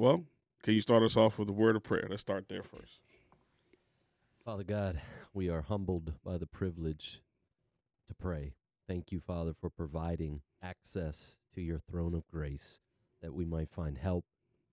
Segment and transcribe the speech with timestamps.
[0.00, 0.24] Well,
[0.62, 2.06] can you start us off with a word of prayer?
[2.08, 3.00] Let's start there first.
[4.42, 4.98] Father God,
[5.34, 7.20] we are humbled by the privilege
[8.08, 8.54] to pray.
[8.88, 12.80] Thank you, Father, for providing access to your throne of grace
[13.20, 14.24] that we might find help,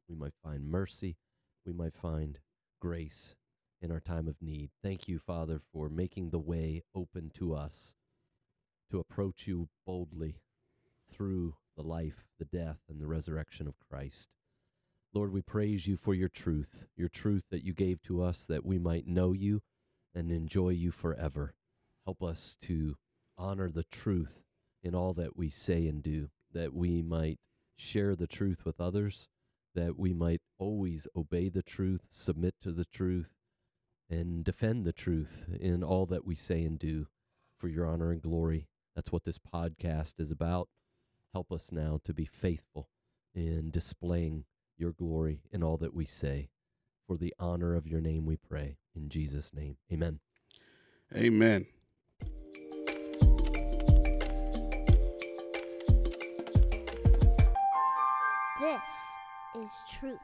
[0.07, 1.17] we might find mercy,
[1.65, 2.39] we might find
[2.79, 3.35] grace
[3.81, 4.69] in our time of need.
[4.81, 7.95] Thank you, Father, for making the way open to us
[8.89, 10.37] to approach you boldly
[11.11, 14.29] through the life, the death, and the resurrection of Christ.
[15.17, 18.63] Lord, we praise you for your truth, your truth that you gave to us that
[18.63, 19.63] we might know you
[20.13, 21.55] and enjoy you forever.
[22.05, 22.97] Help us to
[23.35, 24.43] honor the truth
[24.83, 27.39] in all that we say and do, that we might
[27.79, 29.27] share the truth with others,
[29.73, 33.33] that we might always obey the truth, submit to the truth,
[34.07, 37.07] and defend the truth in all that we say and do
[37.57, 38.67] for your honor and glory.
[38.95, 40.69] That's what this podcast is about.
[41.33, 42.89] Help us now to be faithful
[43.33, 44.45] in displaying
[44.77, 46.49] your glory in all that we say.
[47.07, 48.77] For the honor of your name we pray.
[48.95, 50.19] In Jesus' name, amen.
[51.15, 51.65] Amen.
[58.59, 58.81] This
[59.55, 60.19] is Truth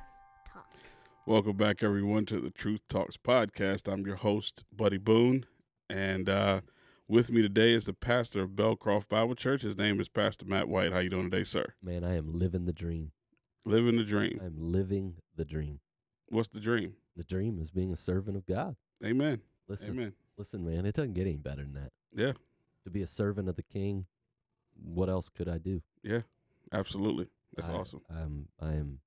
[0.46, 1.08] Talks.
[1.26, 3.92] Welcome back, everyone, to the Truth Talks podcast.
[3.92, 5.46] I'm your host, Buddy Boone,
[5.90, 6.62] and uh,
[7.08, 9.62] with me today is the pastor of Belcroft Bible Church.
[9.62, 10.92] His name is Pastor Matt White.
[10.92, 11.76] How you doing today, sir?
[11.82, 13.12] Man, I am living the dream.
[13.66, 14.40] Living the dream.
[14.44, 15.80] I'm living the dream.
[16.30, 16.94] What's the dream?
[17.16, 18.76] The dream is being a servant of God.
[19.06, 19.42] Amen.
[19.68, 20.14] Listen, Amen.
[20.38, 21.92] listen, man, it doesn't get any better than that.
[22.16, 22.34] Yeah,
[22.84, 24.06] To be a servant of the King,
[24.76, 25.82] what else could I do?
[26.04, 26.22] yeah,
[26.72, 27.28] absolutely.
[27.56, 28.02] That's I- awesome.
[28.10, 29.00] I'm I am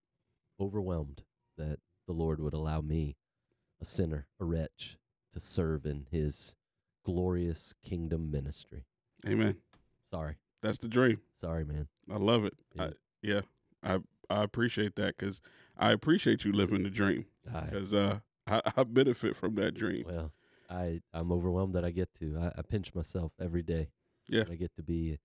[0.58, 1.22] overwhelmed
[1.58, 3.16] that the Lord would allow me,
[3.80, 4.96] a sinner, a wretch,
[5.34, 6.54] to serve in His
[7.04, 8.86] glorious kingdom ministry.
[9.28, 9.56] Amen.
[10.10, 11.20] Sorry, That's the dream.
[11.40, 11.88] sorry, man.
[12.10, 12.54] I love it.
[12.74, 12.82] Yeah.
[12.84, 12.90] I,
[13.22, 13.40] yeah,
[13.82, 13.98] I
[14.30, 15.40] I appreciate that because
[15.76, 20.04] I appreciate you living the dream because uh, I, I benefit from that dream.
[20.06, 20.32] well,
[20.70, 22.38] I I'm overwhelmed that I get to.
[22.38, 23.90] I, I pinch myself every day.
[24.28, 24.44] Yeah.
[24.50, 25.18] I get to be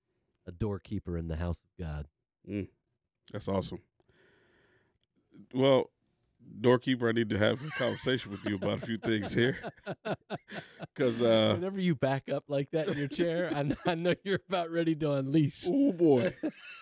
[0.47, 2.07] a doorkeeper in the house of God.
[3.31, 3.79] That's awesome.
[5.53, 5.89] Well,
[6.59, 9.57] doorkeeper, I need to have a conversation with you about a few things here
[10.93, 14.39] because uh, Whenever you back up like that in your chair, I, I know you're
[14.47, 15.65] about ready to unleash.
[15.67, 16.35] oh boy,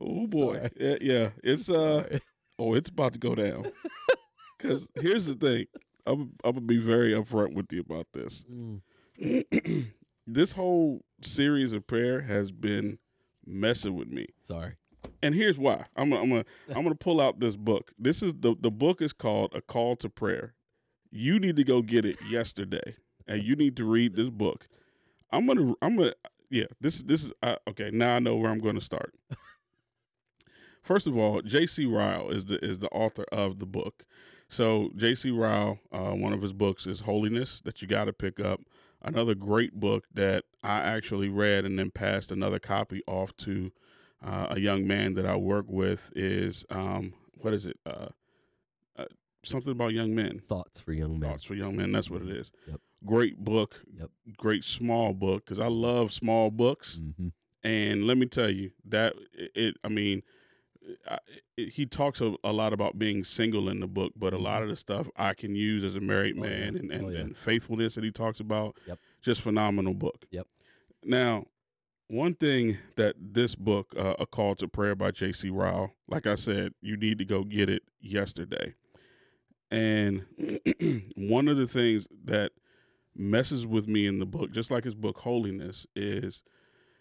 [0.00, 0.70] oh boy, Sorry.
[0.78, 2.22] yeah, yeah, it's uh, Sorry.
[2.58, 3.66] oh, it's about to go down.
[4.58, 5.66] Because here's the thing,
[6.06, 8.44] I'm I'm gonna be very upfront with you about this.
[8.52, 8.82] Mm,
[10.26, 12.98] this whole series of prayer has been
[13.46, 14.26] messing with me.
[14.42, 14.74] sorry.
[15.22, 15.86] And here's why.
[15.96, 16.44] I'm gonna, I'm gonna
[16.76, 17.92] I'm gonna pull out this book.
[17.98, 20.52] This is the the book is called A Call to Prayer.
[21.10, 22.96] You need to go get it yesterday,
[23.26, 24.68] and you need to read this book.
[25.32, 26.12] I'm gonna I'm gonna
[26.50, 26.66] yeah.
[26.82, 27.90] This this is uh, okay.
[27.90, 29.14] Now I know where I'm gonna start.
[30.82, 31.84] First of all, J.C.
[31.84, 34.04] Ryle is the is the author of the book.
[34.48, 35.30] So J.C.
[35.30, 38.60] Ryle, uh, one of his books is Holiness that you got to pick up.
[39.02, 43.72] Another great book that I actually read and then passed another copy off to
[44.24, 47.78] uh, a young man that I work with is um, what is it?
[47.86, 48.08] Uh,
[48.98, 49.04] uh,
[49.44, 50.40] something about young men.
[50.40, 51.30] Thoughts for young men.
[51.30, 51.92] Thoughts for young men.
[51.92, 52.50] That's what it is.
[52.66, 52.80] Yep.
[53.06, 53.80] Great book.
[53.98, 54.10] Yep.
[54.36, 57.00] Great small book because I love small books.
[57.00, 57.28] Mm-hmm.
[57.62, 59.52] And let me tell you that it.
[59.54, 60.22] it I mean,
[61.08, 61.18] I,
[61.56, 64.62] it, he talks a, a lot about being single in the book, but a lot
[64.62, 66.50] of the stuff I can use as a married Oh, yeah.
[66.50, 67.18] man and, and, Oh, yeah.
[67.20, 68.76] and faithfulness that he talks about.
[68.86, 68.98] Yep.
[69.22, 70.24] Just phenomenal book.
[70.30, 70.46] Yep.
[71.04, 71.46] Now,
[72.08, 75.48] one thing that this book, uh, A Call to Prayer by J.C.
[75.50, 78.74] Ryle, like I said, you need to go get it yesterday.
[79.70, 80.26] And
[81.16, 82.52] one of the things that
[83.14, 86.42] messes with me in the book, just like his book Holiness, is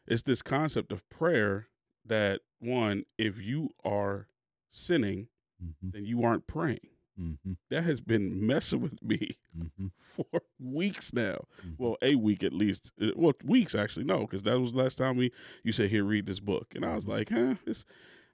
[0.08, 1.68] it's this concept of prayer
[2.06, 4.28] that one, if you are
[4.70, 5.28] sinning,
[5.62, 5.90] Mm-hmm.
[5.92, 6.88] then you aren't praying.
[7.20, 7.52] Mm-hmm.
[7.70, 9.88] That has been messing with me Mm-hmm.
[10.00, 11.48] for weeks now.
[11.62, 11.76] Mhm.
[11.78, 12.94] Well, a week at least.
[13.02, 14.06] Uh, Well, weeks actually.
[14.06, 15.34] No, because that was the last time we
[15.64, 17.84] you said here read this book, and I was like, huh, this.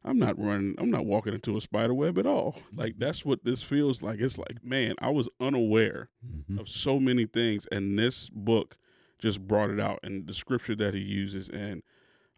[0.03, 0.76] I'm not running.
[0.78, 2.58] I'm not walking into a spider web at all.
[2.76, 4.20] Like that's what this feels like.
[4.20, 6.59] It's like, man, I was unaware Mm-hmm.
[6.59, 8.78] of so many things, and this book
[9.18, 11.82] just brought it out, and the scripture that he uses, and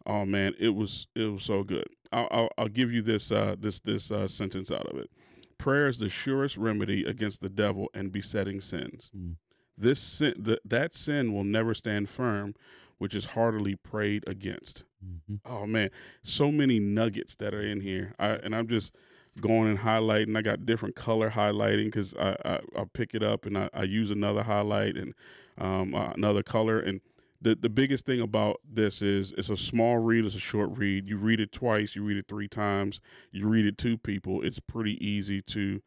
[0.08, 1.88] oh man, it was it was so good.
[2.10, 5.10] I'll I'll, I'll give you this uh this this uh, sentence out of it.
[5.58, 9.10] Prayer is the surest remedy against the devil and besetting sins.
[9.16, 9.34] Mm.
[9.76, 12.54] This sin, th- that sin will never stand firm,
[12.98, 14.84] which is heartily prayed against.
[15.04, 15.36] Mm-hmm.
[15.44, 15.90] Oh man,
[16.22, 18.14] so many nuggets that are in here.
[18.18, 18.92] I and I'm just
[19.40, 20.36] going and highlighting.
[20.36, 23.82] I got different color highlighting because I, I I pick it up and I, I
[23.84, 25.14] use another highlight and
[25.58, 27.00] um uh, another color and
[27.40, 31.08] the the biggest thing about this is it's a small read, it's a short read.
[31.08, 33.00] You read it twice, you read it three times,
[33.30, 34.42] you read it to people.
[34.42, 35.80] It's pretty easy to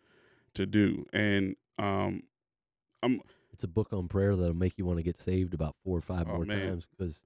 [0.54, 1.06] to do.
[1.14, 2.24] And um
[3.04, 3.22] I'm
[3.54, 6.02] It's a book on prayer that'll make you want to get saved about four or
[6.02, 6.68] five Oh, more man.
[6.70, 7.24] times because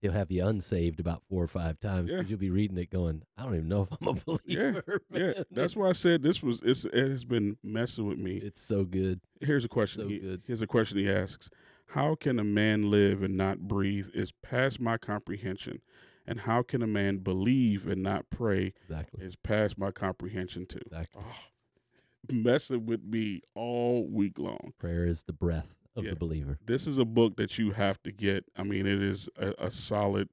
[0.00, 2.16] he'll have you unsaved about four or five times Yeah.
[2.18, 5.02] because you'll be reading it going, I don't even know if I'm a believer.
[5.10, 8.36] yeah, man." that's why I said this was it's, it has been messing with me.
[8.38, 9.20] It's so good.
[9.40, 10.02] Here's a question.
[10.02, 10.42] so he, good.
[10.46, 11.50] Here's a question he asks:
[11.92, 14.06] How can a man live and not breathe?
[14.14, 15.80] Is past my comprehension,
[16.26, 18.74] and how can a man believe and not pray?
[18.82, 19.24] Exactly.
[19.24, 20.80] Is past my comprehension too.
[20.86, 21.22] Exactly.
[21.24, 24.72] Oh, messing with me all week long.
[24.78, 26.10] Prayer is the breath of Yeah.
[26.10, 26.58] the believer.
[26.64, 28.44] This is a book that you have to get.
[28.56, 30.28] I mean, it is a, a solid,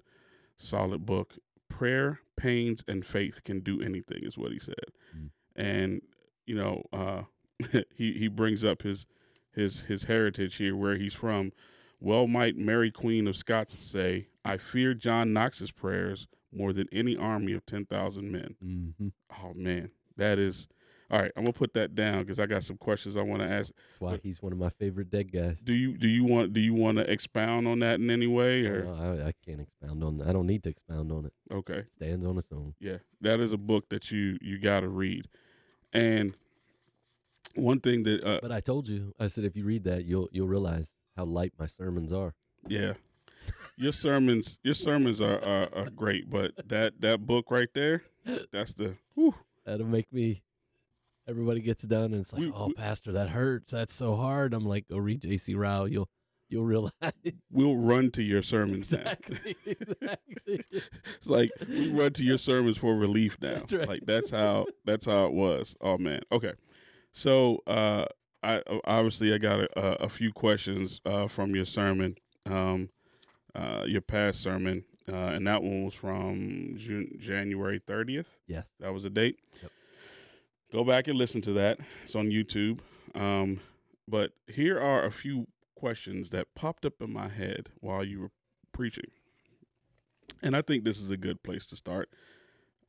[0.57, 1.35] solid book.
[1.69, 4.75] Prayer, pains, and faith can do anything, is what he said.
[5.17, 5.29] Mm.
[5.55, 6.01] And
[6.45, 7.23] you know, uh,
[7.95, 9.07] he he brings up his
[9.55, 11.51] his his heritage here, where he's from.
[11.99, 17.15] Well, might Mary Queen of Scots say, "I fear John Knox's prayers more than any
[17.17, 19.07] army of ten thousand men." Mm-hmm.
[19.43, 20.67] Oh man, that is.
[21.11, 23.47] All right, I'm gonna put that down because I got some questions I want to
[23.47, 23.67] ask.
[23.71, 25.55] That's why But- he's one of my favorite dead guys.
[25.63, 28.65] Do you do you want do you want to expound on that in any way
[28.65, 28.93] or No,
[29.23, 30.27] I, I can't expound on that.
[30.27, 31.33] I don't need to expound on it.
[31.53, 32.73] okay It stands on its own.
[32.79, 35.27] yeah that is a book that you you got to read
[35.93, 36.33] and
[37.55, 40.29] one thing that uh But I told you, I said if you read that, you'll
[40.31, 42.33] you'll realize how light my sermons are.
[42.67, 42.93] yeah
[43.77, 48.03] your sermons your sermons are, are are great but that that book right there
[48.51, 49.35] that's the whew,
[49.65, 50.43] That'll make me.
[51.27, 53.71] Everybody gets done, and it's like, We- "Oh, we- Pastor, that hurts.
[53.71, 55.55] That's so hard." I'm like, "Go read J.C.
[55.55, 55.87] Ryle.
[55.87, 56.07] You'll
[56.49, 56.91] you'll realize
[57.51, 60.63] we'll run to your sermons now exactly, exactly.
[60.71, 63.87] it's like we run to your sermons for relief now That's right.
[63.89, 66.53] like that's how that's how it was oh man okay
[67.17, 68.05] so uh
[68.43, 72.15] i obviously i got a, a few questions uh from your sermon
[72.45, 72.89] um
[73.55, 78.65] uh your past sermon uh and that one was from June, january 30th Yes.
[78.81, 79.71] that was a date Yep.
[80.73, 82.79] go back and listen to that it's on youtube
[83.15, 83.61] um
[84.07, 88.31] but here are a few questions that popped up in my head while you were
[88.73, 89.09] preaching
[90.41, 92.09] and I think this is a good place to start.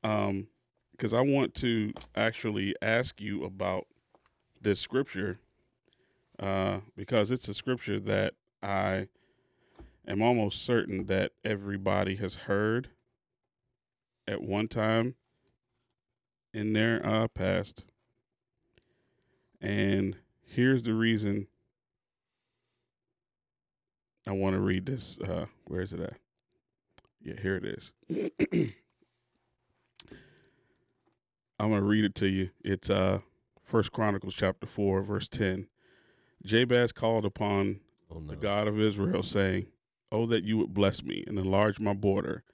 [0.02, 0.48] Um,
[0.92, 3.86] because I want to actually ask you about
[4.60, 5.38] this scripture,
[6.38, 9.08] uh, because it's a scripture that I
[10.06, 12.88] am almost certain that everybody has heard
[14.26, 15.14] at one time
[16.52, 17.84] in their uh, past.
[19.60, 21.46] And here's the reason
[24.26, 25.18] I want to read this.
[25.18, 26.14] Uh, where is it at?
[27.22, 27.92] Yeah, here it is.
[31.58, 32.50] I'm gonna read it to you.
[32.62, 33.20] It's uh
[33.66, 35.66] First Chronicles chapter four, verse ten.
[36.44, 37.80] Jabez called upon
[38.10, 38.28] Oh no.
[38.30, 39.66] the God of Israel, saying,
[40.12, 42.44] Oh, that you would bless me and enlarge my border,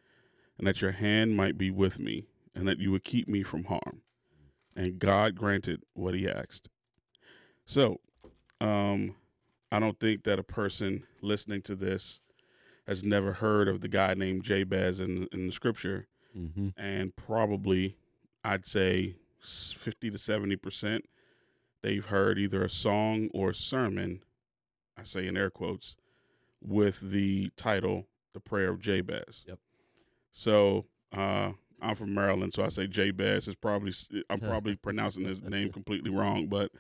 [0.57, 2.25] and that your hand might be with me,
[2.55, 4.01] and that you would keep me from harm.
[4.75, 6.71] And God granted what he asked.
[7.67, 8.01] So,
[8.61, 9.17] um,
[9.71, 12.23] I don't think that a person listening to this
[12.87, 16.07] has never heard of the guy named Jabez in, in the scripture,
[16.37, 16.69] Mm-hmm.
[16.79, 17.99] and probably
[18.43, 21.03] I'd say 50 to 70%
[21.83, 24.23] they've heard either a song or a sermon,
[24.97, 25.97] I say in air quotes,
[26.61, 29.45] with the title The Prayer of Jabez.
[29.47, 29.59] Yep.
[30.33, 30.87] So,
[31.17, 33.93] uh, I'm from Maryland, so I say Jabez is probably
[34.31, 36.71] I'm probably pronouncing his name completely wrong, but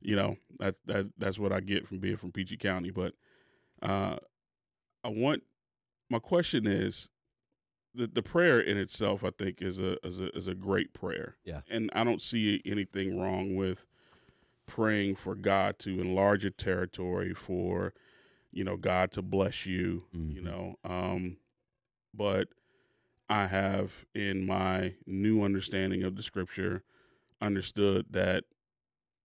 [0.00, 2.90] you know that that that's what I get from being from PG County.
[2.90, 3.12] But
[3.82, 4.16] uh,
[5.04, 5.42] I want
[6.08, 7.10] my question is
[7.96, 9.24] the the prayer in itself.
[9.24, 11.36] I think is a is a is a great prayer.
[11.44, 11.60] Yeah.
[11.68, 13.86] and I don't see anything wrong with
[14.66, 17.94] praying for God to enlarge your territory, for
[18.52, 20.04] you know God to bless you.
[20.12, 20.44] You Mhm.
[20.44, 21.36] know, um,
[22.14, 22.48] but
[23.28, 26.84] I have in my new understanding of the scripture
[27.40, 28.44] understood that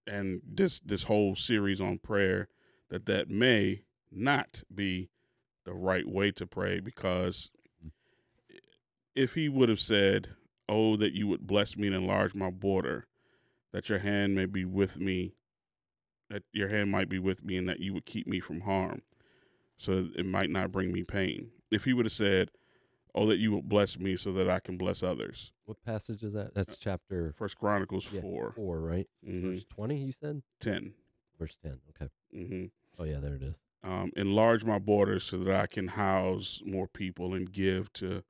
[0.07, 2.49] and this this whole series on prayer
[2.89, 5.09] that that may not be
[5.63, 7.49] the right way to pray because
[9.15, 10.29] if he would have said
[10.69, 13.07] oh that you would bless me and enlarge my border
[13.73, 15.33] that your hand may be with me
[16.29, 19.01] that your hand might be with me and that you would keep me from harm
[19.77, 22.49] so it might not bring me pain if he would have said
[23.13, 26.33] oh that you would bless me so that i can bless others What passage is
[26.33, 26.53] that?
[26.53, 29.07] That's chapter first chronicles yeah, 4 four, right?
[29.27, 29.53] Mhm.
[29.53, 29.97] Verse twenty.
[30.03, 30.93] You said 10
[31.39, 31.79] verse ten.
[31.89, 32.09] Okay.
[32.33, 32.65] hmm
[32.99, 33.55] Oh yeah, there it is.
[33.83, 38.23] um, enlarge my borders so that I can house more people and give to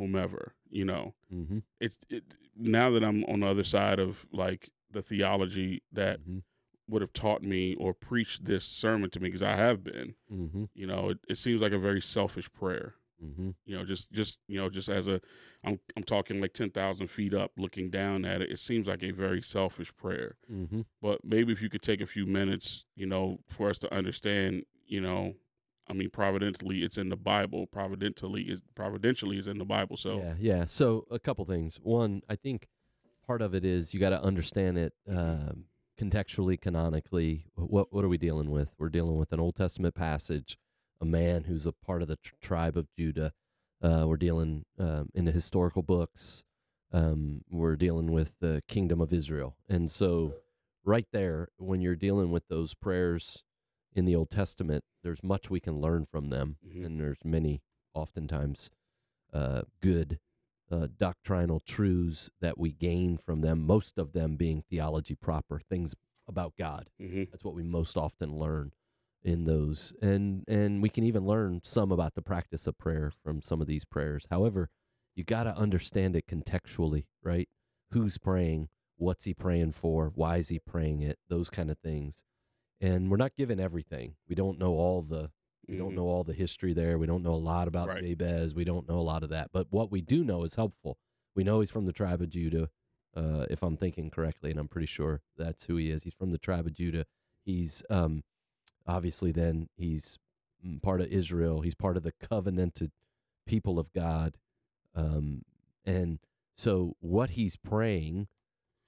[0.00, 0.54] whomever.
[0.70, 1.58] You know, Mm-hmm.
[1.80, 2.24] it's it,
[2.56, 6.42] now that I'm on the other side of like the theology that Mhm.
[6.88, 10.14] would have taught me or preached this sermon to me because I have been.
[10.32, 10.64] Mm-hmm.
[10.74, 12.94] You know, it, it seems like a very selfish prayer.
[13.24, 13.50] Mm-hmm.
[13.66, 15.20] You know, just just you know, just as a,
[15.62, 18.50] I'm I'm talking like ten thousand feet up, looking down at it.
[18.50, 20.36] It seems like a very selfish prayer.
[20.50, 20.80] Mm-hmm.
[21.02, 24.64] But maybe if you could take a few minutes, you know, for us to understand,
[24.86, 25.34] you know,
[25.90, 27.66] I mean, providentially, it's in the Bible.
[27.66, 29.96] Providentially is providentially is in the Bible.
[29.96, 30.64] So Yeah, yeah.
[30.66, 31.80] So a couple things.
[31.82, 32.68] One, I think
[33.26, 35.64] part of it is you got to understand it um,
[36.00, 37.46] contextually, canonically.
[37.56, 38.68] What what are we dealing with?
[38.78, 40.56] We're dealing with an Old Testament passage,
[41.00, 43.32] a man who's a part of the tr- tribe of Judah.
[43.82, 46.44] Uh, we're dealing um, in the historical books.
[46.92, 50.34] Um, we're dealing with the kingdom of Israel, and so
[50.84, 53.44] right there, when you're dealing with those prayers
[53.94, 56.84] in the Old Testament, there's much we can learn from them, Mhm.
[56.86, 57.62] and there's many,
[57.94, 58.70] oftentimes,
[59.32, 60.18] uh, good
[60.70, 63.58] uh, doctrinal truths that we gain from them.
[63.66, 65.96] Most of them being theology proper, things
[66.28, 66.90] about God.
[66.96, 68.72] hmm That's what we most often learn
[69.22, 73.42] in those, and and we can even learn some about the practice of prayer from
[73.42, 74.26] some of these prayers.
[74.30, 74.70] However,
[75.16, 77.48] you got to understand it contextually, right?
[77.90, 78.68] Who's praying?
[78.96, 80.12] What's he praying for?
[80.14, 81.18] Why is he praying it?
[81.28, 82.24] Those kind of things.
[82.80, 84.14] And we're not given everything.
[84.28, 85.30] We don't know all the
[85.68, 86.98] we don't know all the history there.
[86.98, 88.02] We don't know a lot about Right.
[88.02, 88.54] Jabez.
[88.54, 89.50] We don't know a lot of that.
[89.52, 90.98] But what we do know is helpful.
[91.36, 92.70] We know he's from the tribe of Judah,
[93.14, 96.02] uh, if I'm thinking correctly, and I'm pretty sure that's who he is.
[96.02, 97.06] He's from the tribe of Judah.
[97.44, 98.24] He's um,
[98.86, 100.18] obviously then he's
[100.66, 101.60] mm, part of Israel.
[101.60, 102.90] He's part of the covenanted
[103.46, 104.36] people of God.
[104.94, 105.42] Um,
[105.84, 106.18] and
[106.56, 108.26] so what he's praying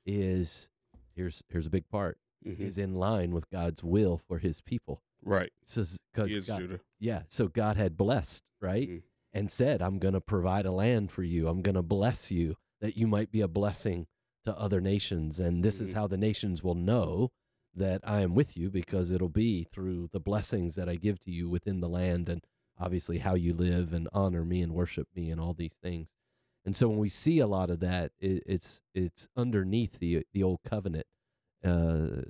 [0.04, 0.68] is
[1.14, 2.60] here's here's a big part Mhm.
[2.60, 5.02] is in line with God's will for his people.
[5.22, 5.52] Right.
[5.64, 6.80] So, Because He is God, Judah.
[6.98, 8.88] yeah, so God had blessed, right?
[8.88, 9.02] Mhm.
[9.32, 11.48] And said, I'm going to provide a land for you.
[11.48, 14.06] I'm going to bless you that you might be a blessing
[14.44, 15.38] to other nations.
[15.40, 15.94] And this is Mhm.
[15.94, 17.30] how the nations will know
[17.74, 21.30] that I am with you because it'll be through the blessings that I give to
[21.30, 22.44] you within the land and
[22.76, 26.12] obviously how you live and honor me and worship me and all these things.
[26.64, 30.42] And so when we see a lot of that, it, it's it's underneath the the
[30.42, 31.06] old covenant,
[31.64, 32.22] uh,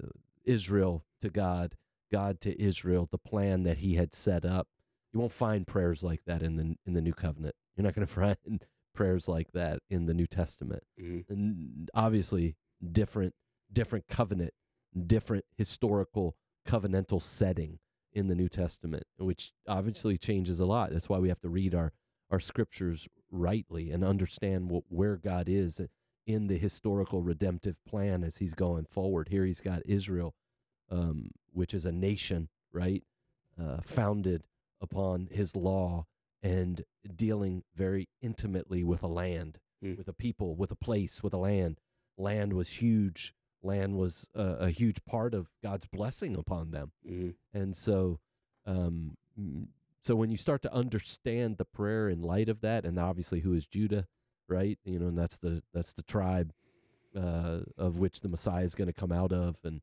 [0.44, 1.76] Israel to God,
[2.10, 4.68] God to Israel, the plan that He had set up.
[5.12, 7.54] You won't find prayers like that in the in the New Covenant.
[7.76, 10.84] You're not going to find prayers like that in the New Testament.
[11.00, 11.24] Mhm.
[11.28, 12.56] And obviously,
[12.90, 13.34] different
[13.72, 14.52] different covenant,
[15.06, 16.36] different historical
[16.68, 17.78] covenantal setting
[18.12, 20.92] in the New Testament, which obviously changes a lot.
[20.92, 21.92] That's why we have to read our
[22.30, 25.80] our scriptures rightly and understand what, where God is
[26.26, 29.28] in the historical redemptive plan as He's going forward.
[29.28, 30.34] Here He's got Israel,
[30.90, 33.02] um, which is a nation, right,
[33.60, 34.44] uh, founded
[34.80, 36.06] upon His law
[36.42, 39.98] and dealing very intimately with a land, Mm.
[39.98, 41.80] with a people, with a place, with a land.
[42.16, 43.34] Land was huge.
[43.64, 46.92] Land was uh, a huge part of God's blessing upon them.
[47.04, 47.34] Mhm.
[47.52, 48.20] And so,
[48.64, 49.68] um, mm,
[50.02, 53.54] so when you start to understand the prayer in light of that, and obviously who
[53.54, 54.06] is Judah,
[54.52, 54.78] right?
[54.84, 56.52] You know, and that's the that's the tribe
[57.16, 59.80] uh, of which the Messiah is going to come out of, and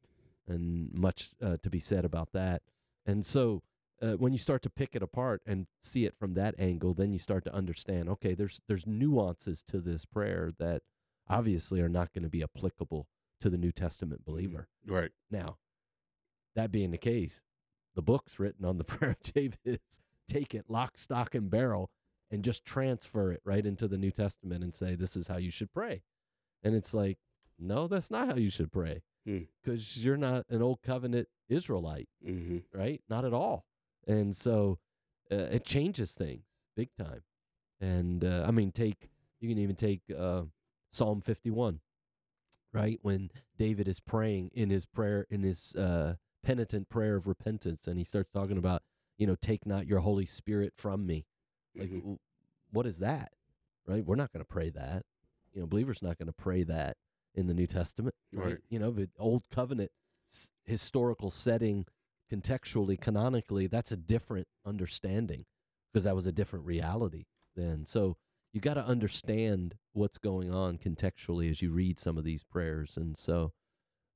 [0.47, 2.61] and much uh, to be said about that.
[3.05, 3.63] And so,
[4.01, 7.11] uh, when you start to pick it apart and see it from that angle, then
[7.11, 8.09] you start to understand.
[8.09, 10.83] Okay, there's there's nuances to this prayer that
[11.27, 13.07] obviously are not going to be applicable
[13.41, 14.67] to the New Testament believer.
[14.85, 15.11] Right.
[15.31, 15.57] Now,
[16.55, 17.41] that being the case,
[17.95, 19.79] the book's written on the prayer of Jabez.
[20.27, 21.89] Take it lock, stock, and barrel
[22.31, 25.51] and just transfer it right into the New Testament and say, this is how you
[25.51, 26.03] should pray.
[26.63, 27.17] And it's like,
[27.57, 29.39] no, that's not how you should pray Hmm.
[29.62, 33.01] because you're not an old covenant Israelite, hmm right?
[33.09, 33.65] Not at all.
[34.07, 34.79] And so
[35.31, 36.45] uh, it changes things
[36.75, 37.24] big time.
[37.81, 39.09] And uh, I mean, take,
[39.39, 40.43] you can even take uh,
[40.91, 41.79] Psalm 51
[42.74, 43.00] right?
[43.01, 47.98] When David is praying in his prayer, in his uh, penitent prayer of repentance, and
[47.98, 48.83] he starts talking about,
[49.17, 51.25] you know, take not your Holy Spirit from me.
[51.75, 52.17] Like, Mhm.
[52.71, 53.31] what is that?
[53.85, 54.05] Right?
[54.05, 55.05] We're not going to pray that.
[55.53, 56.97] You know, believers not going to pray that
[57.33, 58.15] in the New Testament.
[58.31, 58.59] Right.
[58.69, 59.91] You know, the Old Covenant
[60.31, 61.85] s- historical setting,
[62.31, 65.45] contextually, canonically, that's a different understanding
[65.91, 67.85] because that was a different reality then.
[67.85, 68.17] So
[68.53, 72.95] you got to understand what's going on contextually as you read some of these prayers,
[72.97, 73.53] and so,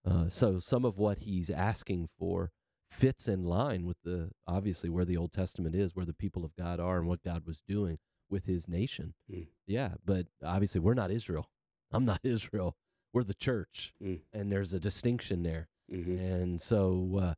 [0.06, 2.52] uh, so some of what he's asking for
[2.94, 6.56] fits in line with the obviously where the Old Testament is, where the people of
[6.56, 7.98] God are, and what God was doing
[8.30, 9.14] with His nation.
[9.32, 9.48] Mm.
[9.68, 11.50] Yeah, but obviously we're not Israel.
[11.92, 12.76] I'm not Israel.
[13.14, 14.22] We're the church, Mm.
[14.32, 15.68] and there's a distinction there.
[15.90, 17.34] hmm And so, uh,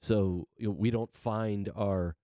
[0.00, 2.16] so you know, we don't find our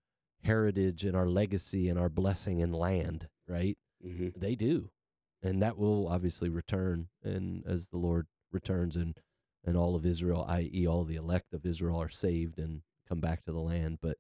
[0.42, 3.76] heritage and our legacy and our blessing in land, right?
[4.02, 4.90] hmm They do,
[5.42, 9.18] and that will obviously return, and as the Lord returns, and
[9.64, 13.44] and all of Israel, i.e., all the elect of Israel, are saved and come back
[13.44, 13.98] to the land.
[14.02, 14.18] But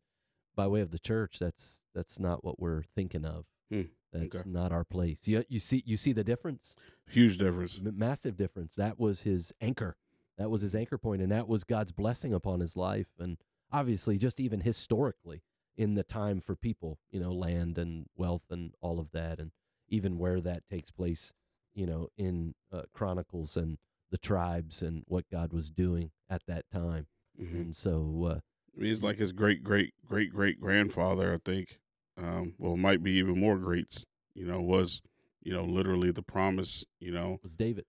[0.56, 3.44] by way of the church, that's that's not what we're thinking of.
[3.70, 3.82] Hmm,
[4.12, 4.48] That's okay.
[4.48, 5.20] not our place.
[5.24, 6.76] You you see you see the difference,
[7.08, 7.80] Huge difference.
[7.84, 8.74] M- massive difference.
[8.76, 9.96] That was his anchor.
[10.38, 13.06] That was his anchor point, and that was God's blessing upon his life.
[13.18, 13.38] And
[13.72, 15.42] obviously, just even historically,
[15.76, 19.52] in the time for people, you know, land and wealth and all of that, and
[19.88, 21.32] even where that takes place,
[21.74, 23.78] you know, in uh, Chronicles and
[24.14, 27.08] the tribes and what God was doing at that time.
[27.36, 27.54] Mhm.
[27.54, 28.40] And so, uh,
[28.76, 31.80] it's like his great great great great grandfather, I think.
[32.16, 34.04] Um, well, it might be even more greats.
[34.36, 35.02] You know, was
[35.42, 36.84] you know literally the promise.
[37.00, 37.86] You know, was David.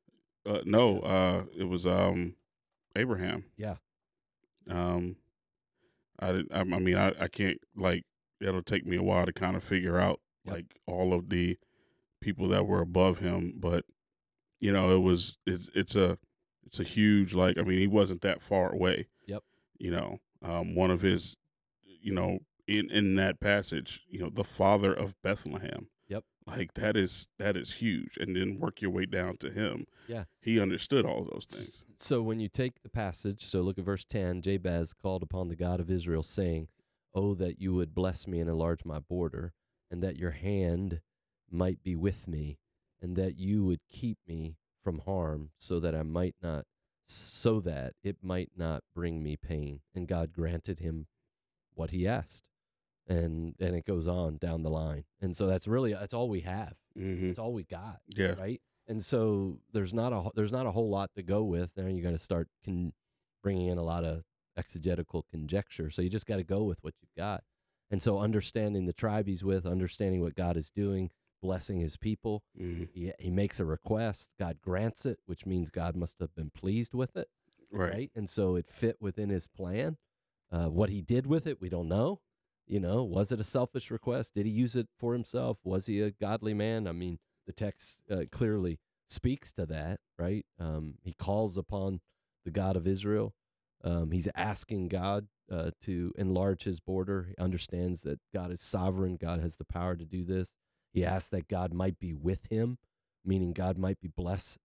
[0.47, 2.35] uh, no, uh, it was um,
[2.95, 3.45] Abraham.
[3.55, 3.75] Yeah.
[4.67, 5.17] Um,
[6.17, 6.51] I didn't.
[6.51, 8.03] I, I mean, I, I can't like.
[8.41, 10.53] It'll take me a while to kind of figure out Yep.
[10.55, 11.57] like all of the
[12.19, 13.85] people that were above him, but
[14.65, 16.17] you know, it was it's it's a
[16.65, 17.55] it's a huge like.
[17.59, 19.05] I mean, he wasn't that far away.
[19.27, 19.43] Yep.
[19.77, 21.37] You know, um, one of his,
[21.83, 25.89] you know, in in that passage, you know, the father of Bethlehem.
[26.07, 26.23] Yep.
[26.47, 29.85] Like that is that is huge, and then work your way down to him.
[30.07, 30.23] Yeah.
[30.41, 31.83] He understood all those things.
[31.99, 35.55] So when you take the passage, so look at verse 10 Jabez called upon the
[35.55, 36.69] God of Israel, saying,
[37.13, 39.53] Oh, that you would bless me and enlarge my border,
[39.91, 41.01] and that your hand
[41.51, 42.57] might be with me,
[43.01, 46.65] and that you would keep me from harm, so that I might not,
[47.07, 49.81] so that it might not bring me pain.
[49.93, 51.07] And God granted him
[51.73, 52.43] what he asked.
[53.07, 55.03] And and it goes on down the line.
[55.21, 56.73] And so that's really that's all we have.
[56.97, 57.27] Mm-hmm.
[57.27, 58.33] That's all we got Yeah.
[58.39, 58.61] right?
[58.87, 61.69] And so there's not a there's not a whole lot to go with.
[61.77, 62.93] Now you're going to start con-
[63.43, 64.23] bringing in a lot of
[64.57, 65.91] exegetical conjecture.
[65.91, 67.43] So you just got to go with what you've got.
[67.91, 71.11] And so understanding the tribe he's with, understanding what God is doing,
[71.45, 72.43] blessing his people.
[72.59, 72.83] Mm-hmm.
[72.93, 74.29] He, he makes a request.
[74.39, 77.27] God grants it, which means God must have been pleased with it,
[77.71, 77.91] Right.
[77.93, 78.11] right?
[78.15, 79.97] And so it fit within his plan.
[80.51, 82.21] Uh, what he did with it, we don't know.
[82.67, 84.33] You know, was it a selfish request?
[84.33, 85.59] Did he use it for himself?
[85.63, 86.87] Was he a godly man?
[86.87, 90.45] I mean, the text uh, clearly speaks to that, right?
[90.59, 91.99] Um, he calls upon
[92.43, 93.35] the God of Israel.
[93.83, 97.27] Um, he's asking God uh, to enlarge his border.
[97.29, 99.17] He understands that God is sovereign.
[99.21, 100.51] God has the power to do this.
[100.95, 102.77] He asked that God might be with him,
[103.25, 104.57] meaning God might be bless.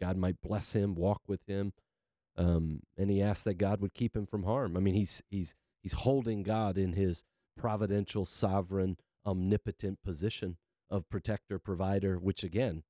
[0.00, 1.72] God might bless him, walk with him,
[2.36, 4.76] um, and he asked that God would keep him from harm.
[4.76, 7.22] I mean, he's he's he's holding God in his
[7.56, 10.56] providential, sovereign, omnipotent position
[10.90, 12.18] of protector, provider.
[12.18, 12.82] Which again,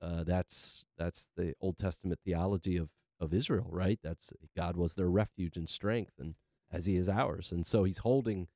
[0.00, 3.98] uh, that's that's the Old Testament theology of of Israel, right?
[4.04, 6.36] That's God was their refuge and strength, and
[6.70, 8.46] as He is ours, and so He's holding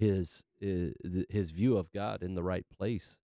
[0.00, 0.90] his uh,
[1.28, 3.18] his view of God in the right place,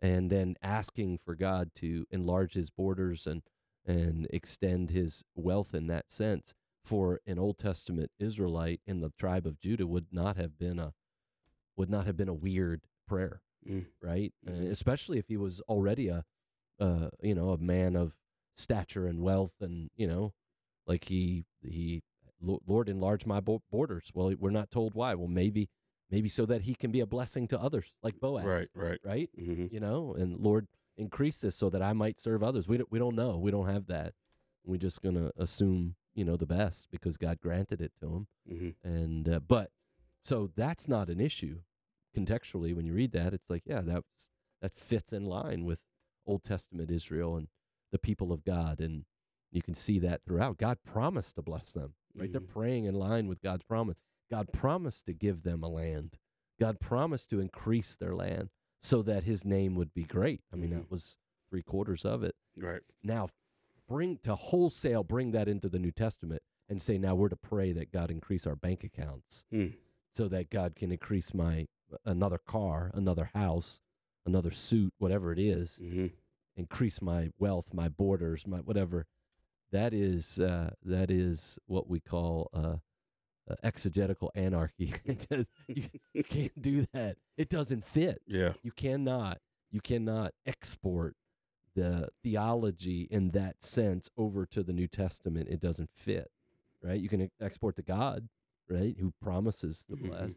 [0.00, 3.42] and then asking for God to enlarge His borders and
[3.86, 6.54] and extend His wealth in that sense.
[6.84, 10.92] For an Old Testament Israelite in the tribe of Judah would not have been a
[11.76, 13.86] would not have been a weird prayer, Mm.
[14.02, 14.32] right?
[14.46, 14.70] Mhm.
[14.70, 16.24] especially if he was already a
[16.78, 18.16] uh, you know a man of
[18.56, 20.32] stature and wealth, and you know,
[20.86, 22.02] like he he
[22.40, 24.10] Lord enlarge my borders.
[24.14, 25.14] Well, we're not told why.
[25.14, 25.68] Well, maybe
[26.14, 28.68] maybe so that he can be a blessing to others, like Boaz, Right.
[28.74, 29.00] Right.
[29.04, 29.30] right?
[29.38, 29.66] Mm-hmm.
[29.74, 32.68] You know, and Lord increase this so that I might serve others.
[32.68, 33.36] We don't we don't know.
[33.36, 34.14] We don't have that.
[34.64, 38.26] We're just gonna assume you know the best because God granted it to him.
[38.50, 38.88] Mm-hmm.
[38.88, 39.70] And uh, but
[40.22, 41.58] so that's not an issue
[42.16, 43.34] contextually when you read that.
[43.34, 44.28] It's like yeah, that's
[44.62, 45.80] that fits in line with
[46.26, 47.48] Old Testament Israel and
[47.90, 49.04] the people of God, and
[49.50, 50.58] you can see that throughout.
[50.58, 51.94] God promised to bless them.
[52.16, 52.48] Right, they're Mhm.
[52.48, 53.96] praying in line with God's promise.
[54.34, 56.18] God promised to give them a land.
[56.58, 58.50] God promised to increase their land
[58.82, 60.42] so that His name would be great.
[60.52, 60.74] I mean, Mhm.
[60.74, 61.18] that was
[61.50, 62.82] three quarters of it Right.
[63.02, 63.28] now
[63.86, 67.70] bring to wholesale bring that into the new testament and say now we're to pray
[67.72, 69.76] that god increase our bank accounts Mm.
[70.16, 71.68] so that god can increase my
[72.04, 73.80] another car another house
[74.26, 76.06] another suit whatever it is Mm-hmm.
[76.56, 79.06] increase my wealth my borders my whatever
[79.70, 82.76] that is uh, that is what we call uh,
[83.50, 85.26] uh, exegetical anarchy it
[85.68, 88.52] you, you can't do that it doesn't fit Yeah.
[88.62, 89.38] you cannot
[89.70, 91.16] you cannot export
[91.74, 95.48] the theology in that sense over to the New Testament.
[95.50, 96.30] It doesn't fit,
[96.80, 97.00] right?
[97.00, 98.28] You can export to God,
[98.68, 100.34] right, who promises to bless,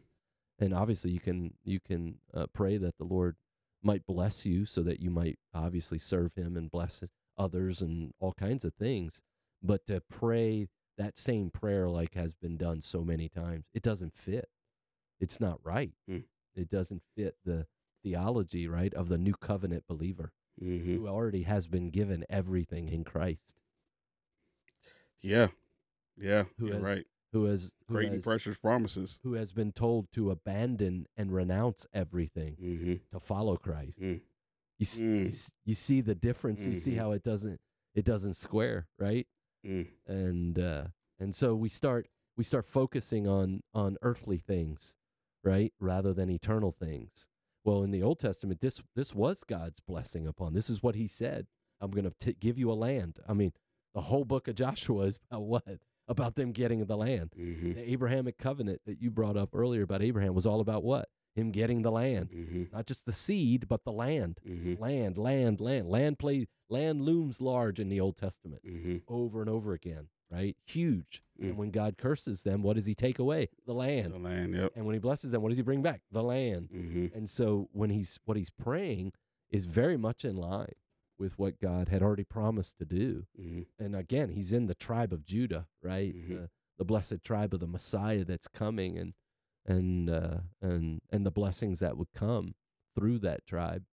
[0.58, 3.36] and obviously you can you can uh, pray that the Lord
[3.80, 7.04] might bless you so that you might obviously serve Him and bless
[7.38, 9.22] others and all kinds of things.
[9.62, 10.66] But to pray
[10.98, 14.50] that same prayer like has been done so many times, it doesn't fit.
[15.20, 15.92] It's not right.
[16.10, 16.24] Mm.
[16.54, 17.66] It doesn't fit the
[18.02, 20.32] theology, right, of the new covenant believer
[20.62, 20.92] Mm-hmm.
[20.96, 23.54] who already has been given everything in Christ.
[25.22, 25.48] Yeah.
[26.20, 27.06] Yeah, Who has- right.
[27.32, 29.20] who has who Great and precious promises.
[29.22, 32.94] who has been told to abandon and renounce everything Mm-hmm.
[33.12, 34.00] to follow Christ.
[34.00, 34.20] Mm.
[34.78, 35.24] You, Mm.
[35.32, 35.32] you
[35.64, 36.66] you see the difference.
[36.66, 36.98] You see Mhm.
[36.98, 37.60] how it doesn't
[37.94, 39.28] it doesn't square, right?
[39.68, 39.86] Mm.
[40.06, 40.84] and uh,
[41.20, 44.94] and so we start we start focusing on on earthly things,
[45.44, 47.28] right, rather than eternal things.
[47.64, 50.54] Well, in the Old Testament, this this was God's blessing upon.
[50.54, 51.46] This is what He said.
[51.80, 53.18] I'm going to give you a land.
[53.28, 53.52] I mean,
[53.94, 55.78] the whole book of Joshua is about what?
[56.06, 57.34] About them getting the land.
[57.38, 57.74] Mm-hmm.
[57.74, 61.08] The Abrahamic covenant that you brought up earlier about Abraham was all about what?
[61.34, 62.64] Him getting the land, Mm-hmm.
[62.74, 64.40] not just the seed, but the land.
[64.48, 64.82] Mm-hmm.
[64.82, 65.88] Land, land, land.
[65.88, 68.96] Land play land looms large in the Old Testament Mm-hmm.
[69.06, 70.56] over and over again, right?
[70.66, 71.22] Huge.
[71.40, 71.50] Mm.
[71.50, 73.50] And when God curses them, what does he take away?
[73.66, 74.12] The land.
[74.14, 74.54] The land.
[74.54, 74.72] Yep.
[74.74, 76.00] And when he blesses them, what does he bring back?
[76.10, 76.70] The land.
[76.74, 77.16] Mm-hmm.
[77.16, 79.12] And so when he's what he's praying
[79.50, 80.74] is very much in line
[81.18, 83.26] with what God had already promised to do.
[83.40, 83.62] Mm-hmm.
[83.84, 86.14] And again, he's in the tribe of Judah, right?
[86.14, 86.28] Mhm.
[86.28, 89.14] The, the blessed tribe of the Messiah that's coming and
[89.68, 92.54] and uh, and and the blessings that would come
[92.96, 93.84] through that tribe.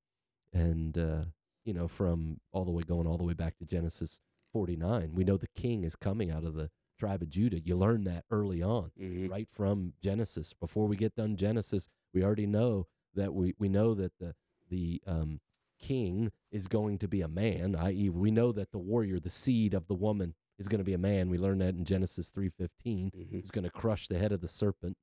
[0.54, 1.26] And uh,
[1.66, 4.22] you know, from all the way going all the way back to Genesis
[4.54, 7.60] 49, we know the king is coming out of the tribe of Judah.
[7.60, 9.28] You learn that early on Mm-hmm.
[9.28, 10.54] right from Genesis.
[10.54, 14.36] Before we get done Genesis, we already know that we, we know that the
[14.70, 15.42] the um,
[15.80, 19.74] king is going to be a man, i.e., we know that the warrior, the seed
[19.74, 21.30] of the woman, is going to be a man.
[21.30, 23.12] We learn that in Genesis three fifteen.
[23.16, 23.36] Mm-hmm.
[23.36, 24.98] He's going to crush the head of the serpent,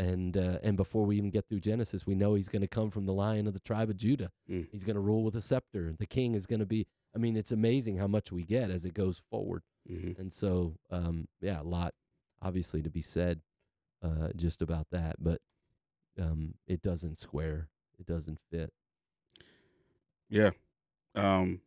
[0.00, 2.90] and uh, and before we even get through Genesis, we know he's going to come
[2.90, 4.30] from the lion of the tribe of Judah.
[4.50, 4.66] Mm.
[4.72, 5.94] He's going to rule with a scepter.
[5.98, 6.86] The king is going to be.
[7.14, 9.62] I mean, it's amazing how much we get as it goes forward.
[9.90, 10.20] Mm-hmm.
[10.20, 11.94] And so, um, yeah, a lot
[12.40, 13.40] obviously to be said
[14.02, 15.42] uh, just about that, but
[16.18, 17.68] um, it doesn't square.
[17.98, 18.72] It doesn't fit.
[20.30, 20.50] Yeah.
[21.14, 21.60] Um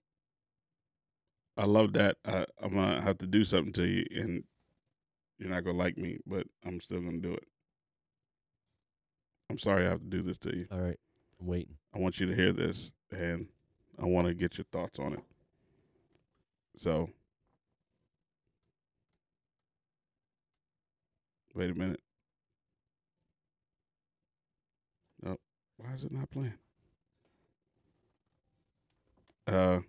[1.55, 2.17] I love that.
[2.25, 4.43] I, I'm gonna have to do something to you and
[5.37, 7.43] you're not gonna like me, but I'm still gonna do it.
[9.53, 10.65] I'm sorry I have to do this to you.
[10.71, 10.99] All right,
[11.39, 11.75] I'm waiting.
[11.93, 13.45] I want you to hear this and
[14.01, 15.23] I wanna get your thoughts on it.
[16.75, 17.11] So
[21.53, 21.99] wait a minute.
[25.21, 25.37] No,
[25.77, 26.55] why is it not playing?
[29.45, 29.81] Uh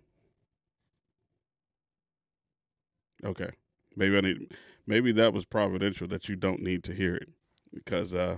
[3.23, 3.49] Okay.
[3.95, 4.53] Maybe I need
[4.85, 7.29] maybe that was providential that you don't need to hear it
[7.73, 8.37] because uh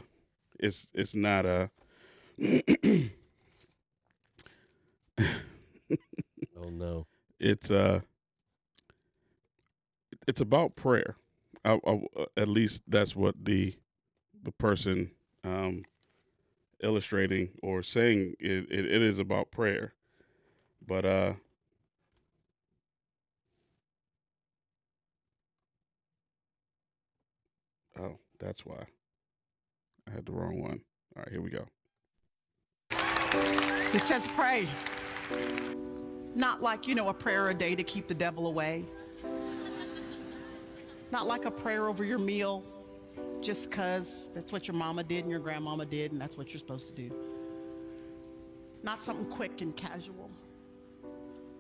[0.60, 1.72] it's it's not a.
[6.58, 7.08] Oh no.
[7.40, 8.02] it's uh
[10.28, 11.18] it's about prayer.
[11.66, 12.02] I, I,
[12.38, 13.76] at least that's what the
[14.44, 15.12] the person
[15.44, 15.84] um
[16.84, 19.94] illustrating or saying it, it, it is about prayer.
[20.88, 21.34] But uh
[28.00, 28.86] Oh, that's why.
[30.08, 30.80] I had the wrong one.
[31.16, 31.66] All right, here we go.
[33.94, 34.68] It says pray.
[36.36, 38.86] Not like, you know, a prayer a day to keep the devil away.
[41.12, 42.64] Not like a prayer over your meal
[43.42, 46.60] just because that's what your mama did and your grandmama did and that's what you're
[46.60, 47.16] supposed to do.
[48.84, 50.30] Not something quick and casual.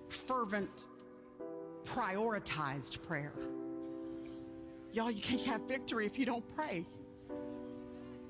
[0.09, 0.85] Fervent,
[1.85, 3.33] prioritized prayer.
[4.93, 6.85] Y'all, you can't have victory if you don't pray.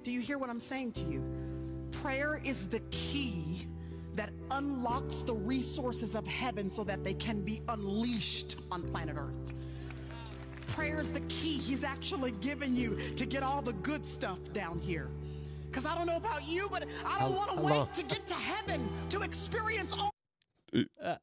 [0.07, 1.21] Do you hear what I'm saying to you?
[1.91, 3.67] Prayer is the key
[4.15, 9.53] that unlocks the resources of heaven so that they can be unleashed on planet Earth.
[10.67, 14.79] Prayer is the key He's actually given you to get all the good stuff down
[14.79, 15.09] here.
[15.65, 18.33] Because I don't know about you, but I don't want to wait to get to
[18.33, 20.11] heaven to experience all.
[21.03, 21.15] Uh,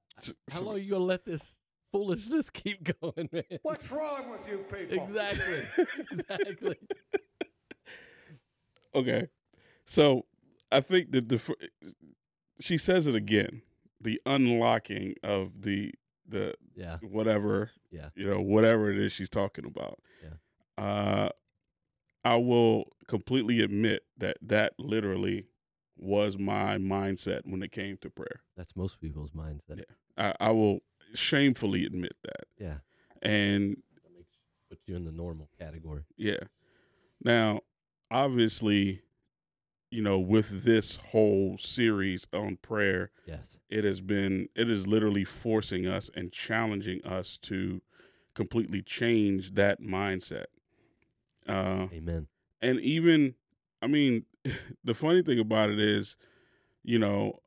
[0.50, 1.56] how long are you gonna let this
[1.90, 3.44] foolishness keep going, man?
[3.62, 5.04] What's wrong with you people?
[5.04, 5.62] Exactly.
[6.10, 6.76] exactly.
[8.94, 9.28] Okay.
[9.84, 10.26] So
[10.72, 11.40] I think that the
[12.60, 13.62] she says it again,
[14.00, 15.92] the unlocking of the
[16.26, 16.98] the Yeah.
[17.02, 18.10] whatever Yeah.
[18.14, 20.00] you know whatever it is she's talking about.
[20.22, 20.82] Yeah.
[20.82, 21.28] Uh,
[22.24, 25.46] I will completely admit that that literally
[25.96, 28.42] was my mindset when it came to prayer.
[28.56, 29.78] That's most people's mindset.
[29.78, 29.84] Yeah.
[30.40, 30.80] I, I will
[31.14, 32.46] shamefully admit that.
[32.58, 32.78] Yeah.
[33.22, 34.32] And That makes
[34.70, 36.04] puts you in the normal category.
[36.16, 36.44] Yeah.
[37.22, 37.60] Now,
[38.14, 39.02] obviously,
[39.90, 43.58] you know, with this whole series on prayer, Yes.
[43.68, 47.82] it has been it is literally forcing us and challenging us to
[48.34, 50.46] completely change that mindset.
[51.46, 52.26] Uh Amen.
[52.62, 53.34] and even
[53.82, 54.24] I mean,
[54.84, 56.16] the funny thing about it is,
[56.82, 57.40] you know,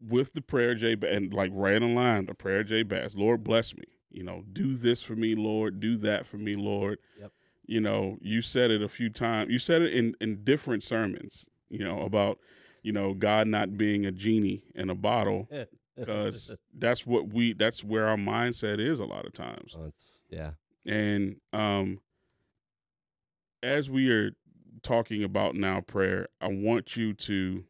[0.00, 3.84] with the prayer J and like right in line, the prayer Jabez, Lord bless me.
[4.10, 6.98] you know, do this for me, Lord, do that for me, Lord.
[7.20, 7.32] Yep.
[7.66, 9.50] You know, you said it a few times.
[9.50, 12.38] You said it in in different sermons, you know, about
[12.82, 15.48] you know, God not being a genie in a bottle
[15.96, 19.74] because that's what we that's where our mindset is a lot of times.
[19.76, 19.90] Oh,
[20.30, 20.50] yeah.
[20.86, 22.00] And um
[23.62, 24.30] as we are
[24.82, 27.64] talking about now prayer, I want you to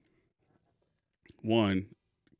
[1.42, 1.86] one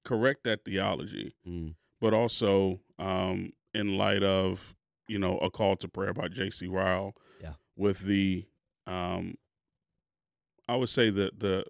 [0.05, 1.75] correct that theology, Mm.
[2.01, 4.75] but also um in light of,
[5.09, 7.14] you know, a call to prayer by JC Ryle.
[7.77, 8.47] With the
[8.87, 9.37] um
[10.69, 11.65] I would say that the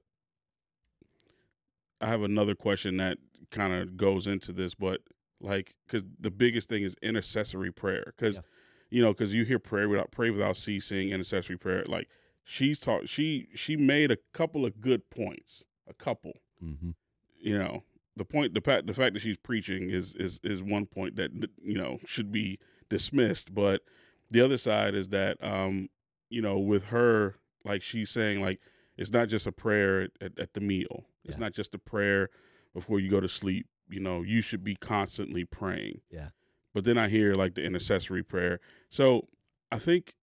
[2.01, 3.19] I have another question that
[3.51, 5.01] kind of goes into this, but
[5.41, 8.43] like, because the biggest thing is intercessory prayer, because Yeah.
[8.91, 11.85] you know, because you hear prayer without pray without ceasing, intercessory prayer.
[11.87, 12.09] Like
[12.45, 16.33] she's taught, she she made a couple of good points, a couple.
[16.63, 16.91] Mm-hmm.
[17.39, 17.85] You know,
[18.17, 21.31] the point, the fact, the fact that she's preaching is is is one point that
[21.63, 23.83] you know should be dismissed, but
[24.31, 25.89] the other side is that um,
[26.29, 28.61] you know, with her, like she's saying, like
[28.97, 31.07] it's not just a prayer at, at, the meal.
[31.25, 31.41] It's Yeah.
[31.41, 32.31] not just a prayer
[32.73, 33.67] before you go to sleep.
[33.89, 36.01] You know, you should be constantly praying.
[36.11, 36.31] Yeah.
[36.75, 38.59] But then I hear like the intercessory prayer.
[38.91, 39.29] So
[39.71, 40.15] I think,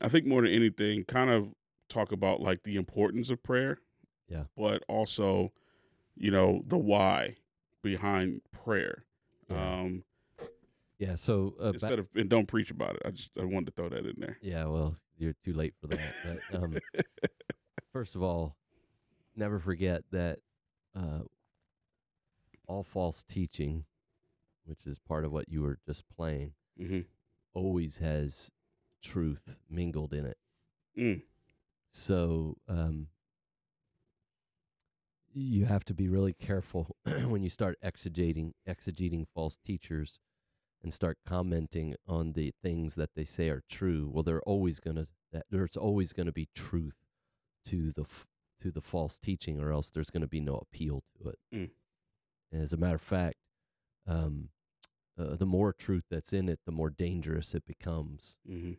[0.00, 1.54] I think more than anything, kind of
[1.88, 3.78] talk about like the importance of prayer.
[4.28, 4.44] Yeah.
[4.56, 5.52] But also,
[6.16, 7.36] you know, the why
[7.82, 9.04] behind prayer.
[9.48, 9.80] Yeah.
[9.80, 10.04] Um,
[10.98, 11.16] Yeah.
[11.16, 13.02] So uh, ba- instead of and don't preach about it.
[13.04, 14.38] I just I wanted to throw that in there.
[14.42, 14.64] yeah.
[14.66, 16.14] Well, you're too late for that.
[16.24, 16.76] But, um,
[17.92, 18.56] first of all,
[19.34, 20.38] never forget that
[20.94, 21.20] uh,
[22.66, 23.84] all false teaching,
[24.64, 27.00] which is part of what you were just playing, hmm
[27.54, 28.50] always has
[29.02, 30.36] truth mingled in it.
[30.98, 31.22] Mm.
[31.90, 33.06] So um,
[35.32, 40.20] you have to be really careful when you start exegeting exegeting false teachers
[40.86, 44.08] and start commenting on the things that they say are true.
[44.12, 46.94] Well, they're always gonna that there's always gonna be truth
[47.66, 48.28] to the f-
[48.60, 51.38] to the false teaching, or else there's gonna be no appeal to it.
[51.52, 51.70] Mm.
[52.52, 53.34] As a matter of fact,
[54.06, 54.50] um,
[55.18, 58.74] uh, the more truth that's in it, the more dangerous it becomes hmm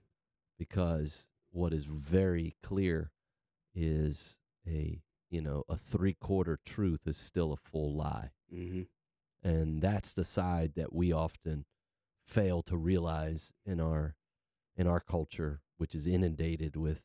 [0.57, 3.11] because what is very clear
[3.75, 8.83] is a you know a three quarter truth is still a full lie hmm
[9.43, 11.65] and that's the side that we often
[12.27, 14.15] fail to realize in our
[14.75, 17.01] in our culture which is inundated with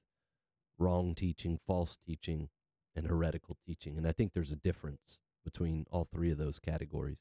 [0.78, 2.48] wrong teaching false teaching
[2.96, 3.96] and heretical teaching.
[3.96, 7.20] And i think there's a difference between all three of those categories.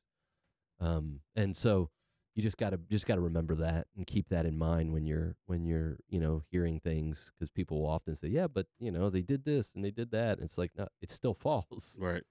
[0.79, 1.89] Um and so
[2.35, 5.05] you just got to just got to remember that and keep that in mind when
[5.05, 8.91] you're when you're you know hearing things because people will often say yeah but you
[8.91, 10.37] know they did this and they did that.
[10.37, 11.97] And it's like no it's still false.
[11.99, 12.23] Right.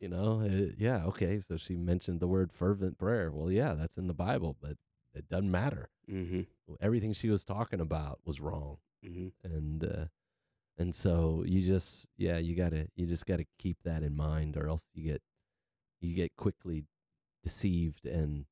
[0.00, 3.30] you know uh, yeah okay so she mentioned the word fervent prayer.
[3.32, 4.76] Well yeah that's in the bible but
[5.14, 5.88] it doesn't matter.
[6.08, 6.42] Hmm
[6.80, 8.78] everything she was talking about was wrong.
[9.04, 10.04] Hmm and uh
[10.78, 14.68] and so you just yeah you gotta you just gotta keep that in mind or
[14.68, 15.22] else you get
[16.00, 16.84] you get quickly
[17.42, 18.46] deceived and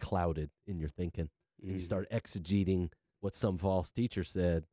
[0.00, 1.28] clouded in your thinking.
[1.64, 1.76] Mm-hmm.
[1.76, 4.66] you start exegeting what some false teacher said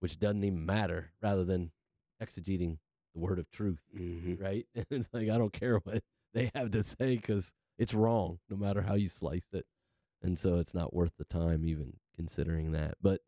[0.00, 1.70] which doesn't even matter rather than
[2.22, 2.78] exegeting
[3.14, 4.66] the word of truth hmm right?
[4.90, 8.80] It's like i don't care what they have to say because it's wrong no matter
[8.82, 9.66] how you slice it
[10.22, 12.94] and so it's not worth the time even considering that.
[13.02, 13.20] But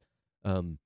[0.45, 0.79] um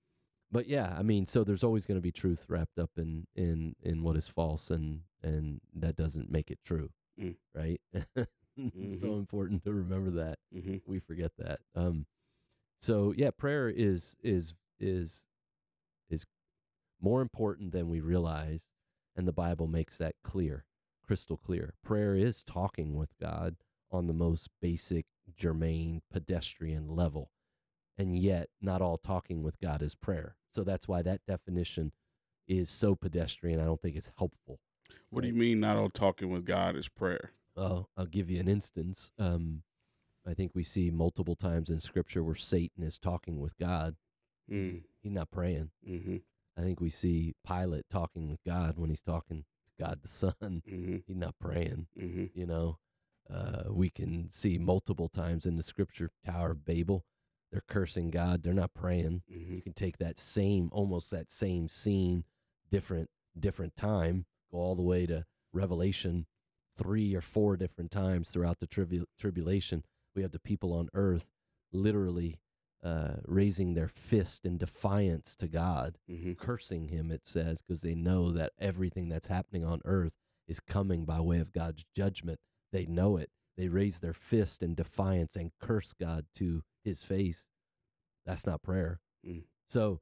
[0.52, 3.74] but yeah i mean so there's always going to be truth wrapped up in in
[3.82, 6.90] in what is false and and that doesn't make it true
[7.20, 7.36] Mm.
[7.54, 7.80] right?
[8.58, 10.38] It's so important to remember that.
[10.52, 11.60] Hmm we forget that.
[11.74, 12.06] Um
[12.80, 15.26] so yeah prayer is is is
[16.10, 16.26] is
[17.00, 18.66] more important than we realize
[19.16, 20.64] and the bible makes that clear
[21.04, 21.74] crystal clear.
[21.84, 23.56] Prayer is talking with god
[23.90, 27.30] on the most basic germane pedestrian level
[27.98, 31.92] and yet not all talking with god is prayer so that's why that definition
[32.48, 34.58] is so pedestrian i don't think it's helpful
[35.10, 35.60] What do you mean?
[35.60, 37.32] Not all talking with God is prayer.
[37.56, 39.10] well, I'll give you an instance.
[39.18, 39.62] Um,
[40.28, 43.96] I think we see multiple times in Scripture where Satan is talking with God.
[44.50, 44.82] Mm.
[45.02, 45.70] He's not praying.
[45.84, 46.16] hmm
[46.56, 49.44] I think we see Pilate talking with God when he's talking
[49.78, 50.62] to God the Son.
[50.68, 51.86] hmm He's not praying.
[51.98, 52.78] hmm You know,
[53.32, 57.04] uh, we can see multiple times in the Scripture Tower of Babel.
[57.52, 58.42] They're cursing God.
[58.42, 59.22] They're not praying.
[59.28, 62.24] hmm You can take that same, almost that same scene,
[62.70, 66.26] different, different time, go all the way to Revelation,
[66.76, 69.84] three or four different times throughout the tribu- tribulation.
[70.14, 71.26] We have the people on earth
[71.72, 72.40] literally
[72.84, 77.10] uh, raising their fist in defiance to God, hmm cursing Him.
[77.10, 80.14] It says because they know that everything that's happening on earth
[80.48, 82.38] is coming by way of God's judgment.
[82.76, 83.30] They know it.
[83.56, 87.46] they raise their fist in defiance and curse God to his face.
[88.26, 89.00] That's not prayer.
[89.26, 89.44] Mm.
[89.66, 90.00] So,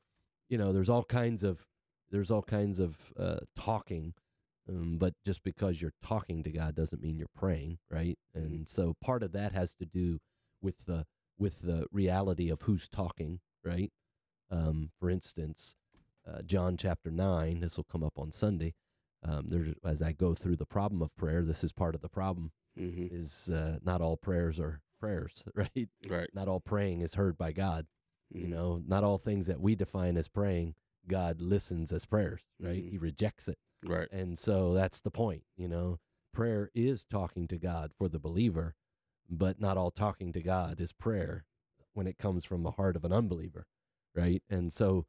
[0.48, 1.66] you know, there's all kinds of
[2.10, 4.14] there's all kinds of uh, talking,
[4.68, 8.18] um, but just because you're talking to God doesn't mean you're praying, right?
[8.34, 10.18] And so part of that has to do
[10.60, 11.06] with the
[11.38, 13.92] with the reality of who's talking, right?
[14.50, 15.76] Um, for instance,
[16.28, 17.60] uh, John chapter nine.
[17.60, 18.74] This will come up on Sunday.
[19.26, 22.08] Um, there, as I go through the problem of prayer, this is part of the
[22.08, 22.50] problem.
[22.76, 25.88] Hmm Is uh, not all prayers are prayers, right?
[26.08, 26.30] Right.
[26.34, 27.87] Not all praying is heard by God.
[28.30, 28.50] You Mhm.
[28.50, 30.74] know, not all things that we define as praying,
[31.08, 32.84] God listens as prayers, right?
[32.84, 32.90] Mhm.
[32.90, 33.58] He rejects it.
[33.84, 34.08] Right.
[34.10, 36.00] And so that's the point, you know.
[36.32, 38.74] Prayer is talking to God for the believer,
[39.30, 41.44] but not all talking to God is prayer
[41.92, 43.66] when it comes from the heart of an unbeliever,
[44.14, 44.42] right?
[44.50, 45.06] And so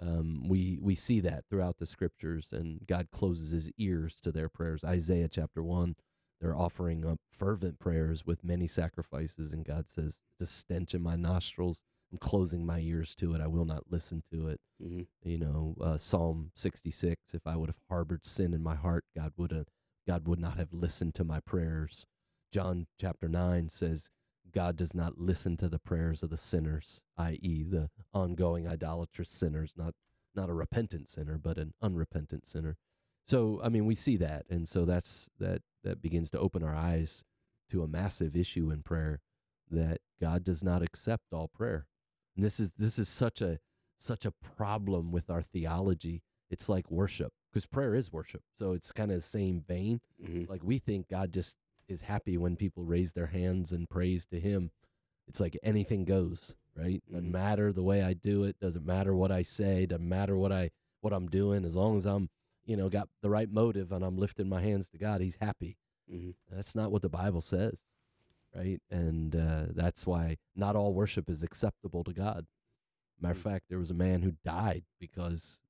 [0.00, 4.48] um, we we see that throughout the scriptures, and God closes His ears to their
[4.48, 4.84] prayers.
[4.84, 5.96] Isaiah chapter one,
[6.40, 11.02] they're offering up fervent prayers with many sacrifices, and God says, "It's a stench in
[11.02, 11.82] my nostrils.
[12.12, 13.40] I'm closing my ears to it.
[13.40, 17.68] I will not listen to it." hmm you know uh, psalm 66 if i would
[17.68, 19.66] have harbored sin in my heart god would have
[20.06, 22.06] god would not have listened to my prayers
[22.52, 24.10] john chapter 9 says
[24.52, 29.74] god does not listen to the prayers of the sinners i.e the ongoing idolatrous sinners
[29.76, 29.94] not
[30.34, 32.76] not a repentant sinner but an unrepentant sinner
[33.26, 36.74] so i mean we see that and so that's that that begins to open our
[36.74, 37.24] eyes
[37.70, 39.20] to a massive issue in prayer
[39.70, 41.86] that god does not accept all prayer
[42.36, 43.58] and this is this is such a
[43.98, 46.22] such a problem with our theology.
[46.50, 48.42] It's like worship because prayer is worship.
[48.58, 50.00] So it's kind of the same vein.
[50.24, 51.54] hmm Like we think God just
[51.86, 54.70] is happy when people raise their hands and praise to Him.
[55.28, 57.02] It's like anything goes, right?
[57.10, 57.32] Doesn't Mhm.
[57.32, 58.58] matter the way I do it.
[58.58, 59.84] Doesn't matter what I say.
[59.84, 60.70] Doesn't matter what I
[61.02, 61.64] what I'm doing.
[61.66, 62.30] As long as I'm,
[62.64, 65.76] you know, got the right motive and I'm lifting my hands to God, He's happy.
[66.08, 67.80] hmm That's not what the Bible says,
[68.54, 68.80] right?
[68.90, 72.46] And uh, that's why not all worship is acceptable to God.
[73.20, 73.42] Matter of Mm.
[73.42, 75.60] fact, there was a man who died because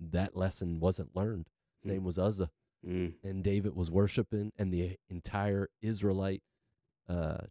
[0.00, 1.48] that lesson wasn't learned.
[1.82, 1.92] His Mm.
[1.94, 2.50] name was Uzzah,
[2.86, 6.42] mm and David was worshiping, and the entire Israelite,
[7.08, 7.46] uh,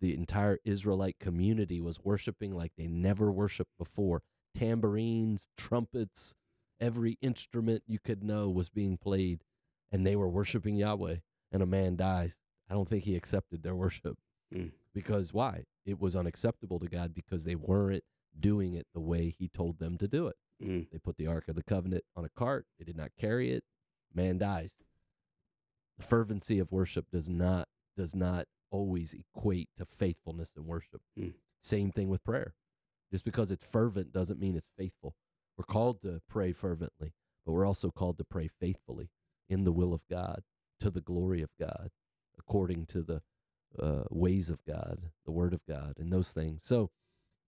[0.00, 4.22] the entire Israelite community was worshiping like they never worshiped before.
[4.54, 6.34] Tambourines, trumpets,
[6.80, 9.44] every instrument you could know was being played,
[9.90, 11.16] and they were worshiping Yahweh.
[11.50, 12.34] And a man dies.
[12.68, 14.18] I don't think he accepted their worship
[14.52, 14.72] Mm.
[14.92, 15.64] because why?
[15.86, 18.04] It was unacceptable to God because they weren't
[18.38, 20.36] doing it the way He told them to do it.
[20.62, 22.66] mm They put the Ark of the Covenant on a cart.
[22.78, 23.64] They did not carry it.
[24.14, 24.74] Man dies.
[25.96, 31.00] The fervency of worship does not does not always equate to faithfulness in worship.
[31.18, 31.34] Mm.
[31.62, 32.54] Same thing with prayer.
[33.10, 35.14] Just because it's fervent doesn't mean it's faithful.
[35.58, 37.12] We're called to pray fervently,
[37.44, 39.10] but we're also called to pray faithfully
[39.48, 40.42] in the will of God,
[40.80, 41.90] to the glory of God,
[42.38, 43.22] according to the
[43.78, 46.62] uh, ways of God, the Word of God, and those things.
[46.64, 46.90] So,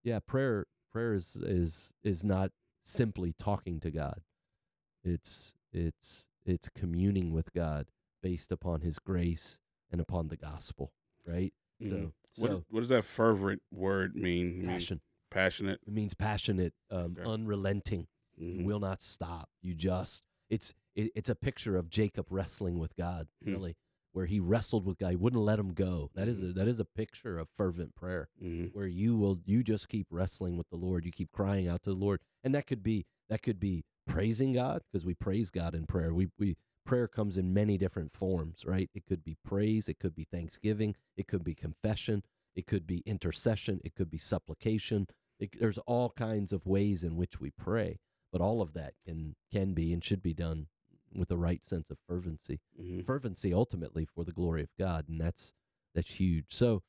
[0.02, 2.50] yeah, prayer prayer is is is not
[2.84, 4.22] simply talking to God.
[5.04, 7.86] It's it's it's communing with God
[8.22, 10.92] based upon His grace and upon the gospel,
[11.24, 11.52] right?
[11.80, 11.88] Mhm.
[11.88, 14.58] So, What, so what does that fervent word mean?
[14.58, 15.00] Mean passion.
[15.30, 15.80] Passionate.
[15.86, 17.22] It means passionate, um, Okay.
[17.28, 18.06] unrelenting.
[18.40, 18.58] Mhm.
[18.60, 19.48] You will not stop.
[19.62, 23.50] You just it's it, it's a picture of Jacob wrestling with God, Hmm.
[23.52, 23.76] really,
[24.12, 25.10] where he wrestled with God.
[25.10, 26.10] He wouldn't let him go.
[26.14, 28.28] That is a, that is a picture of fervent prayer.
[28.42, 28.74] Mhm.
[28.74, 31.04] where you will you just keep wrestling with the Lord.
[31.04, 34.52] You keep crying out to the Lord, and that could be that could be praising
[34.52, 36.12] God because we praise God in prayer.
[36.12, 38.90] We we prayer comes in many different forms, right?
[38.94, 43.02] It could be praise, it could be thanksgiving, it could be confession, it could be
[43.06, 45.06] intercession, it could be supplication.
[45.38, 47.98] It, there's all kinds of ways in which we pray,
[48.32, 50.66] but all of that can can be and should be done
[51.14, 53.04] with the right sense of fervency Mhm.
[53.04, 55.52] fervency ultimately for the glory of God, and that's
[55.94, 56.46] that's huge.
[56.50, 56.82] So,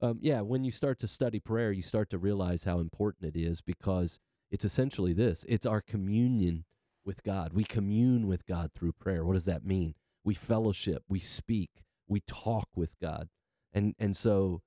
[0.00, 3.40] um, yeah, when you start to study prayer, you start to realize how important it
[3.40, 4.18] is because
[4.50, 6.64] it's essentially this: it's our communion
[7.04, 7.52] with God.
[7.52, 9.24] We commune with God through prayer.
[9.24, 9.94] What does that mean?
[10.24, 11.70] We fellowship, we speak,
[12.08, 13.28] we talk with God,
[13.72, 14.62] and and so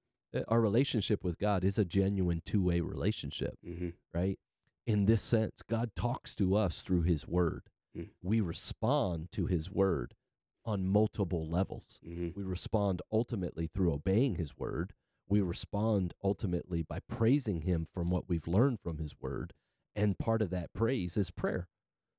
[0.48, 3.94] our relationship with God is a genuine two way relationship Mhm.
[4.14, 4.40] right?
[4.86, 7.70] In this sense, God talks to us through His Word.
[7.96, 8.10] Mm.
[8.22, 10.16] We respond to His Word
[10.66, 12.00] on multiple levels.
[12.06, 12.36] Mhm.
[12.36, 14.94] We respond ultimately through obeying His Word.
[15.28, 19.54] We respond ultimately by praising Him from what we've learned from His Word.
[19.96, 21.68] And part of that praise is prayer.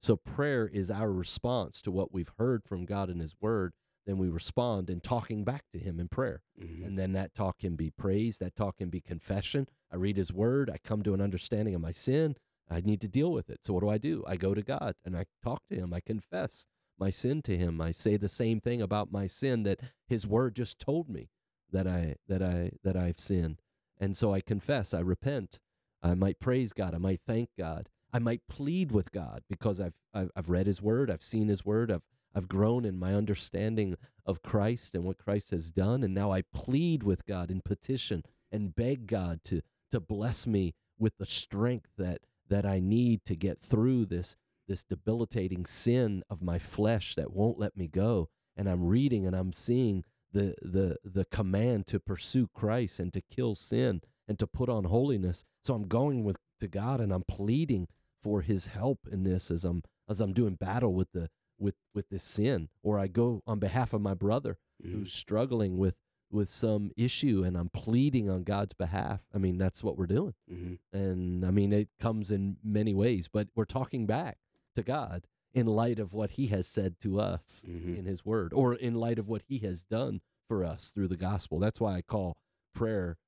[0.03, 3.75] So prayer is our response to what we've heard from God in His Word.
[4.07, 6.43] Then we respond in talking back to Him in prayer.
[6.61, 6.85] Mhm.
[6.87, 9.69] And then that talk can be praise, that talk can be confession.
[9.91, 12.37] I read his word, I come to an understanding of my sin,
[12.71, 13.61] I need to deal with it.
[13.65, 14.25] So what do I do?
[14.27, 16.67] I go to God and I talk to him, I confess
[16.99, 17.81] my sin to him.
[17.81, 21.29] I say the same thing about my sin that his word just told me.
[21.71, 23.63] that I that I that I've sinned.
[23.99, 25.59] And so I confess, I repent.
[26.03, 27.89] I might praise God, I might thank God.
[28.13, 31.65] I might plead with God because I've I've, I've read his word, I've seen his
[31.65, 32.03] word, I've
[32.35, 36.43] I've grown in my understanding of Christ and what Christ has done and now I
[36.43, 41.91] plead with God in petition and beg God to to bless me with the strength
[41.99, 44.37] that that I need to get through this
[44.69, 48.29] this debilitating sin of my flesh that won't let me go.
[48.57, 53.21] And I'm reading and I'm seeing the the the command to pursue Christ and to
[53.21, 55.45] kill sin and to put on holiness.
[55.65, 57.89] So I'm going with to God and I'm pleading
[58.23, 61.29] for his help in this as I'm as I'm doing battle with the
[61.63, 64.99] with with this sin or I go on behalf of my brother Mm-hmm.
[64.99, 65.95] who's struggling with
[66.29, 69.21] with some issue and I'm pleading on God's behalf.
[69.33, 70.35] I mean, that's what we're doing.
[70.49, 74.39] hmm And I mean, it comes in many ways, but we're talking back
[74.75, 78.53] to God in light of what he has said to us hmm in his word
[78.53, 81.61] or in light of what he has done for us through the gospel.
[81.61, 82.37] That's why I call
[82.75, 83.19] prayer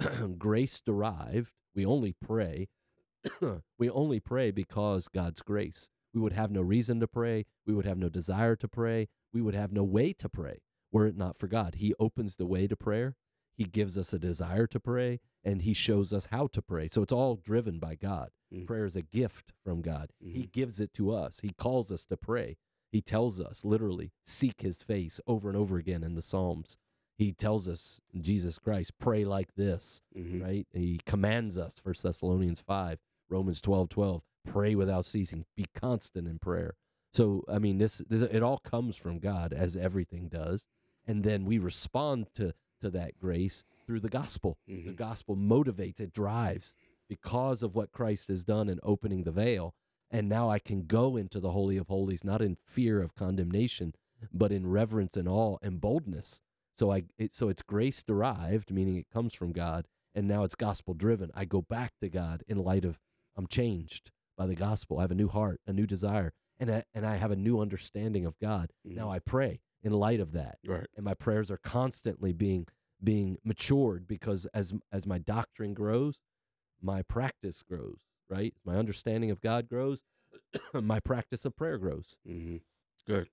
[0.38, 1.52] grace derived.
[1.76, 2.68] We only pray.
[3.78, 5.88] we only pray because God's grace.
[6.18, 7.46] We would have no reason to pray.
[7.64, 9.06] We would have no desire to pray.
[9.32, 11.76] We would have no way to pray were it not for God.
[11.76, 13.14] He opens the way to prayer.
[13.56, 16.88] He gives us a desire to pray and he shows us how to pray.
[16.90, 18.30] So it's all driven by God.
[18.52, 18.66] Mm.
[18.66, 20.10] Prayer is a gift from God.
[20.18, 20.52] He Mhm.
[20.52, 21.38] gives it to us.
[21.40, 22.56] He calls us to pray.
[22.90, 26.78] He tells us literally seek his face over and over again in the Psalms.
[27.16, 30.66] He tells us Jesus Christ pray like this, hmm right?
[30.72, 32.98] He commands us First Thessalonians 5,
[33.30, 36.74] Romans 12, 12, pray without ceasing, be constant in prayer.
[37.12, 40.66] So I mean this, this it all comes from God as everything does.
[41.06, 44.56] And then we respond to to that grace through the gospel.
[44.66, 44.96] The Mhm.
[44.96, 46.76] gospel motivates, it drives
[47.08, 49.74] because of what Christ has done in opening the veil.
[50.10, 53.94] And now I can go into the Holy of Holies, not in fear of condemnation,
[54.32, 56.40] but in reverence and awe and boldness.
[56.76, 60.54] So I it, so it's grace derived, meaning it comes from God, and now it's
[60.54, 61.32] gospel driven.
[61.34, 63.00] I go back to God in light of
[63.38, 64.98] I'm changed by the gospel.
[64.98, 67.60] I have a new heart, a new desire, and I, and I have a new
[67.60, 68.72] understanding of God.
[68.84, 70.88] Now I pray in light of that Right.
[70.96, 72.66] and my prayers are constantly being
[73.02, 76.18] being matured because as as my doctrine grows
[76.82, 80.00] my practice grows right my understanding of god grows
[80.74, 82.56] my practice of prayer grows hmm
[83.06, 83.28] Good.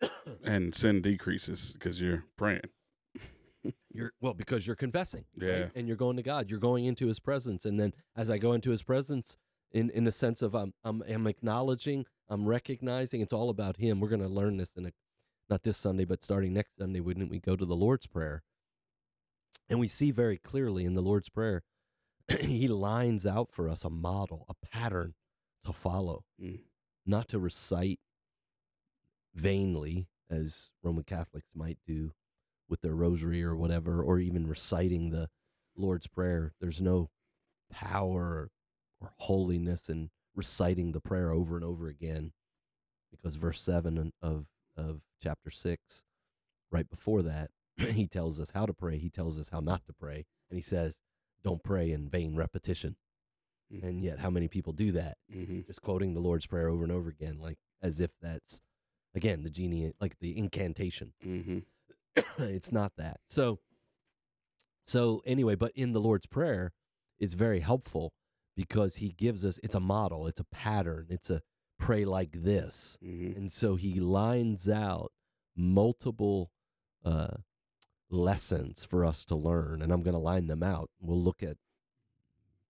[0.44, 2.62] and sin decreases because you're praying.
[3.90, 5.70] You're well because you're confessing right?
[5.74, 6.50] And you're going to god.
[6.50, 7.64] You're going into his presence.
[7.64, 9.36] And then as i go into his presence
[9.70, 14.00] in in the sense of i'm i'm, I'm acknowledging i'm recognizing it's all about him.
[14.00, 14.92] We're going to learn this in a
[15.50, 18.42] not this sunday but starting next sunday when we go to the lord's prayer?
[19.68, 21.62] And we see very clearly in the lord's prayer
[22.40, 25.14] he lines out for us a model a pattern
[25.64, 26.24] to follow.
[26.42, 26.60] Mm.
[27.06, 28.00] not to recite
[29.34, 32.12] vainly as roman catholics might do
[32.72, 35.28] with their rosary or whatever, or even reciting the
[35.76, 36.54] Lord's Prayer.
[36.58, 37.10] There's no
[37.70, 38.50] power
[38.98, 42.32] or holiness in reciting the prayer over and over again,
[43.10, 46.02] because verse seven of of chapter six,
[46.70, 48.96] right before that, he tells us how to pray.
[48.96, 50.98] He tells us how not to pray, and he says,
[51.44, 52.96] "Don't pray in vain repetition."
[53.70, 53.82] Mhm.
[53.82, 55.18] And yet, how many people do that?
[55.30, 58.62] hmm Just quoting the Lord's Prayer over and over again, like as if that's
[59.14, 61.58] again the genie, like the incantation hmm
[62.38, 63.20] it's not that.
[63.28, 63.60] So
[64.86, 66.72] so anyway, but in the Lord's prayer
[67.18, 68.12] it's very helpful
[68.56, 71.42] because he gives us it's a model, it's a pattern, it's a
[71.78, 72.98] pray like this.
[73.02, 75.12] hmm And so he lines out
[75.56, 76.50] multiple
[77.04, 77.36] uh
[78.10, 80.90] lessons for us to learn and I'm going to line them out.
[81.00, 81.56] We'll look at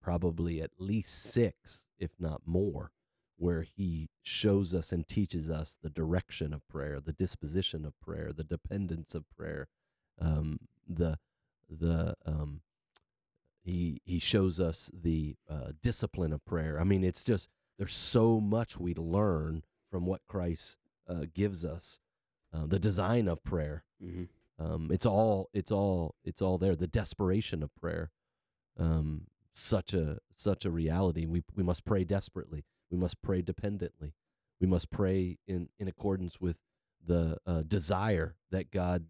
[0.01, 2.93] probably at least 6 if not more
[3.43, 8.31] where he shows us and teaches us the direction of prayer, the disposition of prayer,
[8.33, 9.67] the dependence of prayer,
[10.21, 11.19] um, the
[11.69, 12.61] the um,
[13.65, 16.81] he he shows us the uh, discipline of prayer.
[16.81, 20.79] I mean, it's just there's so much we learn from what Christ
[21.09, 21.99] uh, gives us.
[22.55, 24.25] Uh, the design of prayer, hmm
[24.61, 26.77] um, it's all it's all it's all there.
[26.77, 28.13] The desperation of prayer,
[28.79, 29.23] um,
[29.53, 31.27] such a such a reality.
[31.27, 32.65] We we must pray desperately.
[32.93, 34.15] We must pray dependently.
[34.61, 36.57] We must pray in in accordance with
[37.05, 39.07] the uh, desire that God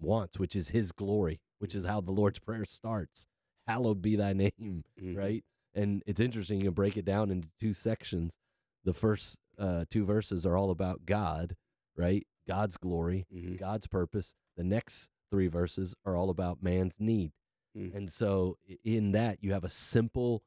[0.00, 3.26] wants, which is His glory, which is how the Lord's prayer starts.
[3.68, 5.16] Hallowed be Thy name, Mhm.
[5.16, 5.44] right?
[5.74, 6.58] And it's interesting.
[6.58, 8.38] You can break it down into two sections.
[8.84, 11.54] The first uh, two verses are all about God,
[11.96, 12.26] right?
[12.46, 14.34] God's glory, hmm God's purpose.
[14.56, 17.32] The next three verses are all about man's need.
[17.76, 17.94] Mm.
[17.94, 20.42] And so in that you have a simple,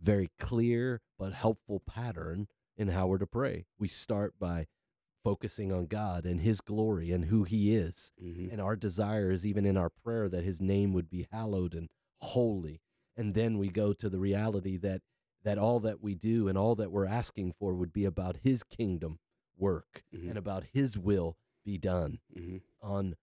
[0.00, 3.66] very clear but helpful pattern in how we're to pray.
[3.78, 4.66] We start by
[5.24, 8.12] focusing on God and his glory and who he is.
[8.22, 8.52] Mhm.
[8.52, 11.88] And our desire is even in our prayer that his name would be hallowed and
[12.20, 12.80] holy.
[13.16, 15.02] And then we go to the reality that
[15.44, 18.64] that all that we do and all that we're asking for would be about his
[18.64, 19.18] kingdom
[19.56, 20.30] work Mhm.
[20.30, 22.62] and about his will be done Mhm.
[22.82, 23.16] on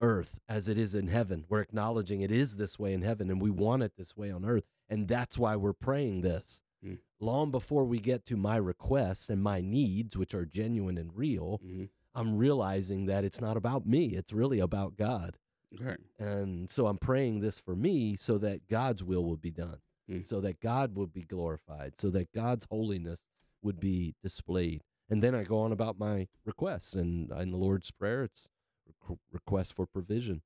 [0.00, 1.44] earth as it is in heaven.
[1.48, 4.44] We're acknowledging it is this way in heaven and we want it this way on
[4.44, 4.64] earth.
[4.92, 6.60] And that's why we're praying this.
[6.84, 6.98] Mm.
[7.18, 11.58] Long before we get to my requests and my needs, which are genuine and real,
[11.64, 11.88] Mhm.
[12.14, 14.14] I'm realizing that it's not about me.
[14.16, 15.38] It's really about God.
[15.74, 15.96] Okay.
[16.18, 19.80] And so I'm praying this for me so that God's will would be done,
[20.10, 20.26] Mm.
[20.26, 23.24] so that God would be glorified, so that God's holiness
[23.62, 24.84] would be displayed.
[25.08, 26.94] And then I go on about my requests.
[26.94, 28.50] And in the Lord's Prayer, it's
[28.86, 30.42] requ- request for provision,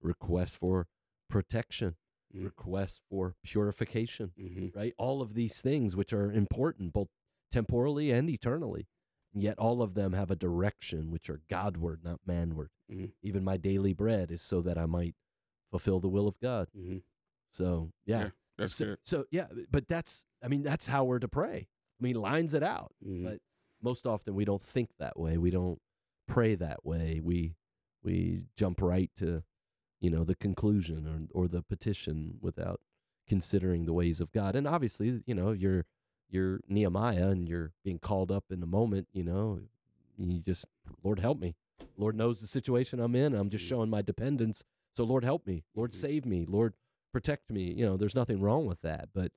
[0.00, 0.88] request for
[1.28, 1.96] protection,
[2.34, 2.44] Mm.
[2.46, 4.74] request for purification, Mhm.
[4.74, 4.92] right?
[4.98, 7.08] All of these things, which are important both
[7.52, 8.88] temporally and eternally.
[9.32, 12.68] And yet all of them have a direction, which are Godward, not manward.
[12.90, 13.12] Mhm.
[13.22, 15.14] Even my daily bread is so that I might
[15.70, 16.68] fulfill the will of God.
[16.76, 17.02] Mhm.
[17.50, 18.24] So, yeah.
[18.24, 18.98] Yeah, That's so, good.
[19.04, 21.68] so, yeah, but that's, I mean, that's how we're to pray.
[22.00, 22.94] I mean, lines it out.
[23.04, 23.22] Mhm.
[23.24, 23.42] But
[23.80, 25.36] most often we don't think that way.
[25.38, 25.80] We don't
[26.26, 27.20] pray that way.
[27.20, 27.54] We,
[28.02, 29.44] we jump right to,
[30.00, 32.80] you know, the conclusion or, or the petition without
[33.26, 34.54] considering the ways of God.
[34.54, 35.86] And obviously, you know, you're,
[36.28, 39.60] you're Nehemiah and you're being called up in the moment, you know,
[40.18, 40.66] you just,
[41.02, 41.54] Lord, help me.
[41.96, 43.34] Lord knows the situation I'm in.
[43.34, 43.68] I'm just Mhm.
[43.68, 44.64] showing my dependence.
[44.96, 45.64] So, Lord, help me.
[45.74, 45.96] Lord, Mhm.
[45.96, 46.44] save me.
[46.46, 46.74] Lord,
[47.12, 47.72] protect me.
[47.72, 49.08] You know, there's nothing wrong with that.
[49.12, 49.32] But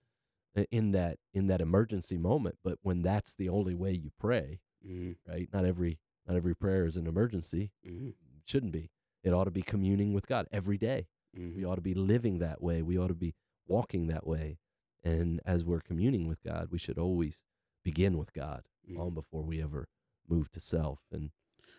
[0.72, 5.16] in that in that emergency moment, but when that's the only way you pray, Mhm.
[5.28, 5.52] right?
[5.54, 7.72] Not every not every prayer is an emergency.
[7.86, 8.14] Mhm.
[8.44, 8.90] Shouldn't be.
[9.28, 11.08] It ought to be communing with God every day.
[11.38, 11.56] Mhm.
[11.58, 12.82] We ought to be living that way.
[12.82, 13.36] We ought to be
[13.68, 14.58] walking that way.
[15.04, 17.44] And as we're communing with God, we should always
[17.84, 18.98] begin with God Mhm.
[18.98, 19.88] long before we ever
[20.28, 21.02] move to self.
[21.12, 21.32] And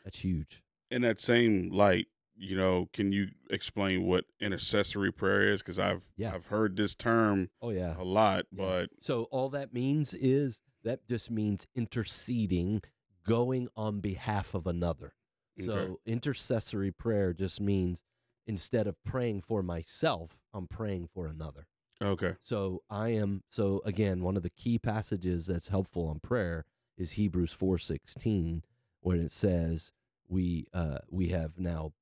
[0.04, 0.62] that's huge.
[0.90, 5.60] in that same light, you know, can you explain what intercessory prayer is?
[5.60, 6.34] Because I've Yeah.
[6.34, 7.94] I've heard this term Oh yeah.
[8.00, 8.56] a lot, Yeah.
[8.56, 12.80] but So all that means is that just means interceding,
[13.24, 15.12] going on behalf of another.
[15.60, 15.94] So Okay.
[16.06, 18.02] intercessory prayer just means
[18.46, 21.66] instead of praying for myself, I'm praying for another.
[22.02, 26.64] okay, So I am so again, one of the key passages that's helpful on prayer
[26.96, 28.62] is Hebrews 4:16
[29.00, 29.92] when it says
[30.28, 31.92] we uh we have now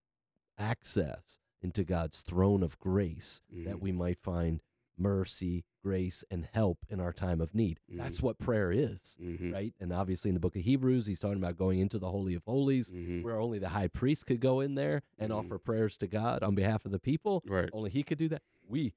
[0.58, 3.80] access into God's throne of grace that Mhm.
[3.80, 4.60] we might find
[4.98, 7.78] mercy, grace and help in our time of need.
[7.88, 8.22] That's Mhm.
[8.22, 9.52] what prayer is, Mhm.
[9.52, 9.74] right?
[9.78, 12.42] And obviously in the book of Hebrews he's talking about going into the holy of
[12.44, 13.22] holies Mhm.
[13.22, 15.36] where only the high priest could go in there and Mhm.
[15.36, 17.42] offer prayers to God on behalf of the people.
[17.46, 18.42] right, Only he could do that.
[18.66, 18.94] We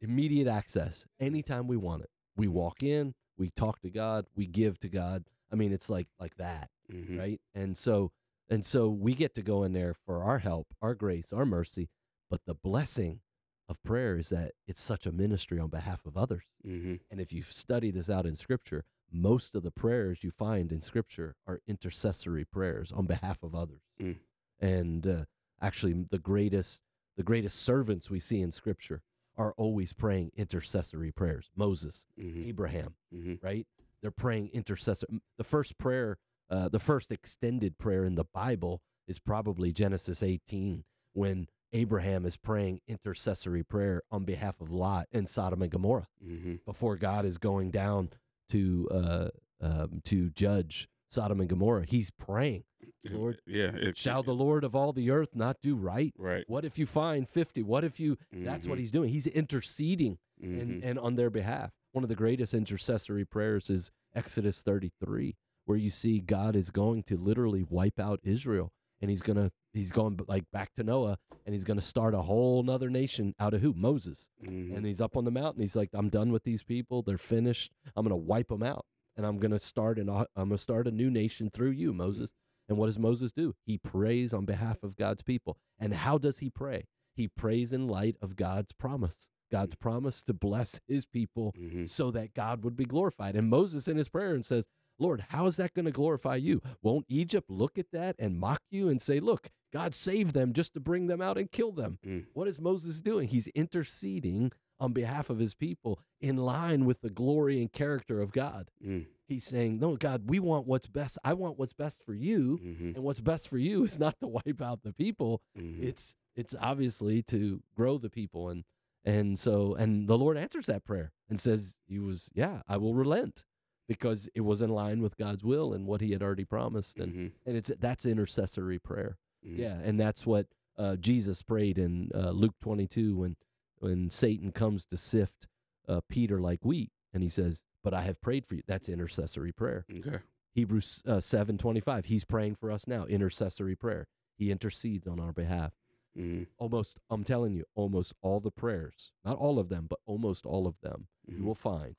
[0.00, 2.10] immediate access anytime we want it.
[2.36, 5.24] We walk in, we talk to God, we give to God.
[5.50, 7.18] I mean, it's like like that, Mhm.
[7.18, 7.40] right?
[7.54, 8.12] And so
[8.48, 11.88] and so we get to go in there for our help, our grace, our mercy.
[12.28, 13.20] But the blessing
[13.68, 16.44] of prayer is that it's such a ministry on behalf of others.
[16.64, 17.00] Mhm.
[17.10, 20.80] And if you study this out in Scripture, most of the prayers you find in
[20.80, 23.82] Scripture are intercessory prayers on behalf of others.
[24.00, 24.18] Mm.
[24.58, 25.24] And uh,
[25.60, 26.82] actually, the greatest
[27.16, 29.02] the greatest servants we see in Scripture
[29.36, 31.50] are always praying intercessory prayers.
[31.54, 32.46] Moses, Mhm.
[32.46, 33.42] Abraham, Mhm.
[33.42, 33.66] right?
[34.00, 35.06] They're praying intercessor.
[35.36, 40.84] The first prayer, uh, the first extended prayer in the Bible is probably Genesis 18
[41.12, 46.64] when Abraham is praying intercessory prayer on behalf of Lot and Sodom and Gomorrah Mhm.
[46.64, 48.10] before God is going down
[48.50, 49.28] to uh,
[49.60, 51.84] um, to judge Sodom and Gomorrah.
[51.86, 52.64] He's praying,
[53.10, 56.12] Lord, yeah, it, shall the Lord of all the earth not do right?
[56.18, 56.44] right.
[56.48, 57.62] What if you find 50?
[57.62, 58.80] What if you that's what Mhm.
[58.80, 59.08] he's doing.
[59.10, 60.84] He's interceding and, Mhm.
[60.84, 61.70] and on their behalf.
[61.92, 67.02] One of the greatest intercessory prayers is Exodus 33, where you see God is going
[67.04, 68.72] to literally wipe out Israel.
[69.02, 72.62] And he's gonna he's going like back to Noah and he's gonna start a whole
[72.62, 73.74] nother nation out of who?
[73.74, 74.30] Moses.
[74.42, 74.76] Mhm.
[74.76, 75.60] And he's up on the mountain.
[75.60, 77.02] He's like, I'm done with these people.
[77.02, 77.72] They're finished.
[77.96, 78.86] I'm gonna wipe them out.
[79.16, 82.30] And I'm gonna start an I'm gonna start a new nation through you, Moses.
[82.68, 83.54] And what does Moses do?
[83.66, 85.58] He prays on behalf of God's people.
[85.80, 86.86] And how does he pray?
[87.14, 89.28] He prays in light of God's promise.
[89.50, 91.86] God's promise to bless his people Mhm.
[91.88, 93.36] so that God would be glorified.
[93.36, 94.66] And Moses in his prayer and says,
[94.98, 96.62] Lord, how is that going to glorify you?
[96.82, 100.74] Won't Egypt look at that and mock you and say, Look, God saved them just
[100.74, 101.98] to bring them out and kill them?
[102.06, 102.26] Mm.
[102.34, 103.28] What is Moses doing?
[103.28, 108.32] He's interceding on behalf of his people in line with the glory and character of
[108.32, 108.70] God.
[108.84, 109.06] Mm.
[109.28, 111.18] He's saying, No, God, we want what's best.
[111.24, 112.58] I want what's best for you.
[112.62, 112.94] Mhm.
[112.96, 115.42] And what's best for you is not to wipe out the people.
[115.58, 115.82] Mhm.
[115.82, 118.64] It's it's obviously to grow the people and
[119.04, 122.94] and so and the Lord answers that prayer and says he was, yeah, I will
[122.94, 123.44] relent.
[123.88, 127.12] Because it was in line with God's will and what He had already promised, and
[127.12, 127.32] Mhm.
[127.46, 129.18] and it's that's intercessory prayer.
[129.46, 129.58] Mhm.
[129.58, 130.46] Yeah, and that's what
[130.78, 133.36] uh, Jesus prayed in uh, Luke 22 when
[133.78, 135.46] when Satan comes to sift
[135.88, 139.52] uh, Peter like wheat, and he says, "But I have prayed for you." That's intercessory
[139.52, 139.84] prayer.
[139.92, 140.18] Okay.
[140.54, 142.06] Hebrews uh, 7:25.
[142.06, 143.04] He's praying for us now.
[143.06, 144.06] Intercessory prayer.
[144.36, 145.72] He intercedes on our behalf.
[146.16, 146.46] Mhm.
[146.58, 150.66] Almost, I'm telling you, almost all the prayers, not all of them, but almost all
[150.66, 151.96] of them, you will find,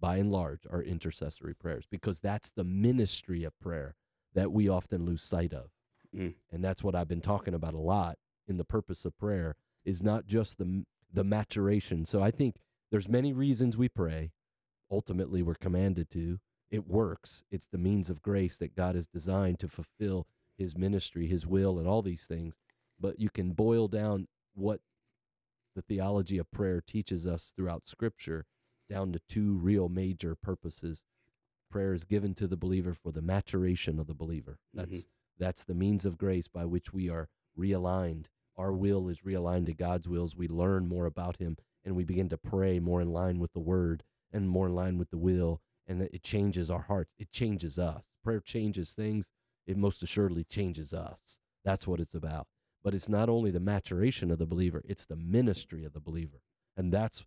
[0.00, 3.94] by and large, are intercessory prayers because that's the ministry of prayer
[4.34, 5.70] that we often lose sight of.
[6.14, 6.34] Mm.
[6.52, 10.02] And that's what I've been talking about a lot in the purpose of prayer is
[10.02, 12.04] not just the the maturation.
[12.04, 12.56] So I think
[12.90, 14.32] there's many reasons we pray.
[14.90, 16.40] Ultimately, we're commanded to.
[16.70, 17.44] It works.
[17.50, 20.26] It's the means of grace that God has designed to fulfill
[20.58, 22.58] His ministry, His will, and all these things.
[22.98, 24.80] But you can boil down what
[25.76, 28.46] the theology of prayer teaches us throughout Scripture
[28.88, 31.04] down to two real major purposes.
[31.70, 34.58] Prayer is given to the believer for the maturation of the believer.
[34.72, 35.06] That's Mhm.
[35.38, 37.28] that's the means of grace by which we are
[37.58, 38.26] realigned.
[38.56, 42.04] Our will is realigned to God's will as we learn more about Him and we
[42.04, 45.18] begin to pray more in line with the Word and more in line with the
[45.18, 45.60] will.
[45.86, 47.12] And it changes our hearts.
[47.18, 48.08] It changes us.
[48.22, 49.32] Prayer changes things.
[49.66, 51.40] It most assuredly changes us.
[51.64, 52.46] That's what it's about.
[52.82, 56.42] But it's not only the maturation of the believer, it's the ministry of the believer.
[56.76, 57.24] And that's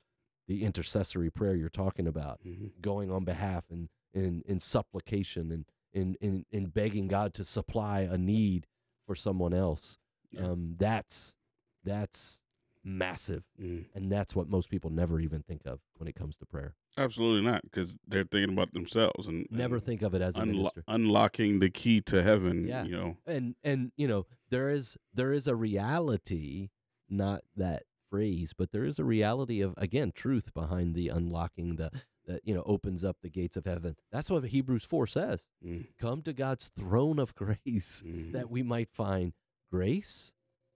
[0.47, 2.71] the intercessory prayer you're talking about Mhm.
[2.81, 8.01] going on behalf and in, in supplication and in, in, in begging God to supply
[8.01, 8.67] a need
[9.05, 9.97] for someone else.
[10.31, 10.47] Yeah.
[10.47, 11.35] Um, that's
[11.83, 12.41] that's
[12.83, 13.85] massive, Mhm.
[13.93, 16.75] and that's what most people never even think of when it comes to prayer.
[16.97, 20.71] Absolutely not, because they're thinking about themselves and Never and think of it as unlo-
[20.87, 22.65] unlocking the key to heaven.
[22.67, 22.83] Yeah.
[22.85, 23.17] You know.
[23.25, 26.69] And and you know there is there is a reality,
[27.09, 31.91] not that phrase, but there is a reality of again truth behind the unlocking the
[32.25, 33.95] that you know opens up the gates of heaven.
[34.11, 35.47] That's what Hebrews four says.
[35.65, 35.87] Mm.
[35.99, 38.03] Come to God's throne of grace.
[38.05, 38.31] Mhm.
[38.33, 39.33] that we might find
[39.71, 40.33] grace,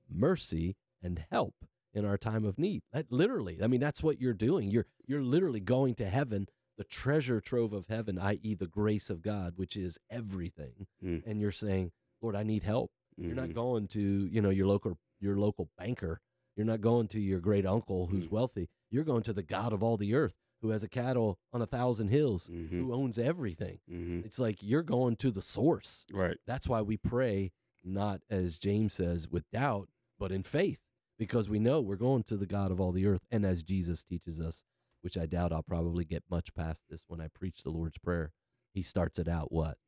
[0.10, 1.56] mercy, and help
[1.94, 2.84] in our time of need.
[2.94, 4.72] That literally, I mean, that's what you're doing.
[4.72, 9.22] You're you're literally going to heaven, the treasure trove of heaven, i.e., the grace of
[9.22, 10.88] God, which is everything.
[11.04, 11.24] Mm.
[11.26, 12.92] And you're saying, Lord, I need help.
[13.18, 13.54] You're not Mhm.
[13.56, 14.02] going to,
[14.32, 16.20] you know, your local your local banker.
[16.56, 18.32] You're not going to your great uncle who's Mm.
[18.32, 18.70] wealthy.
[18.90, 21.66] You're going to the God of all the earth, who has a cattle on a
[21.68, 22.70] thousand hills, Mhm.
[22.70, 23.80] who owns everything.
[23.90, 24.26] Mhm.
[24.26, 26.06] It's like you're going to the source.
[26.12, 26.38] Right.
[26.46, 27.52] That's why we pray,
[27.84, 29.90] not as James says, with doubt,
[30.20, 30.82] but in faith,
[31.18, 33.26] because we know we're going to the God of all the earth.
[33.32, 34.64] And as Jesus teaches us,
[35.02, 38.34] which I doubt I'll probably get much past this when I preach the Lord's Prayer,
[38.74, 39.80] he starts it out what?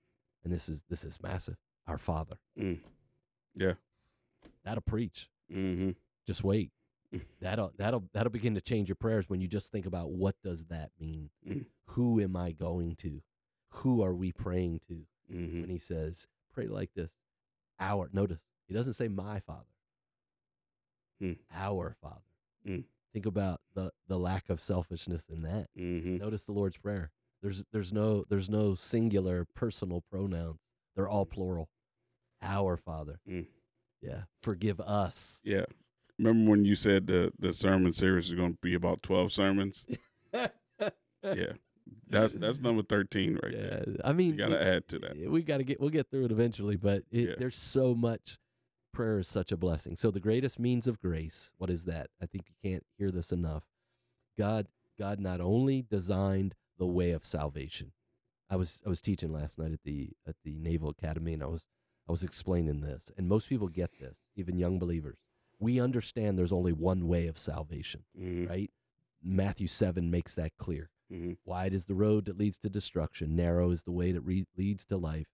[0.44, 1.58] And this is this is massive.
[1.86, 2.40] Our Father.
[2.58, 2.82] Mm.
[3.54, 3.76] Yeah.
[4.64, 5.30] That'll preach.
[5.52, 5.92] Mm-hmm.
[6.26, 6.72] Just wait.
[7.42, 10.64] That'll that'll that'll begin to change your prayers when you just think about what does
[10.70, 11.30] that mean?
[11.48, 11.66] Mm.
[11.90, 13.22] Who am I going to?
[13.70, 15.06] Who are we praying to?
[15.32, 15.62] Mm-hmm.
[15.62, 17.12] when he says, pray like this.
[17.80, 19.64] Our, notice, he doesn't say my father.
[21.20, 21.34] Hmm.
[21.54, 22.22] Our father.
[22.66, 22.80] Hmm.
[23.14, 25.68] Think about the, the lack of selfishness in that.
[25.78, 26.18] Mm-hmm.
[26.18, 27.12] Notice the Lord's Prayer.
[27.42, 30.60] There's there's no there's no singular personal pronouns.
[30.96, 31.70] They're all plural.
[32.42, 33.20] Our Father.
[33.28, 33.42] Hmm.
[34.02, 34.24] Yeah.
[34.42, 35.42] Forgive us.
[35.44, 35.66] Yeah.
[36.20, 39.86] Remember when you said the the sermon series is going to be about twelve sermons?
[41.24, 41.54] Yeah.
[42.10, 43.60] That's that's number thirteen right yeah.
[43.86, 43.86] there.
[44.04, 45.18] I mean You got to add to that.
[45.18, 47.36] We got to get we'll get through it eventually but it, Yeah.
[47.38, 48.38] there's so much
[48.94, 52.26] prayer is such a blessing so the greatest means of grace what is that i
[52.28, 53.64] think you can't hear this enough
[54.38, 54.68] god
[55.00, 57.92] god not only designed the way of salvation
[58.52, 61.48] i was i was teaching last night at the at the naval academy and i
[61.48, 61.66] was
[62.08, 65.18] i was explaining this and most people get this even young believers
[65.64, 68.48] we understand there's only one way of salvation Mm-hmm.
[68.48, 68.72] right
[69.24, 71.34] matthew 7 makes that clear Mm-hmm.
[71.46, 74.84] Wide is the road that leads to destruction, narrow is the way that re- leads
[74.86, 75.28] to life.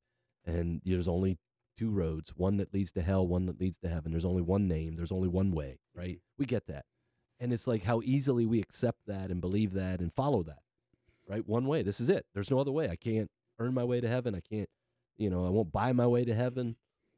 [0.45, 1.37] And there's only
[1.77, 4.11] two roads one that leads to hell, one that leads to heaven.
[4.11, 6.19] There's only one name, there's only one way, right?
[6.37, 6.83] We get that.
[7.39, 10.59] And it's like how easily we accept that and believe that and follow that,
[11.29, 11.47] right?
[11.47, 11.81] One way.
[11.81, 12.25] This is it.
[12.33, 12.89] There's no other way.
[12.89, 14.35] I can't earn my way to heaven.
[14.35, 14.69] I can't,
[15.17, 16.75] you know, I won't buy my way to heaven.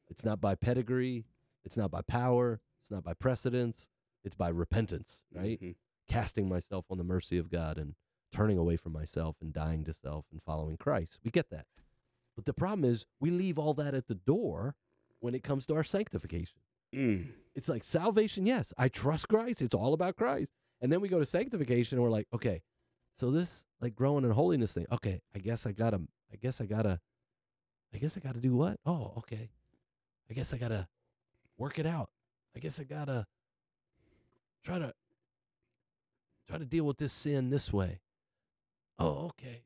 [0.09, 1.24] It's not by pedigree,
[1.66, 2.59] it's not by power,
[2.91, 3.89] it's not by precedence,
[4.25, 5.59] it's by repentance, right?
[5.61, 5.75] Mhm.
[6.07, 7.95] casting myself on the mercy of God and
[8.33, 11.19] turning away from myself and dying to self and following Christ.
[11.23, 11.67] We get that.
[12.35, 14.75] But the problem is we leave all that at the door
[15.21, 16.59] when it comes to our sanctification.
[16.93, 17.31] Mm.
[17.55, 19.61] It's like salvation, yes, I trust Christ.
[19.61, 20.51] It's all about Christ.
[20.81, 22.61] And then we go to sanctification and we're like, okay,
[23.17, 26.65] so this like growing in holiness thing, okay, I guess I gotta I guess I
[26.65, 26.99] gotta
[27.93, 28.81] I guess I gotta do what?
[28.85, 29.49] Oh, okay.
[30.29, 30.89] I guess I gotta
[31.57, 32.09] work it out.
[32.55, 33.25] I guess I gotta
[34.63, 34.93] try to
[36.47, 37.99] try to deal with this sin this way.
[38.99, 39.63] Oh, okay.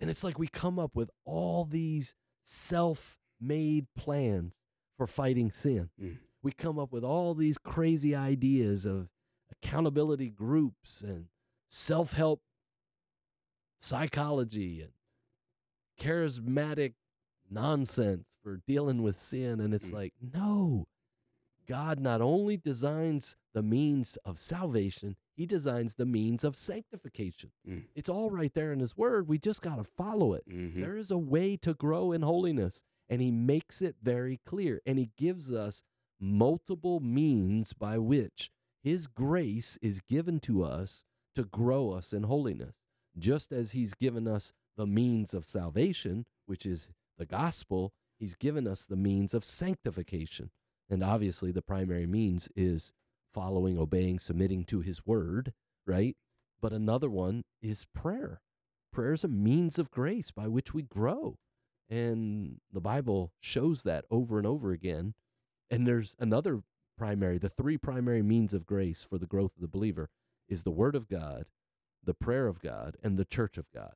[0.00, 2.14] And it's like we come up with all these
[2.44, 4.54] self made plans
[4.96, 5.90] for fighting sin.
[6.02, 6.18] Mm.
[6.42, 9.08] We come up with all these crazy ideas of
[9.50, 11.26] accountability groups and
[11.68, 12.40] self help
[13.78, 14.90] psychology and
[16.00, 16.94] charismatic
[17.50, 19.60] nonsense for dealing with sin.
[19.60, 19.94] And it's Mm.
[19.94, 20.86] like, no,
[21.66, 27.50] God not only designs the means of salvation, he designs the means of sanctification.
[27.68, 27.84] Mm.
[27.94, 29.28] It's all right there in his word.
[29.28, 30.48] We just got to follow it.
[30.48, 30.74] Mhm.
[30.74, 34.80] There is a way to grow in holiness, and he makes it very clear.
[34.86, 35.82] And he gives us
[36.20, 38.50] multiple means by which
[38.82, 41.04] his grace is given to us
[41.34, 42.76] to grow us in holiness.
[43.18, 48.66] Just as he's given us the means of salvation, which is the gospel, he's given
[48.66, 50.50] us the means of sanctification.
[50.90, 52.92] And obviously, the primary means is
[53.32, 55.52] following, obeying, submitting to his word,
[55.86, 56.16] right?
[56.60, 58.40] But another one is prayer.
[58.92, 61.36] Prayer is a means of grace by which we grow.
[61.90, 65.14] And the Bible shows that over and over again.
[65.70, 66.62] And there's another
[66.96, 70.08] primary, the three primary means of grace for the growth of the believer
[70.48, 71.46] is the Word of God,
[72.02, 73.94] the prayer of God, and the church of God.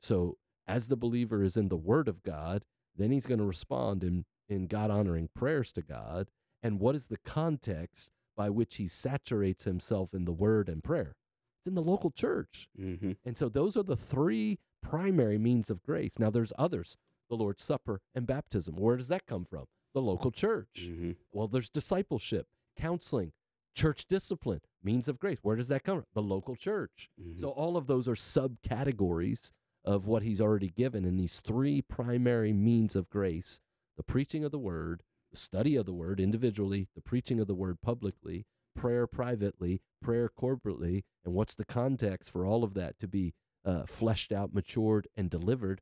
[0.00, 2.64] So as the believer is in the Word of God,
[2.96, 6.28] then he's going to respond in, in God honoring prayers to God.
[6.62, 11.16] And what is the context by which he saturates himself in the Word and prayer?
[11.58, 12.68] It's in the local church.
[12.78, 13.16] Mhm.
[13.24, 16.18] And so those are the three primary means of grace.
[16.18, 16.96] Now there's others,
[17.28, 18.76] the Lord's Supper and baptism.
[18.76, 19.66] Where does that come from?
[19.92, 20.86] The local church.
[20.88, 21.16] Mhm.
[21.32, 23.32] Well, there's discipleship, counseling,
[23.74, 25.38] church discipline, means of grace.
[25.42, 26.06] Where does that come from?
[26.14, 27.10] The local church.
[27.20, 27.40] Mhm.
[27.40, 29.52] So all of those are subcategories
[29.84, 33.60] of what he's already given in these three primary means of grace
[33.96, 37.54] the preaching of the word, the study of the word individually, the preaching of the
[37.54, 43.08] word publicly, prayer privately, prayer corporately, and what's the context for all of that to
[43.08, 43.34] be
[43.64, 45.80] uh, fleshed out, matured, and delivered?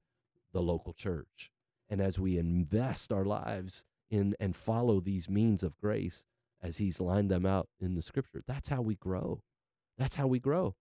[0.53, 1.51] The local church.
[1.89, 6.25] And as we invest our lives in and follow these means of grace
[6.63, 9.43] as he's lined them out in the scripture, that's how we grow.
[9.97, 10.75] That's how we grow.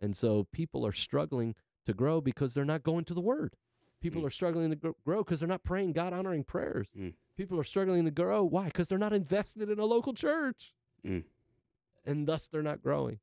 [0.00, 1.54] And so people are struggling
[1.86, 3.54] to grow because they're not going to the word.
[4.00, 4.26] People Mm.
[4.26, 6.88] are struggling to grow because they're not praying God honoring prayers.
[6.96, 7.14] Mm.
[7.36, 8.44] People are struggling to grow.
[8.44, 8.66] Why?
[8.66, 10.74] Because they're not invested in a local church.
[11.04, 11.24] Mm.
[12.04, 13.18] And thus they're not growing.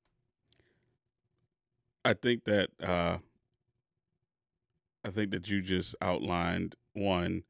[2.06, 3.20] I think that uh,
[5.06, 7.44] I think that you just outlined one.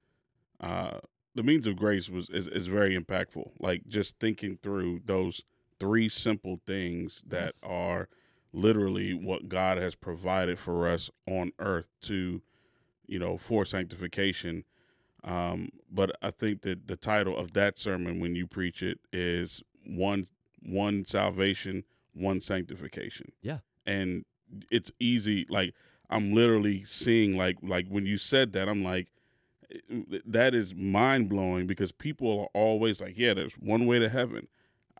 [0.60, 1.00] Uh,
[1.36, 3.52] the means of grace was is, is very impactful.
[3.60, 5.42] Like just thinking through those
[5.80, 7.60] three simple things that Yes.
[7.64, 8.10] are
[8.54, 12.42] literally what God has provided for us on earth to,
[13.06, 14.64] you know, for sanctification.
[15.24, 19.62] Um, but I think that the title of that sermon when you preach it is
[19.86, 20.28] one
[20.62, 21.84] one salvation,
[22.14, 23.32] one sanctification.
[23.42, 23.60] Yeah.
[23.86, 24.26] And
[24.70, 25.74] it's easy like
[26.10, 29.08] I'm literally seeing like like when you said that I'm like
[29.72, 34.10] eh, that is mind blowing because people are always like yeah there's one way to
[34.10, 34.48] heaven.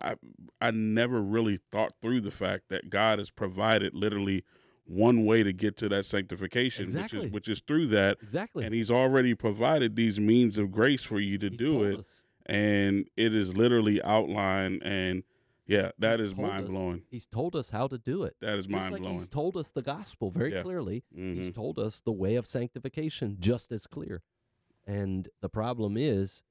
[0.00, 0.16] I
[0.60, 4.44] I never really thought through the fact that God has provided literally
[4.86, 8.64] one way to get to that sanctification which is which is through that Exactly.
[8.64, 12.24] and he's already provided these means of grace for you to He's do it us.
[12.46, 15.22] and it is literally outlined and
[15.66, 18.36] yeah He's- that he's is mind us- blowing He's told us how to do it.
[18.40, 20.62] that is Just mind like blowing he's told us the gospel very Yeah.
[20.62, 21.02] clearly.
[21.14, 21.54] He's Mhm.
[21.54, 24.22] told us the way of sanctification just as clear.
[24.86, 26.42] And the problem is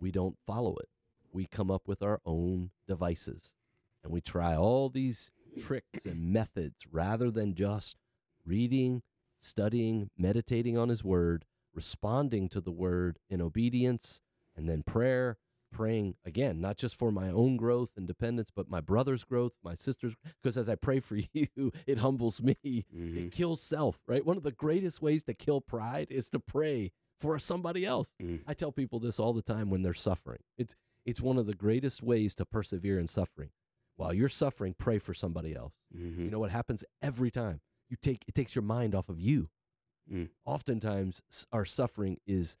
[0.00, 0.88] we don't follow it.
[1.30, 3.54] We come up with our own devices
[4.02, 7.96] and we try all these tricks and methods rather than just
[8.44, 9.02] reading,
[9.40, 11.44] studying, meditating on his word,
[11.74, 14.20] responding to the word in obedience,
[14.56, 15.38] and then prayer,
[15.70, 19.74] praying again, not just for my own growth and dependence, but my brother's growth, my
[19.74, 22.56] sister's, because as I pray for you, it humbles me.
[22.64, 23.26] Mhm.
[23.26, 24.24] It kills self, right?
[24.24, 28.14] One of the greatest ways to kill pride is to pray for somebody else.
[28.22, 28.40] Mm.
[28.46, 30.40] I tell people this all the time when they're suffering.
[30.56, 33.48] It's it's one of the greatest ways to persevere in suffering.
[33.98, 35.74] While you're suffering, pray for somebody else.
[35.94, 36.18] Mhm.
[36.18, 37.60] You know what happens every time?
[37.90, 39.50] You take it takes your mind off of you.
[40.10, 40.30] Mm.
[40.46, 41.20] Oftentimes
[41.52, 42.56] our suffering is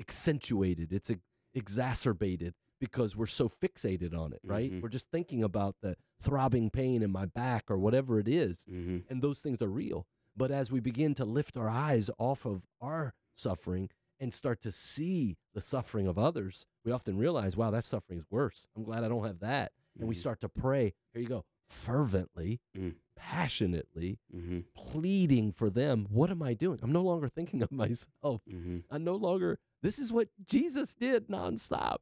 [0.00, 0.92] accentuated.
[0.92, 1.20] It's ex-
[1.54, 4.72] exacerbated because we're so fixated on it, right?
[4.72, 4.80] Mhm.
[4.82, 9.04] We're just thinking about the throbbing pain in my back or whatever it is Mhm.
[9.10, 10.06] and those things are real.
[10.36, 14.72] But as we begin to lift our eyes off of our suffering and start to
[14.72, 18.66] see the suffering of others, we often realize, wow, that suffering is worse.
[18.74, 19.72] I'm glad I don't have that.
[20.00, 20.18] And we Mhm.
[20.18, 22.96] start to pray, here you go, fervently, Mm.
[23.14, 24.64] passionately, Mhm.
[24.74, 26.06] pleading for them.
[26.10, 26.80] What am I doing?
[26.82, 27.70] I'm no longer thinking of
[28.06, 28.42] myself.
[28.48, 28.84] Mhm.
[28.90, 31.98] I'm no longer, this is what Jesus did nonstop.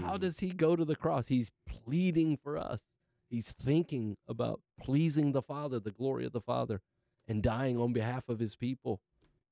[0.00, 0.20] How Mhm.
[0.20, 1.28] does he go to the cross?
[1.28, 2.80] He's pleading for us.
[3.28, 6.80] He's thinking about pleasing the Father, the glory of the Father,
[7.26, 9.00] and dying on behalf of his people.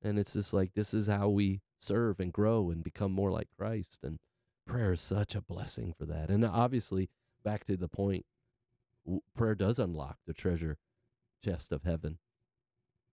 [0.01, 3.49] And it's just like this is how we serve and grow and become more like
[3.57, 4.05] Christ.
[4.05, 4.21] And
[4.67, 6.31] prayer is such a blessing for that.
[6.31, 7.09] And obviously,
[7.49, 8.27] back to the point,
[9.35, 10.77] prayer does unlock the treasure
[11.43, 12.19] chest of heaven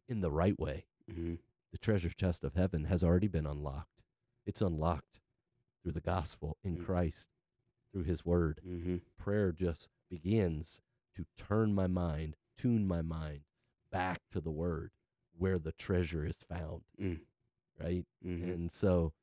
[0.10, 0.84] in the right way.
[1.10, 1.36] Mm-hmm.
[1.72, 4.02] The treasure chest of heaven has already been unlocked.
[4.46, 5.22] It's unlocked
[5.82, 6.86] through the gospel in Mm.
[6.86, 7.30] Christ,
[7.94, 8.60] through his word.
[8.68, 8.98] Mm-hmm.
[9.18, 10.82] Prayer just begins
[11.16, 13.42] to turn my mind, tune my mind
[13.90, 14.92] back to the word
[15.38, 17.20] where the treasure is found, Mm.
[17.82, 18.06] right?
[18.26, 18.50] Mm-hmm.
[18.52, 19.14] And so,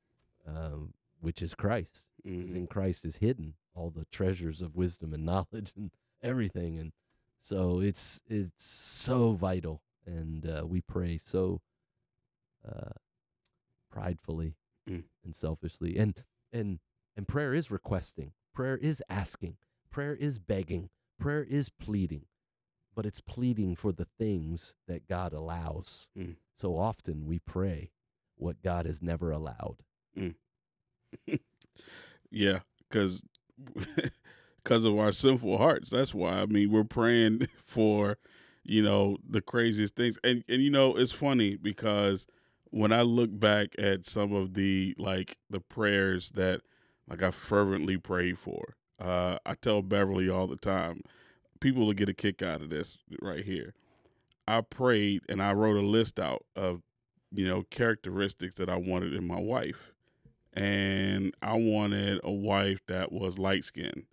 [0.47, 2.57] um, which is Christ, Mm-hmm.
[2.57, 5.91] in Christ is hidden all the treasures of wisdom and knowledge and
[6.23, 6.79] everything.
[6.79, 6.93] And
[7.43, 11.61] so it's it's so vital, and uh, we pray so
[12.69, 12.93] uh,
[13.91, 14.57] pridefully
[14.91, 15.05] Mm.
[15.25, 16.81] and selfishly, and and
[17.17, 19.57] and prayer is requesting, prayer is asking,
[19.91, 22.27] prayer is begging, prayer is pleading,
[22.95, 26.09] but it's pleading for the things that God allows.
[26.19, 26.35] Mm.
[26.57, 27.93] So often we pray
[28.37, 29.85] what God has never allowed.
[32.31, 32.61] Yeah,
[32.91, 33.23] because
[34.63, 35.91] because of our sinful hearts.
[35.91, 36.41] That's why.
[36.41, 38.19] I mean, we're praying for
[38.65, 42.27] you know the craziest things, and and you know it's funny because
[42.71, 46.63] when I look back at some of the like the prayers that
[47.09, 51.03] like I fervently prayed for, uh, I tell Beverly all the time,
[51.61, 53.75] people will get a kick out of this right here.
[54.47, 56.83] I prayed and I wrote a list out of
[57.33, 59.92] you know characteristics that I wanted in my wife
[60.55, 64.05] and I wanted a wife that was light skinned.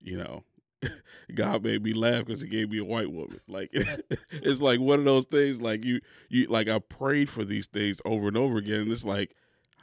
[0.00, 0.44] You know,
[1.34, 3.40] God made me laugh because He gave me a white woman.
[3.48, 3.70] Like
[4.30, 5.60] it's like one of those things.
[5.60, 9.04] Like you, you like I prayed for these things over and over again, and it's
[9.04, 9.34] like,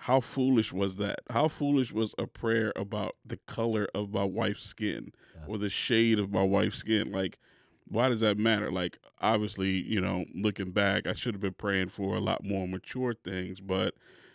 [0.01, 1.19] how foolish was that?
[1.29, 5.41] How foolish was a prayer about the color of my wife's skin Yeah.
[5.47, 7.11] or the shade of my wife's skin?
[7.11, 7.37] Like,
[7.87, 8.71] why does that matter?
[8.71, 12.67] Like, obviously, you know, looking back, I should have been praying for a lot more
[12.67, 13.93] mature things, but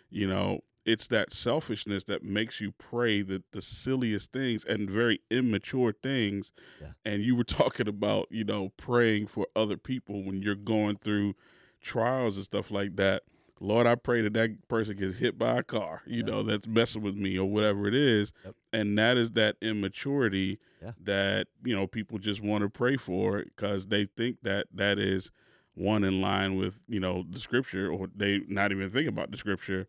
[0.09, 5.19] you know, it's that selfishness that makes you pray the, the silliest things and very
[5.31, 6.51] immature things.
[6.81, 6.89] Yeah.
[7.05, 11.35] And you were talking about, you know, praying for other people when you're going through
[11.81, 13.23] trials and stuff like that.
[13.59, 16.25] Lord, I pray that that person gets hit by a car, you Yeah.
[16.25, 18.33] know, that's messing with me or whatever it is.
[18.43, 18.55] Yep.
[18.73, 20.91] And that is that immaturity Yeah.
[21.01, 25.31] that, you know, people just want to pray for because they think that that is
[25.75, 29.37] one in line with, you know, the scripture or they not even think about the
[29.37, 29.87] scripture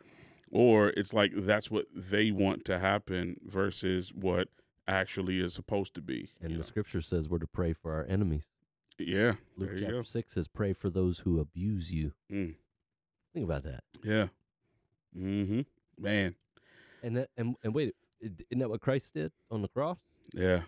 [0.55, 4.49] or it's like that's what they want to happen versus what
[4.89, 6.31] actually is supposed to be.
[6.41, 6.63] And the know?
[6.63, 8.49] scripture says we're to pray for our enemies.
[8.99, 10.03] yeah, Luke chapter go.
[10.05, 12.13] 6 says, pray for those who abuse you.
[12.33, 12.55] Mm.
[13.33, 13.83] Think about that.
[14.05, 14.29] Yeah.
[15.19, 15.63] Mm-hmm.
[15.99, 16.35] Man.
[17.03, 19.99] And that, and, and wait, isn't that what Christ did on the cross?
[20.33, 20.63] Yeah.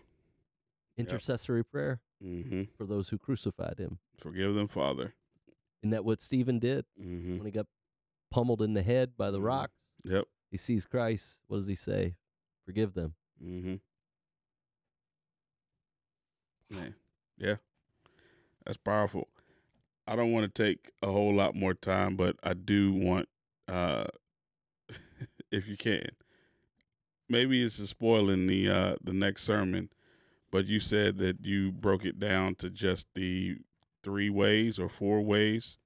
[0.96, 2.62] Intercessory prayer Mm-hmm.
[2.78, 3.98] for those who crucified him.
[4.18, 5.12] Forgive them, Father.
[5.82, 7.36] Isn't that what Stephen did Mm-hmm.
[7.36, 7.66] when he got
[8.30, 9.44] pummeled in the head by the Mhm.
[9.44, 9.70] rock?
[10.04, 10.24] Yep.
[10.50, 11.40] He sees Christ.
[11.46, 12.16] What does he say?
[12.64, 13.14] Forgive them.
[13.42, 13.76] Mm-hmm.
[16.70, 16.94] Man.
[17.38, 17.56] Yeah.
[18.64, 19.28] That's powerful.
[20.06, 23.28] I don't want to take a whole lot more time, but I do want
[23.68, 24.06] uh
[25.50, 26.08] if you can.
[27.28, 29.90] Maybe it's just spoiling the uh the next sermon,
[30.50, 33.58] but you said that you broke it down to just the
[34.02, 35.76] three ways or four ways.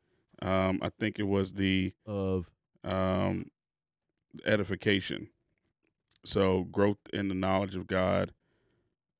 [0.42, 2.50] Um I think it was the Of
[2.84, 3.50] um,
[4.44, 5.28] edification.
[6.24, 8.32] So growth in the knowledge of God,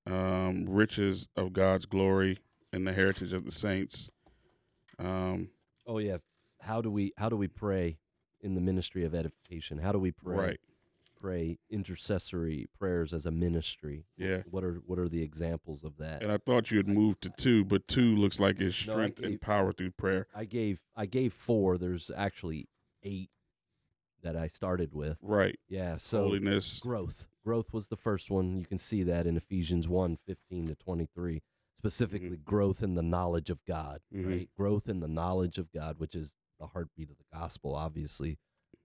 [0.07, 2.39] um, riches of God's glory,
[2.73, 4.11] and the heritage of the saints.
[4.99, 5.51] Um,
[5.87, 6.19] oh yeah,
[6.61, 7.99] how do we how do we pray
[8.41, 9.79] in the ministry of edification?
[9.79, 10.61] How do we pray right.
[11.21, 14.05] Pray intercessory prayers as a ministry?
[14.17, 14.43] Yeah.
[14.51, 16.23] What are what are the examples of that?
[16.23, 18.97] And I thought you had moved to two, but two looks like it's No, I
[18.97, 20.27] strength and power through prayer.
[20.35, 21.79] I gave I gave four.
[21.79, 22.69] There's actually
[23.03, 23.31] eight
[24.23, 25.17] that I started with.
[25.23, 25.59] Right.
[25.69, 25.97] Yeah.
[25.97, 26.79] So Holiness.
[26.79, 27.27] growth.
[27.43, 28.59] Growth was the first one.
[28.59, 31.43] You can see that in Ephesians 1, 15 to 23.
[31.75, 34.27] Specifically, growth in the knowledge of God, Mhm.
[34.27, 34.51] right?
[34.55, 38.39] Growth in the knowledge of God, which is the heartbeat of the gospel, obviously,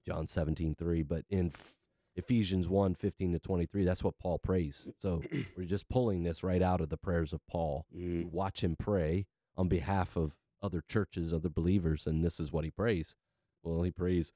[0.05, 1.03] John 17, 3.
[1.03, 1.51] But in
[2.15, 4.87] Ephesians 1, 15 to 23, that's what Paul prays.
[4.99, 5.21] So
[5.57, 7.85] we're just pulling this right out of the prayers of Paul.
[7.95, 8.31] Mhm.
[8.31, 9.25] Watch him pray
[9.57, 13.15] on behalf of other churches, other believers, and this is what he prays.
[13.63, 14.33] Well, he prays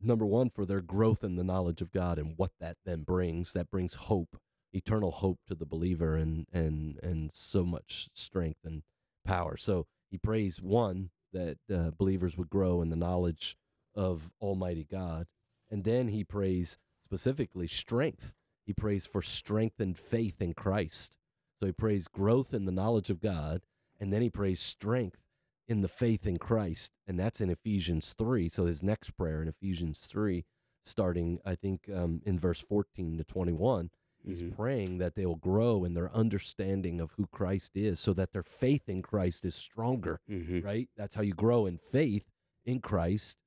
[0.00, 3.52] number one for their growth in the knowledge of God and what that then brings.
[3.52, 4.36] That brings hope,
[4.72, 8.82] eternal hope to the believer, and and and so much strength and
[9.24, 9.56] power.
[9.56, 13.56] So he prays one that uh, believers would grow in the knowledge
[13.94, 15.26] of Almighty God,
[15.70, 16.78] and then he prays
[17.08, 18.34] specifically strength.
[18.66, 21.14] He prays for strength and faith in Christ.
[21.58, 23.62] So he prays growth in the knowledge of God,
[23.98, 25.22] and then he prays strength
[25.66, 28.50] in the faith in Christ, and that's in Ephesians 3.
[28.50, 30.44] So his next prayer in Ephesians 3,
[30.84, 33.90] starting, I think, um, in verse 14 to 21,
[34.22, 34.54] he's Mhm.
[34.54, 38.42] praying that they will grow in their understanding of who Christ is so that their
[38.42, 40.62] faith in Christ is stronger, Mhm.
[40.62, 40.90] right?
[40.94, 42.30] That's how you grow in faith
[42.66, 43.38] in Christ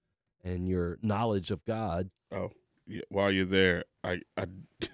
[0.44, 2.10] and your knowledge of God.
[2.32, 2.52] Oh,
[3.10, 4.46] while you're there, I, I,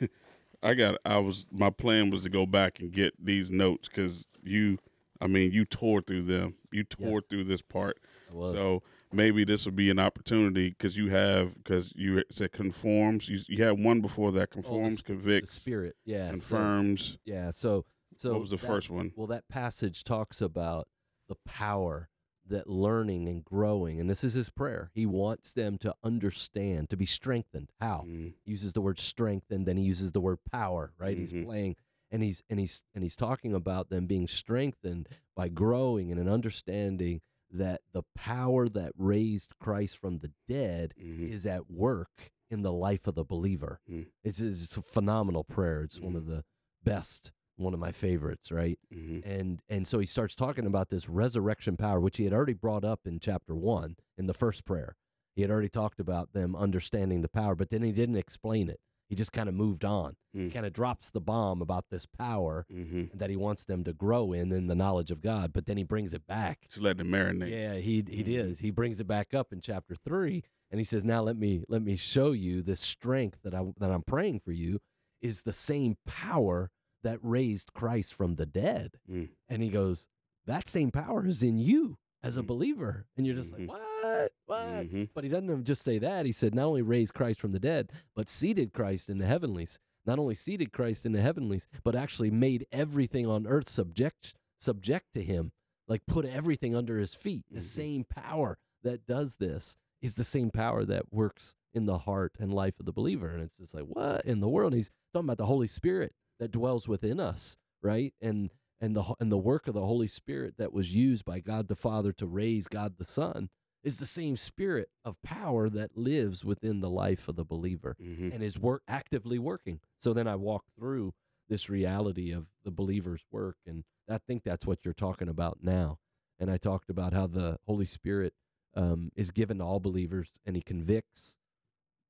[0.63, 0.99] I got.
[1.05, 1.45] I was.
[1.51, 4.79] My plan was to go back and get these notes because you.
[5.19, 6.55] I mean, you tore through them.
[6.71, 7.23] You tore Yes.
[7.29, 7.97] through this part.
[8.31, 13.29] So maybe this will be an opportunity because you have because you said conforms.
[13.29, 16.27] You, you had one before that oh, conforms, the convicts, Spirit, yeah.
[16.27, 17.17] so- confirms.
[17.25, 17.85] yeah, so
[18.17, 19.11] so what was the that- first one?
[19.15, 20.87] Well, that passage talks about
[21.29, 22.09] the power
[22.49, 24.89] that learning and growing, and this is his prayer.
[24.93, 27.71] He wants them to understand, to be strengthened.
[27.79, 28.03] How?
[28.07, 31.15] He uses the word strengthened, then he uses the word power, right?
[31.17, 31.19] Mhm.
[31.19, 31.75] He's playing
[32.09, 36.29] and he's and he's and he's talking about them being strengthened by growing and an
[36.29, 37.21] understanding
[37.51, 41.29] that the power that raised Christ from the dead Mhm.
[41.29, 43.79] is at work in the life of the believer.
[43.89, 44.07] Mm.
[44.23, 45.81] It's, it's a phenomenal prayer.
[45.83, 46.43] It's one of the
[46.83, 48.79] best, one of my favorites, right?
[48.93, 49.25] Mhm.
[49.25, 52.85] And and so he starts talking about this resurrection power, which he had already brought
[52.85, 54.95] up in chapter one in the first prayer.
[55.35, 58.79] He had already talked about them understanding the power, but then he didn't explain it.
[59.09, 60.17] He just kind of moved on.
[60.33, 60.53] He Mm.
[60.53, 63.17] kind of drops the bomb about this power Mhm.
[63.17, 65.83] that he wants them to grow in in the knowledge of God, but then he
[65.83, 67.49] brings it back Just let it marinate.
[67.51, 68.35] yeah, he he Mhm.
[68.47, 68.59] does.
[68.59, 71.81] He brings it back up in chapter three, and he says, "Now let me let
[71.81, 74.79] me show you the strength that I that I'm praying for you
[75.21, 76.69] is the same power
[77.07, 79.29] that raised Christ from the dead." Mm.
[79.49, 80.07] And he goes,
[80.45, 82.47] "That same power is in you as a Mm.
[82.47, 83.67] believer." And you're just Mhm.
[83.67, 84.31] like, "What?
[84.45, 85.09] What?" Mhm.
[85.13, 86.25] But he doesn't just say that.
[86.25, 89.79] He said, "Not only raised Christ from the dead, but seated Christ in the heavenlies."
[90.05, 95.13] Not only seated Christ in the heavenlies, but actually made everything on earth subject subject
[95.13, 95.51] to him
[95.87, 97.45] like put everything under his feet.
[97.51, 97.63] The Mhm.
[97.63, 102.53] same power that does this is the same power that works in the heart and
[102.53, 103.29] life of the believer.
[103.29, 104.73] And it's just like, what in the world?
[104.73, 108.13] And he's talking about the Holy Spirit that dwells within us, right?
[108.21, 111.67] And and the and the work of the Holy Spirit that was used by God
[111.67, 113.49] the Father to raise God the Son
[113.83, 118.33] is the same spirit of power that lives within the life of the believer Mhm.
[118.33, 119.79] and is work actively working.
[119.99, 121.13] So then I walk through
[121.47, 125.99] this reality of the believer's work, and I think that's what you're talking about now.
[126.39, 128.33] And I talked about how the Holy Spirit
[128.75, 131.37] um, is given to all believers, and He convicts.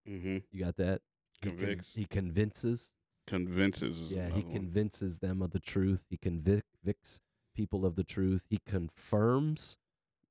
[0.06, 0.44] Mhm.
[0.52, 1.02] You got that?
[1.32, 1.94] He con- Convicts.
[1.94, 2.92] He convinces.
[3.28, 4.12] Convinces.
[4.12, 4.52] Yeah, he one.
[4.54, 6.02] convinces them of the truth.
[6.10, 7.20] He convicts
[7.54, 8.42] people of the truth.
[8.50, 9.78] He confirms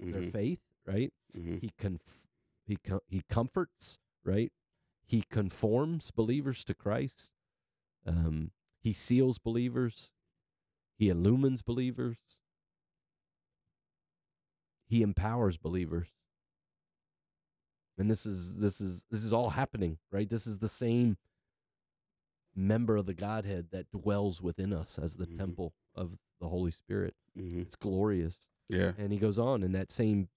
[0.01, 0.33] their Mhm.
[0.33, 0.61] faith.
[0.87, 1.13] Right?
[1.37, 1.61] Mhm.
[1.61, 2.29] He conf-
[2.65, 4.53] he co- he comforts, right?
[5.05, 7.33] He conforms believers to Christ.
[8.05, 10.13] Um, he seals believers.
[10.97, 12.39] He illumines believers.
[14.87, 16.09] He empowers believers.
[17.99, 20.29] And this is this is this is all happening, right?
[20.29, 21.17] This is the same
[22.57, 25.37] member of the Godhead that dwells within us as the Mhm.
[25.39, 27.15] temple of the Holy Spirit.
[27.37, 27.63] Mhm.
[27.63, 28.49] It's glorious.
[28.69, 28.95] Yeah.
[28.99, 30.29] And he goes on, and that same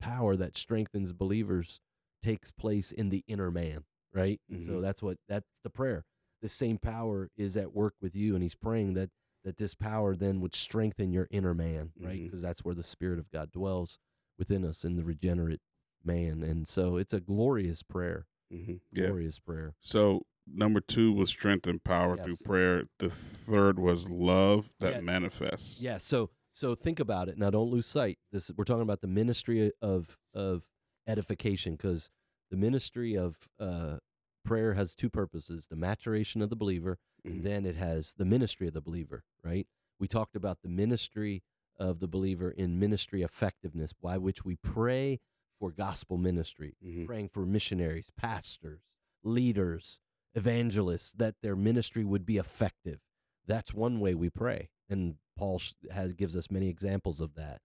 [0.00, 1.80] power that strengthens believers
[2.22, 4.40] takes place in the inner man, right?
[4.48, 6.04] And so that's what that's the prayer.
[6.40, 9.10] The same power is at work with you, and he's praying that
[9.44, 12.22] that this power then would strengthen your inner man, right?
[12.24, 13.98] Because that's where the Spirit of God dwells
[14.36, 15.60] within us in the regenerate
[16.04, 16.42] man.
[16.42, 18.80] And so it's a glorious prayer, Mhm.
[18.92, 19.06] Yeah.
[19.06, 19.74] glorious prayer.
[19.80, 22.84] So number two was strength and power through prayer.
[22.98, 25.00] The third was love that Yeah.
[25.00, 25.80] manifests.
[25.80, 25.98] Yeah.
[25.98, 27.38] So so think about it.
[27.38, 28.18] Now, don't lose sight.
[28.32, 30.64] This we're talking about the ministry of of
[31.06, 32.10] edification because
[32.50, 33.98] the ministry of uh,
[34.44, 37.42] prayer has two purposes: the maturation of the believer, Mhm.
[37.42, 39.24] then it has the ministry of the believer.
[39.44, 39.66] Right?
[40.00, 41.42] We talked about the ministry
[41.76, 45.20] of the believer in ministry effectiveness, by which we pray
[45.60, 47.06] for gospel ministry, Mhm.
[47.06, 48.82] praying for missionaries, pastors,
[49.22, 50.00] leaders,
[50.34, 53.00] evangelists, that their ministry would be effective.
[53.46, 55.60] That's one way we pray, and Paul
[55.90, 57.60] has gives us many examples of that.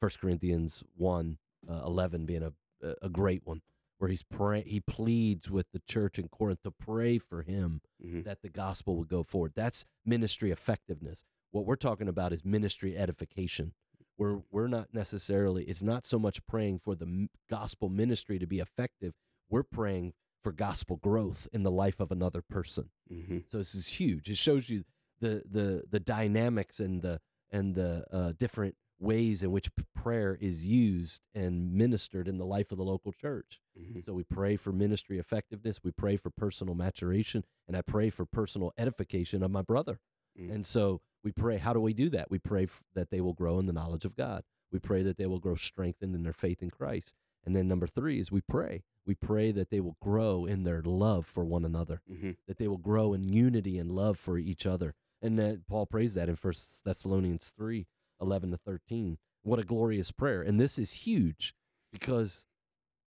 [0.00, 1.38] First Corinthians 1,
[1.68, 2.52] uh, 11 being a
[2.82, 3.62] a- great one,
[3.98, 8.22] where he's pray he pleads with the church in Corinth to pray for him Mhm.
[8.24, 9.52] that the gospel would go forward.
[9.54, 11.24] That's ministry effectiveness.
[11.52, 13.72] What we're talking about is ministry edification.
[14.18, 15.64] We're we're not necessarily.
[15.64, 19.14] It's not so much praying for the gospel ministry to be effective.
[19.48, 20.12] We're praying
[20.46, 22.90] for gospel growth in the life of another person.
[23.12, 23.42] Mhm.
[23.50, 24.30] So this is huge.
[24.30, 24.84] It shows you
[25.18, 27.20] the the the dynamics and the
[27.50, 32.70] and the uh, different ways in which prayer is used and ministered in the life
[32.70, 33.60] of the local church.
[33.76, 34.04] Mhm.
[34.04, 35.82] So we pray for ministry effectiveness.
[35.82, 39.98] We pray for personal maturation, and I pray for personal edification of my brother.
[40.38, 40.52] Mm.
[40.52, 41.56] And so we pray.
[41.58, 42.30] How do we do that?
[42.30, 44.44] We pray f- that they will grow in the knowledge of God.
[44.70, 47.14] We pray that they will grow strengthened in their faith in Christ.
[47.46, 48.82] And then number three is we pray.
[49.06, 52.68] We pray that they will grow in their love for one another, hmm that they
[52.68, 54.94] will grow in unity and love for each other.
[55.22, 57.86] And that Paul prays that in First Thessalonians 3
[58.20, 59.18] 11 to 13.
[59.42, 60.42] What a glorious prayer.
[60.42, 61.54] And this is huge
[61.92, 62.46] because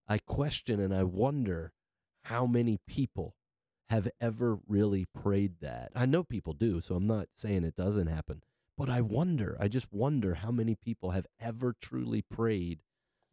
[0.08, 1.74] I question and I wonder
[2.26, 3.36] how many people
[3.90, 5.92] have ever really prayed that.
[5.96, 8.44] I know people do, so I'm not saying it doesn't happen.
[8.78, 12.82] But I wonder, I just wonder how many people have ever truly prayed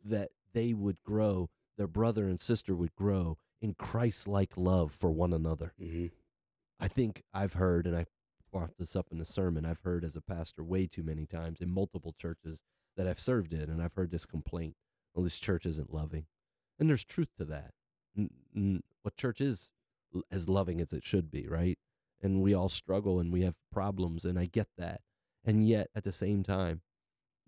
[0.05, 5.11] that they would grow, their brother and sister would grow in Christ like love for
[5.11, 5.75] one another.
[5.79, 6.07] hmm
[6.81, 8.07] I think I've heard, and I
[8.53, 11.61] brought this up in the sermon, I've heard as a pastor way too many times
[11.61, 12.63] in multiple churches
[12.97, 14.77] that I've served in, and I've heard this complaint
[15.15, 16.27] well, this church isn't loving.
[16.79, 17.73] And there's truth to that.
[18.17, 19.73] N- n- what church is
[20.31, 21.79] as loving as it should be, right?
[22.23, 25.01] And we all struggle and we have problems, and I get that.
[25.45, 26.83] And yet, at the same time,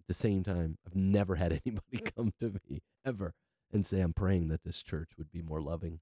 [0.08, 3.34] the same time, I've never had anybody come to me ever
[3.72, 6.00] and say, I'm praying that this church would be more loving.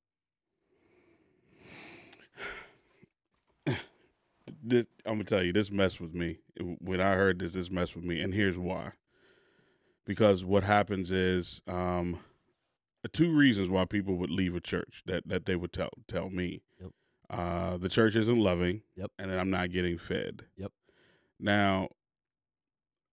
[4.62, 6.38] This, I'm gonna tell you, this messed with me.
[6.80, 8.92] When I heard this, this messed with me, and here's why.
[10.04, 12.18] Because what happens is, um,
[13.12, 16.62] two reasons why people would leave a church that that they would tell tell me.
[16.80, 16.90] Yep.
[17.28, 18.82] Uh, the church isn't loving.
[18.96, 19.10] Yep.
[19.18, 20.42] And then I'm not getting fed.
[20.56, 20.72] Yep.
[21.38, 21.88] Now,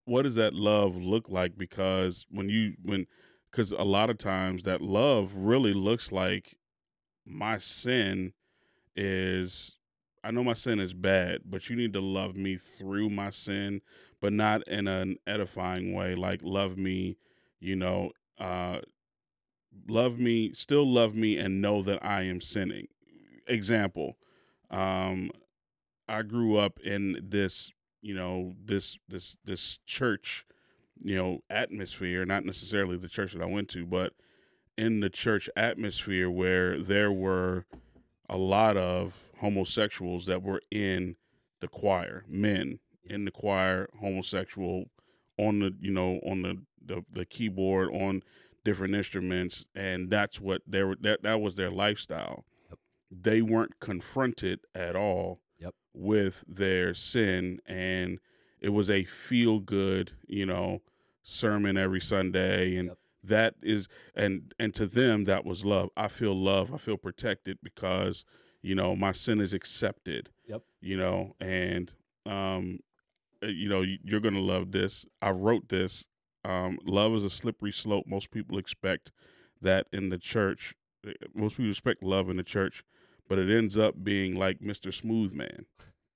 [0.05, 1.57] what does that love look like?
[1.57, 3.07] Because when you when,
[3.51, 6.57] because a lot of times that love really looks like
[7.25, 8.33] my sin
[8.95, 9.77] is
[10.23, 13.81] I know my sin is bad, but you need to love me through my sin,
[14.21, 16.15] but not in an edifying way.
[16.15, 17.17] Like love me,
[17.59, 18.79] you know, uh,
[19.87, 22.87] love me, still love me, and know that I am sinning.
[23.47, 24.17] Example,
[24.71, 25.29] um,
[26.07, 27.71] I grew up in this,
[28.03, 30.45] you know, this this this church,
[30.99, 32.25] you know, atmosphere.
[32.25, 34.13] Not necessarily the church that I went to, but
[34.77, 37.65] in the church atmosphere where there were
[38.29, 41.15] a lot of homosexuals that were in
[41.59, 44.85] the choir, men in the choir, homosexual
[45.37, 48.21] on the you know on the the, the keyboard on
[48.63, 50.97] different instruments, and that's what they were.
[50.99, 52.45] That that was their lifestyle.
[53.11, 55.39] They weren't confronted at all.
[55.93, 58.19] With their sin, and
[58.61, 60.81] it was a feel good, you know,
[61.23, 62.97] sermon every Sunday, and Yep.
[63.23, 65.89] that is and and to them that was love.
[65.95, 66.73] I feel love.
[66.73, 68.25] I feel protected because
[68.61, 70.29] you know my sin is accepted.
[70.47, 70.63] Yep.
[70.81, 71.93] You know, and
[72.25, 72.79] um,
[73.43, 75.05] uh, you know you're gonna love this.
[75.21, 76.05] I wrote this.
[76.45, 78.05] Um, love is a slippery slope.
[78.07, 79.11] Most people expect
[79.61, 80.73] that in the church.
[81.07, 82.83] Uh, Most people expect love in the church,
[83.27, 84.93] but it ends up being like Mr.
[84.93, 85.65] Smooth Man.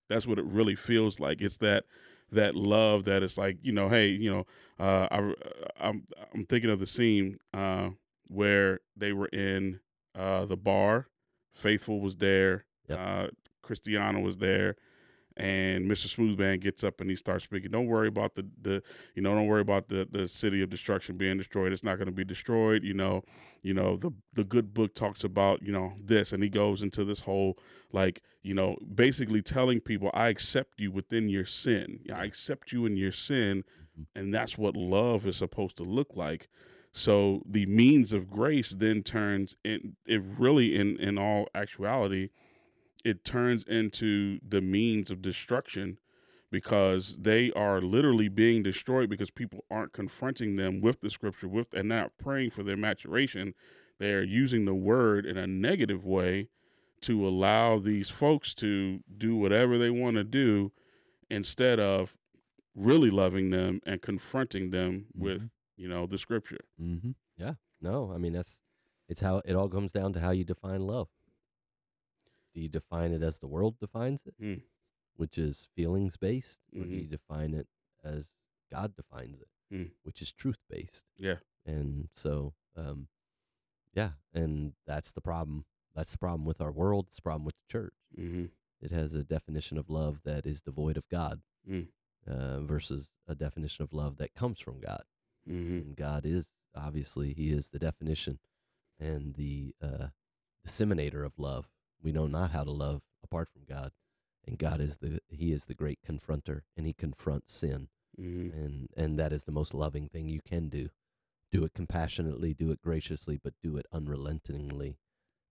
[0.10, 1.42] That's what it really feels like.
[1.42, 1.86] It's that
[2.32, 4.46] that love that is like you know, hey, you know,
[4.80, 5.34] uh, I,
[5.80, 6.04] I'm
[6.34, 7.90] I'm thinking of the scene uh,
[8.28, 9.80] where they were in
[10.16, 11.08] uh, the bar.
[11.54, 12.66] Faithful was there.
[12.88, 13.00] Yep.
[13.00, 13.28] Uh,
[13.64, 14.76] Christiana was there,
[15.38, 16.08] and Mr.
[16.08, 17.72] Smoothman gets up and he starts speaking.
[17.72, 18.84] Don't worry about the the
[19.16, 21.72] you know don't worry about the the city of destruction being destroyed.
[21.72, 22.84] It's not going to be destroyed.
[22.84, 23.24] You know,
[23.62, 27.06] you know the the good book talks about you know this, and he goes into
[27.06, 27.58] this whole
[27.94, 32.00] like you know basically telling people I accept you within your sin.
[32.14, 33.64] I accept you in your sin,
[34.00, 34.06] Mhm.
[34.16, 36.50] and that's what love is supposed to look like.
[36.92, 42.30] So the means of grace then turns in it really in in all actuality
[43.08, 45.98] it turns into the means of destruction
[46.52, 51.74] because they are literally being destroyed because people aren't confronting them with the scripture with
[51.74, 53.54] and not praying for their maturation
[54.00, 56.50] they're using the word in a negative way
[57.02, 60.72] to allow these folks to do whatever they want to do
[61.30, 62.16] instead of
[62.76, 67.12] really loving them and confronting them with you know the scripture Mm-hmm.
[67.38, 67.54] Yeah.
[67.82, 68.62] No, I mean that's
[69.08, 71.08] it's how it all comes down to how you define love.
[72.58, 74.62] Do you define it as the world defines it, Hmm.
[75.16, 77.68] which is feelings based, or do you define it
[78.04, 78.30] as
[78.72, 79.84] God defines it, Hmm.
[80.02, 81.06] which is truth based?
[81.18, 81.38] Yeah.
[81.68, 83.10] And so, um,
[83.94, 85.66] yeah, and that's the problem.
[85.94, 87.06] That's the problem with our world.
[87.10, 87.94] It's the problem with the church.
[88.18, 88.46] mm-hmm.
[88.82, 91.90] It has a definition of love that is devoid of God, Mm.
[92.26, 95.04] uh, versus a definition of love that comes from God.
[95.48, 95.78] Mm-hmm.
[95.78, 98.40] and God is obviously He is the definition
[99.00, 100.08] and the uh,
[100.66, 101.70] disseminator of love.
[102.04, 103.92] We know not how to love apart from God,
[104.46, 108.58] and God is the He is the great confronter, and He confronts sin, Mm-hmm.
[108.58, 110.90] and and that is the most loving thing you can do.
[111.52, 114.98] Do it compassionately, do it graciously, but do it unrelentingly.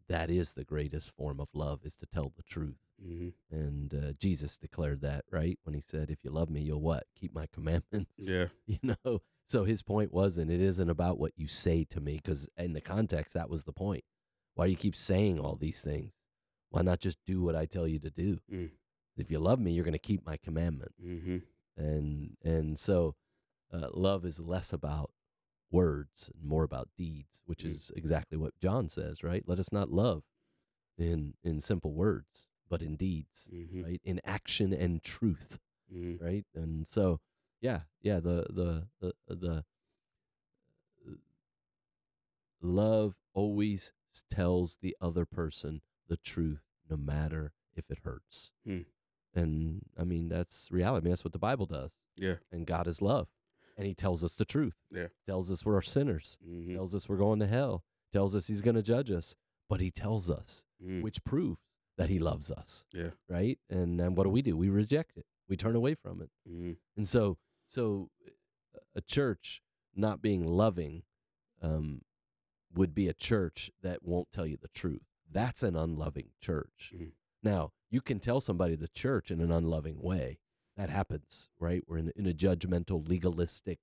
[0.09, 2.77] That is the greatest form of love, is to tell the truth.
[3.05, 3.29] Mm-hmm.
[3.55, 5.59] And uh, Jesus declared that, right?
[5.65, 7.05] When he said, If you love me, you'll what?
[7.19, 8.47] Keep my commandments Yeah.
[8.67, 12.49] you know So his point wasn't, it isn't about what you say to me, because
[12.57, 14.05] in the context, that was the point.
[14.55, 16.13] Why do you keep saying all these things?
[16.71, 18.39] Why not just do what I tell you to do?
[18.53, 18.71] Mm.
[19.17, 20.93] If you love me, you're going to keep my commandment.
[21.05, 21.37] Mm-hmm.
[21.77, 23.15] And and so
[23.73, 25.11] uh, love is less about
[25.71, 27.75] words and more about deeds, which Mm.
[27.77, 29.43] is exactly what John says, right?
[29.47, 30.23] Let us not love
[30.99, 33.83] in in simple words, but in deeds, Mm-hmm.
[33.85, 34.01] right?
[34.05, 35.59] In action and truth
[35.95, 36.25] Mm-hmm.
[36.25, 36.45] right?
[36.55, 37.21] And so,
[37.61, 39.65] yeah, yeah, the the the the
[41.07, 41.11] uh,
[42.61, 43.93] love always
[44.31, 48.53] tells the other person the truth, no matter if it hurts.
[48.67, 48.81] Hmm.
[49.35, 51.03] And I mean, that's reality.
[51.03, 51.97] I mean, that's what the Bible does.
[52.17, 52.37] Yeah.
[52.51, 53.29] And God is love,
[53.77, 54.77] and He tells us the truth.
[54.91, 55.09] Yeah.
[55.27, 56.39] tells us we're sinners.
[56.47, 56.75] Mm-hmm.
[56.75, 57.85] Tells us we're going to hell.
[58.13, 59.35] Tells us He's going to judge us.
[59.69, 61.01] But He tells us, Mm.
[61.03, 61.59] which proves
[61.97, 62.85] that He loves us.
[62.93, 63.11] Yeah.
[63.29, 63.59] Right.
[63.71, 64.57] And then what do we do?
[64.57, 65.25] We reject it.
[65.49, 66.31] We turn away from it.
[66.49, 66.73] Mm-hmm.
[66.97, 68.11] And so, so
[68.95, 69.63] a church
[69.95, 71.03] not being loving
[71.63, 72.03] um,
[72.75, 75.03] would be a church that won't tell you the truth.
[75.31, 76.93] That's an unloving church.
[76.95, 77.13] Mhm.
[77.43, 80.39] Now, you can tell somebody the church in an unloving way.
[80.77, 81.83] That happens, right?
[81.87, 83.79] We're in, in a judgmental, legalistic,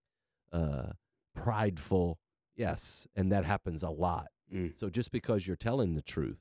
[0.51, 0.93] uh,
[1.35, 2.19] prideful,
[2.55, 4.27] yes, and that happens a lot.
[4.53, 4.77] Mm.
[4.79, 6.39] So just because you're telling the truth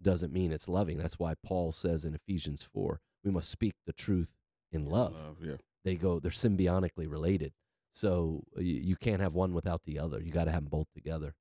[0.00, 0.98] doesn't mean it's loving.
[0.98, 4.28] That's why Paul says in Ephesians 4, we must speak the truth
[4.72, 5.56] in love Yeah.
[5.84, 7.54] they go they're symbiotically related
[7.92, 10.92] so you, you can't have one without the other you got to have them both
[10.92, 11.34] together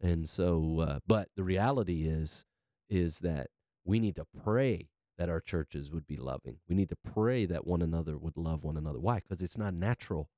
[0.00, 2.44] and so uh, but the reality is
[2.88, 3.48] is that
[3.84, 6.56] we need to pray that our churches would be loving.
[6.68, 8.98] We need to pray that one another would love one another.
[8.98, 9.16] Why?
[9.20, 10.28] Because it's not natural.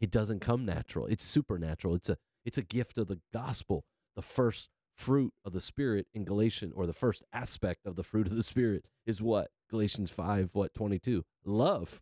[0.00, 1.06] It doesn't come natural.
[1.06, 1.94] It's supernatural.
[1.94, 3.84] It's a it's a gift of the gospel
[4.16, 8.26] the first fruit of the spirit in galatians or the first aspect of the fruit
[8.26, 9.48] of the spirit is what?
[9.70, 12.00] Galatians 5 what 22 love.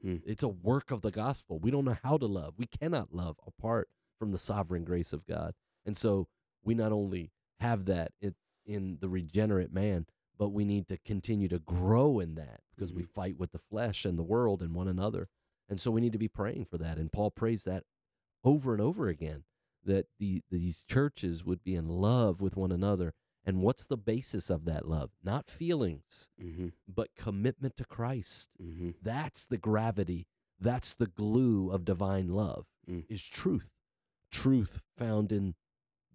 [0.00, 0.16] Hmm.
[0.24, 1.58] it's a work of the gospel.
[1.58, 2.54] We don't know how to love.
[2.56, 3.88] We cannot love apart
[4.18, 5.54] from the sovereign grace of God.
[5.84, 6.28] And so
[6.64, 7.30] we not only
[7.60, 8.34] have that in,
[8.66, 10.06] in the regenerate man,
[10.38, 14.04] but we need to continue to grow in that because we fight with the flesh
[14.04, 15.28] and the world and one another.
[15.68, 16.96] And so we need to be praying for that.
[16.96, 17.84] And Paul prays that
[18.44, 19.44] over and over again
[19.84, 23.14] that the these churches would be in love with one another.
[23.44, 25.10] And what's the basis of that love?
[25.24, 26.68] Not feelings, Mm-hmm.
[26.86, 28.48] but commitment to Christ.
[28.62, 28.90] Mm-hmm.
[29.02, 30.26] That's the gravity.
[30.60, 33.04] That's the glue of divine love Mm.
[33.08, 33.70] is truth.
[34.30, 35.54] Truth found in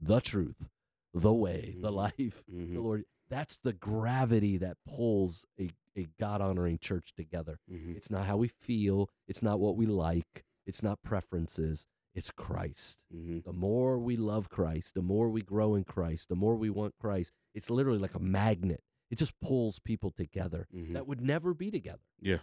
[0.03, 0.69] the truth,
[1.13, 1.95] the way, the Mhm.
[1.95, 2.73] life, Mm-hmm.
[2.73, 3.05] the Lord.
[3.29, 7.59] That's the gravity that pulls a, a God honoring church together.
[7.71, 7.93] Mm-hmm.
[7.95, 12.99] It's not how we feel, it's not what we like, it's not preferences, it's Christ.
[13.15, 13.39] Mm-hmm.
[13.45, 16.95] The more we love Christ, the more we grow in Christ, the more we want
[16.99, 17.31] Christ.
[17.55, 18.83] It's literally like a magnet.
[19.09, 20.93] It just pulls people together Mhm.
[20.93, 22.39] that would never be together, Yeah.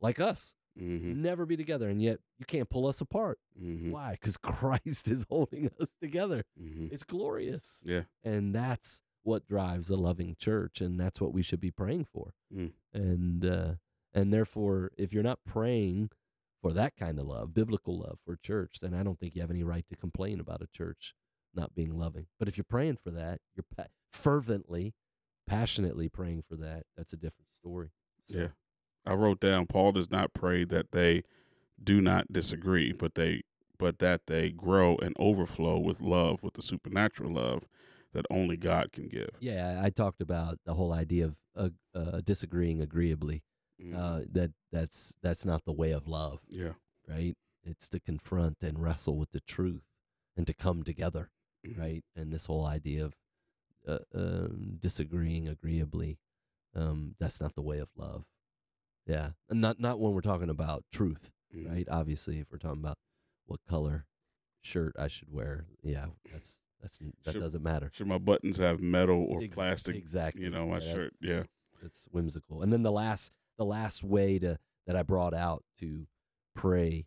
[0.00, 1.22] like us Mm-hmm.
[1.22, 3.92] never be together and yet you can't pull us apart Mm-hmm.
[3.92, 6.88] why because christ is holding us together Mm-hmm.
[6.92, 8.02] it's glorious Yeah.
[8.22, 12.34] and that's what drives a loving church and that's what we should be praying for
[12.54, 12.72] Mm.
[12.92, 13.72] and uh
[14.14, 16.10] and therefore if you're not praying
[16.62, 19.50] for that kind of love biblical love for church then i don't think you have
[19.50, 21.14] any right to complain about a church
[21.54, 24.94] not being loving but if you're praying for that you're pa- fervently
[25.46, 27.90] passionately praying for that that's a different story
[28.24, 28.48] So, Yeah.
[29.06, 31.22] I wrote down Paul does not pray that they
[31.82, 33.42] do not disagree, but they
[33.78, 37.64] but that they grow and overflow with love, with the supernatural love
[38.14, 39.28] that only God can give.
[39.38, 41.36] Yeah, I talked about the whole idea of
[41.94, 43.42] uh, uh, disagreeing agreeably.
[43.82, 43.94] Mhm.
[43.94, 46.72] Uh, that that's that's not the way of love, yeah.
[47.06, 47.36] right?
[47.62, 49.82] It's to confront and wrestle with the truth
[50.36, 51.30] and to come together,
[51.66, 51.78] Mhm.
[51.78, 52.04] right?
[52.14, 53.14] And this whole idea of
[53.86, 56.18] uh, um, disagreeing agreeably,
[56.74, 58.24] um, that's not the way of love.
[59.06, 61.68] Yeah, and not not when we're talking about truth, Mhm.
[61.68, 61.88] right?
[61.88, 62.98] Obviously, if we're talking about
[63.46, 64.06] what color
[64.60, 67.90] shirt I should wear, yeah, that's that's that Should- doesn't matter.
[67.94, 69.96] Should my buttons have metal or Ex- plastic?
[69.96, 70.42] Exactly.
[70.42, 71.16] You know, my Yeah, shirt.
[71.20, 71.44] Yeah.
[71.80, 72.62] That's whimsical.
[72.62, 76.06] And then the last the last way to that I brought out to
[76.54, 77.06] pray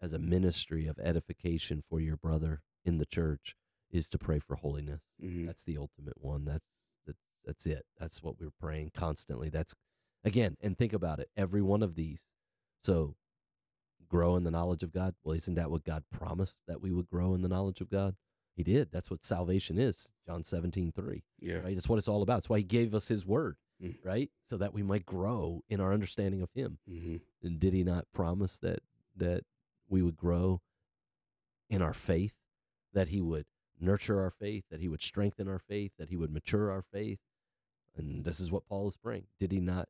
[0.00, 3.56] as a ministry of edification for your brother in the church
[3.90, 5.02] is to pray for holiness.
[5.20, 5.46] Mm-hmm.
[5.46, 6.44] That's the ultimate one.
[6.44, 6.68] That's
[7.06, 7.86] that's that's it.
[7.98, 9.48] That's what we're praying constantly.
[9.50, 9.74] That's
[10.24, 11.28] again, and think about it.
[11.36, 12.24] Every one of these.
[12.82, 13.14] So
[14.08, 15.14] grow in the knowledge of God.
[15.24, 18.16] Well, isn't that what God promised that we would grow in the knowledge of God?
[18.54, 18.90] He did.
[18.90, 20.10] That's what salvation is.
[20.26, 21.56] John 17, 3 Yeah.
[21.56, 21.74] right?
[21.74, 22.36] That's what it's all about.
[22.38, 23.96] That's why he gave us his word, Mm.
[24.04, 24.30] right?
[24.46, 26.78] So that we might grow in our understanding of him.
[26.88, 27.16] Mm-hmm.
[27.46, 28.80] And did he not promise that
[29.16, 29.44] that
[29.88, 30.60] we would grow
[31.70, 32.34] in our faith,
[32.92, 33.46] that he would
[33.80, 37.20] nurture our faith, that he would strengthen our faith, that he would mature our faith?
[37.96, 39.26] And this is what Paul is praying.
[39.38, 39.88] Did he not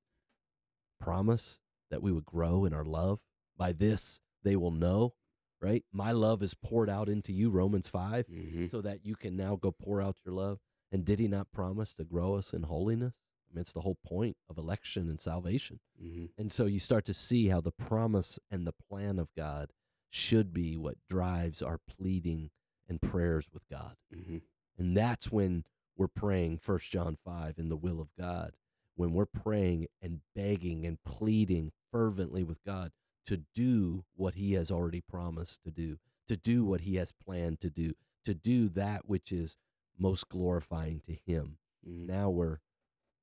[1.00, 1.58] promise
[1.90, 3.20] that we would grow in our love?
[3.56, 5.14] By this they will know
[5.60, 5.84] right?
[5.92, 9.56] My love is poured out into you, Romans 5, hmm so that you can now
[9.56, 10.58] go pour out your love.
[10.92, 13.20] And did he not promise to grow us in holiness?
[13.50, 15.80] I mean, it's the whole point of election and salvation.
[16.00, 19.72] hmm And so you start to see how the promise and the plan of God
[20.10, 22.50] should be what drives our pleading
[22.88, 23.96] and prayers with God.
[24.12, 24.38] hmm
[24.78, 25.64] And that's when
[25.96, 28.52] we're praying First John 5 in the will of God,
[28.98, 32.92] when we're praying and begging and pleading fervently with God
[33.26, 35.98] to do what he has already promised to do,
[36.28, 37.94] to do what he has planned to do,
[38.24, 39.56] to do that which is
[39.98, 41.58] most glorifying to him.
[41.84, 42.58] hmm Now we're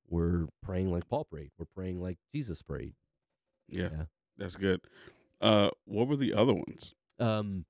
[0.07, 1.51] we're praying like Paul prayed.
[1.57, 2.93] We're praying like Jesus prayed.
[3.69, 4.05] Yeah, Yeah.
[4.37, 4.81] that's good.
[5.41, 6.93] Uh, what were the other ones?
[7.19, 7.65] Um,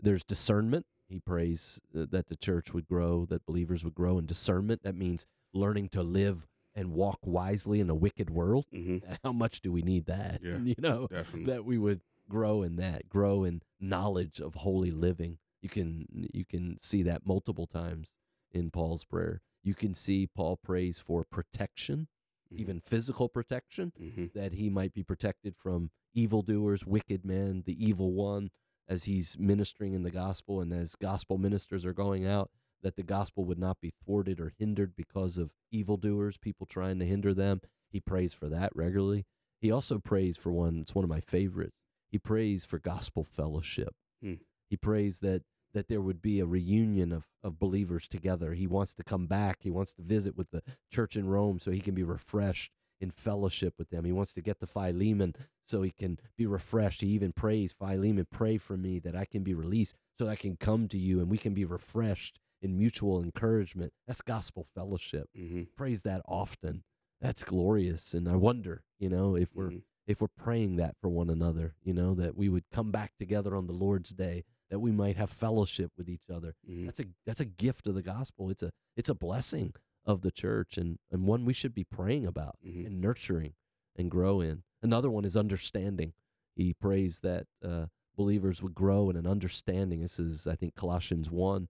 [0.00, 0.86] there's discernment.
[1.08, 4.82] He prays uh, that the church would grow, that believers would grow in discernment.
[4.82, 8.66] That means learning to live and walk wisely in a wicked world.
[8.72, 10.40] hmm How much do we need that?
[10.42, 11.52] Yeah, You know, Definitely.
[11.52, 15.38] that we would grow in that, grow in knowledge of holy living.
[15.62, 18.12] You can you can see that multiple times
[18.52, 19.40] in Paul's prayer.
[19.62, 22.08] You can see Paul prays for protection,
[22.52, 22.60] Mhm.
[22.60, 28.12] even physical protection hmm that he might be protected from evildoers, wicked men, the evil
[28.12, 28.50] one,
[28.88, 32.50] as he's ministering in the gospel and as gospel ministers are going out,
[32.84, 37.06] that the gospel would not be thwarted or hindered because of evildoers, people trying to
[37.06, 37.60] hinder them.
[37.90, 39.24] He prays for that regularly.
[39.60, 41.76] He also prays for one, it's one of my favorites.
[42.10, 43.94] He prays for gospel fellowship.
[44.22, 44.34] Hmm.
[44.70, 45.42] He prays that
[45.72, 48.54] that there would be a reunion of, of believers together.
[48.54, 49.58] He wants to come back.
[49.62, 52.70] He wants to visit with the church in Rome so he can be refreshed
[53.00, 54.04] in fellowship with them.
[54.04, 55.34] He wants to get to Philemon
[55.66, 57.00] so he can be refreshed.
[57.00, 60.56] He even prays, Philemon, pray for me that I can be released so I can
[60.56, 63.92] come to you and we can be refreshed in mutual encouragement.
[64.08, 65.28] That's gospel fellowship.
[65.36, 66.82] hmm Praise that often.
[67.20, 68.14] That's glorious.
[68.14, 71.76] And I wonder, you know, if we're hmm if we're praying that for one another,
[71.82, 75.16] you know, that we would come back together on the Lord's day, that we might
[75.16, 76.56] have fellowship with each other.
[76.66, 78.50] hmm That's a that's a gift of the gospel.
[78.50, 79.72] It's a it's a blessing
[80.04, 82.84] of the church and, and one we should be praying about Mhm.
[82.86, 83.54] and nurturing
[83.96, 84.62] and grow in.
[84.82, 86.12] Another one is understanding.
[86.54, 90.02] He prays that uh, believers would grow in an understanding.
[90.02, 91.68] This is, I think, Colossians 1,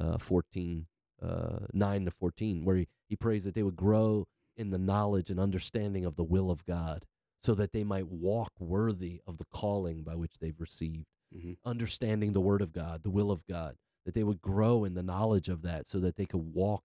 [0.00, 0.86] uh, 14,
[1.22, 5.30] uh, 9 to 14, where he, he prays that they would grow in the knowledge
[5.30, 7.04] and understanding of the will of God
[7.42, 12.32] so that they might walk worthy of the calling by which they've received hmm understanding
[12.32, 15.48] the word of God, the will of God, that they would grow in the knowledge
[15.48, 16.82] of that so that they could walk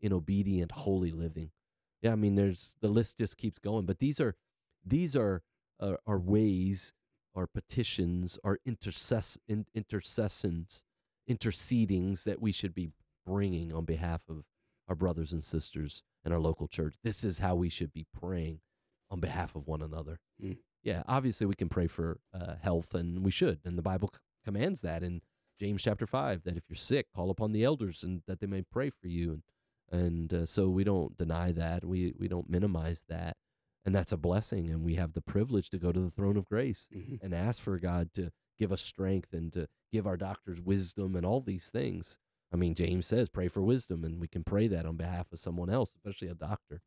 [0.00, 1.50] in obedient holy living.
[2.02, 4.36] Yeah, I mean there's the list just keeps going, but these are
[4.84, 5.42] these are
[5.80, 6.92] are, are ways
[7.34, 10.84] are petitions are intercess in, intercessions
[11.28, 12.90] intercedings that we should be
[13.26, 14.44] bringing on behalf of
[14.88, 16.96] our brothers and sisters and our local church.
[17.04, 18.60] This is how we should be praying
[19.10, 20.20] on behalf of one another.
[20.42, 20.58] Mm.
[20.82, 24.20] Yeah, obviously we can pray for uh, health, and we should, and the Bible c-
[24.44, 25.20] commands that in
[25.58, 28.62] James chapter five that if you're sick, call upon the elders and that they may
[28.62, 29.42] pray for you, and
[29.90, 33.36] and uh, so we don't deny that, we we don't minimize that,
[33.84, 36.44] and that's a blessing, and we have the privilege to go to the throne of
[36.46, 40.60] grace hmm and ask for God to give us strength and to give our doctors
[40.60, 42.18] wisdom and all these things.
[42.52, 45.38] I mean, James says, pray for wisdom, and we can pray that on behalf of
[45.38, 46.80] someone else, especially a doctor.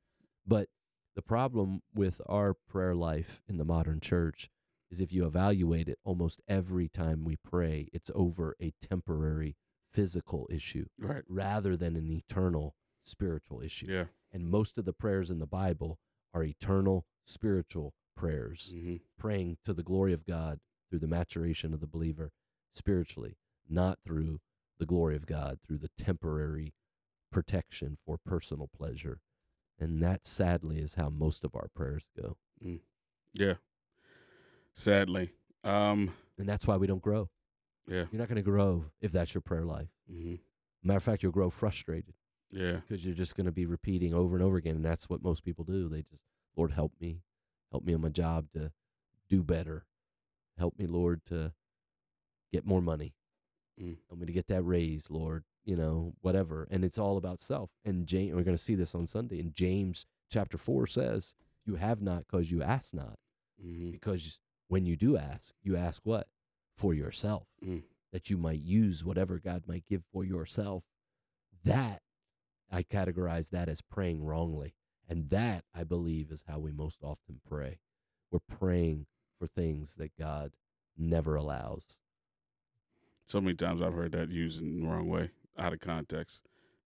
[0.45, 0.69] But
[1.15, 4.49] the problem with our prayer life in the modern church
[4.89, 9.55] is if you evaluate it, almost every time we pray, it's over a temporary
[9.93, 11.23] physical issue Right.
[11.27, 13.87] rather than an eternal spiritual issue.
[13.89, 14.05] Yeah.
[14.31, 15.99] And most of the prayers in the Bible
[16.33, 20.59] are eternal spiritual prayers hmm praying to the glory of God
[20.91, 22.31] through the maturation of the believer
[22.75, 23.37] spiritually,
[23.67, 24.41] not through
[24.77, 26.73] the glory of God, through the temporary
[27.31, 29.21] protection for personal pleasure.
[29.79, 32.37] And that sadly is how most of our prayers go.
[33.33, 33.53] Yeah.
[34.75, 35.31] Sadly.
[35.63, 36.13] Um.
[36.37, 37.29] And that's why we don't grow.
[37.87, 38.05] Yeah.
[38.11, 39.89] You're not going to grow if that's your prayer life.
[40.09, 40.35] hmm
[40.83, 42.15] Matter of fact, you'll grow frustrated
[42.51, 42.77] Yeah.
[42.87, 44.75] because you're just going to be repeating over and over again.
[44.77, 45.87] And that's what most people do.
[45.89, 46.23] They just,
[46.57, 47.21] Lord, help me.
[47.71, 48.71] Help me on my job to
[49.29, 49.85] do better.
[50.57, 51.53] Help me, Lord, to
[52.51, 53.13] get more money.
[53.81, 53.97] Mm.
[54.09, 55.43] Help me to get that raise, Lord.
[55.65, 56.67] You know, whatever.
[56.71, 57.69] And it's all about self.
[57.85, 59.39] And James, we're going to see this on Sunday.
[59.39, 63.17] And James chapter 4 says, You have not because you ask not.
[63.61, 66.27] hmm Because when you do ask, you ask what?
[66.75, 67.43] For yourself.
[67.65, 67.83] Mm.
[68.11, 70.83] That you might use whatever God might give for yourself.
[71.63, 72.01] That,
[72.71, 74.73] I categorize that as praying wrongly.
[75.07, 77.79] And that, I believe, is how we most often pray.
[78.31, 79.05] We're praying
[79.41, 80.51] for things that God
[80.95, 81.97] never allows.
[83.25, 86.41] So many times I've heard that used in the wrong way, out of context,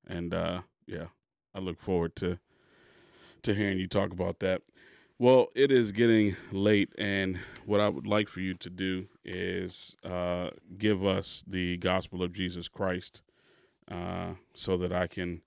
[0.07, 1.07] and uh, yeah,
[1.53, 2.40] I look forward to
[3.41, 4.61] to hearing you talk about that.
[5.19, 9.98] Well, it is getting late, and what I would like for you to do is
[10.06, 13.22] uh, give us the gospel of Jesus Christ
[13.91, 15.41] uh, so that I can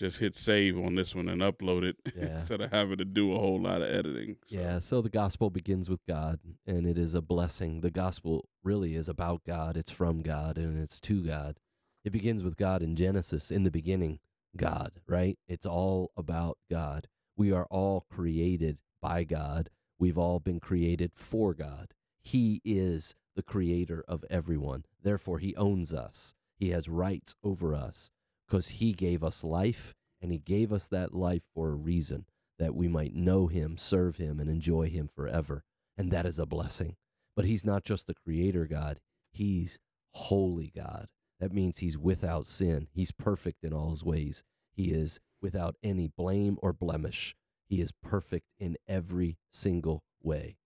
[0.00, 2.38] just hit save on this one and upload it Yeah.
[2.40, 4.36] instead of having to do a whole lot of editing.
[4.46, 7.82] So, Yeah, so the gospel begins with God, and it is a blessing.
[7.82, 11.58] The gospel really is about God, it's from God, and it's to God.
[12.02, 14.20] It begins with God in Genesis, in the beginning,
[14.56, 15.38] God, right?
[15.46, 17.06] It's all about God.
[17.36, 19.68] We are all created by God,
[19.98, 21.92] we've all been created for God.
[22.22, 24.84] He is the creator of everyone.
[25.02, 28.10] Therefore, He owns us, He has rights over us
[28.50, 32.26] because He gave us life, and He gave us that life for a reason
[32.60, 35.64] that we might know him, serve him, and enjoy him forever.
[35.96, 36.94] And that is a blessing.
[37.34, 39.00] But he's not just the creator God,
[39.32, 39.80] he's
[40.12, 41.08] holy God.
[41.40, 42.88] That means he's without sin.
[42.92, 44.42] He's perfect in all his ways.
[44.74, 47.34] He is without any blame or blemish.
[47.66, 50.58] He is perfect in every single way.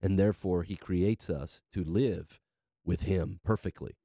[0.00, 2.38] And therefore, he creates us to live
[2.84, 3.96] with him perfectly.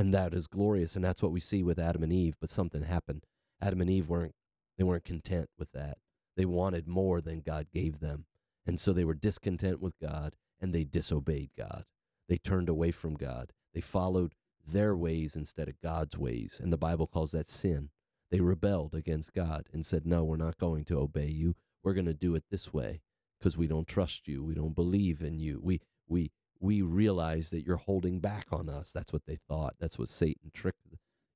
[0.00, 0.96] And that is glorious.
[0.96, 2.36] And that's what we see with Adam and Eve.
[2.40, 3.26] But something happened.
[3.60, 4.34] Adam and Eve weren't,
[4.78, 5.98] they weren't content with that.
[6.38, 8.24] They wanted more than God gave them.
[8.64, 11.84] And so they were discontent with God and they disobeyed God.
[12.30, 13.52] They turned away from God.
[13.74, 14.32] They followed
[14.66, 16.58] their ways instead of God's ways.
[16.62, 17.90] And the Bible calls that sin.
[18.30, 21.56] They rebelled against God and said, No, we're not going to obey you.
[21.84, 23.02] We're going to do it this way
[23.38, 24.42] because we don't trust you.
[24.42, 25.60] We don't believe in you.
[25.62, 26.30] We, we,
[26.60, 28.92] we realize that you're holding back on us.
[28.92, 29.74] That's what they thought.
[29.80, 30.86] That's what Satan tricked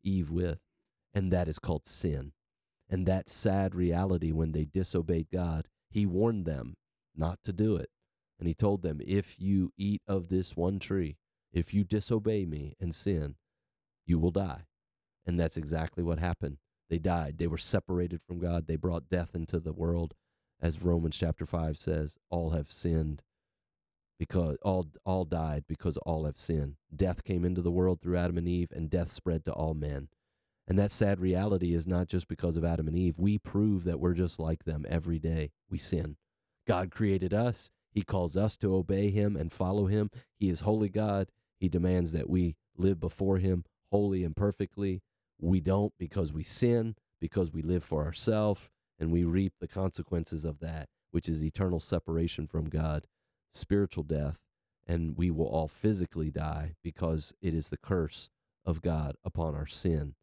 [0.02, 0.58] Eve with.
[1.14, 2.32] And that is called sin.
[2.90, 6.76] And that sad reality when they disobeyed God, he warned them
[7.16, 7.88] not to do it.
[8.38, 11.16] And he told them, If you eat of this one tree,
[11.52, 13.36] if you disobey me and sin,
[14.06, 14.66] you will die.
[15.24, 16.58] And that's exactly what happened.
[16.90, 17.38] They died.
[17.38, 18.66] They were separated from God.
[18.66, 20.14] They brought death into the world.
[20.60, 23.22] As Romans chapter 5 says, all have sinned
[24.18, 26.76] because all all died because all have sinned.
[26.94, 30.08] Death came into the world through Adam and Eve and death spread to all men.
[30.66, 33.18] And that sad reality is not just because of Adam and Eve.
[33.18, 35.50] We prove that we're just like them every day.
[35.68, 36.16] We sin.
[36.66, 37.70] God created us.
[37.92, 40.10] He calls us to obey him and follow him.
[40.36, 41.28] He is holy God.
[41.60, 45.02] He demands that we live before him holy and perfectly.
[45.40, 50.44] We don't because we sin, because we live for ourselves, and we reap the consequences
[50.44, 53.06] of that, which is eternal separation from God,
[53.54, 54.38] spiritual death,
[54.86, 58.30] and we will all physically die because it is the curse
[58.64, 60.14] of God upon our sin.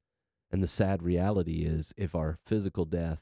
[0.51, 3.21] And the sad reality is if our physical death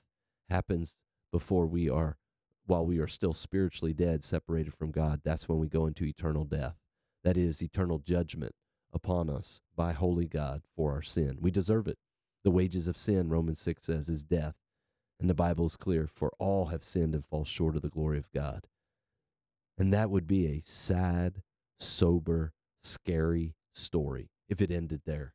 [0.49, 0.95] happens
[1.31, 2.17] before we are
[2.65, 6.45] while we are still spiritually dead, separated from God, that's when we go into eternal
[6.45, 6.75] death.
[7.23, 8.55] That is eternal judgment
[8.93, 11.37] upon us by holy God for our sin.
[11.39, 11.97] We deserve it.
[12.43, 14.55] The wages of sin, Romans 6 says, is death.
[15.19, 18.17] And the Bible is clear for all have sinned and fall short of the glory
[18.17, 18.67] of God.
[19.79, 21.41] And that would be a sad,
[21.79, 22.51] sober,
[22.83, 25.33] scary story if it ended there.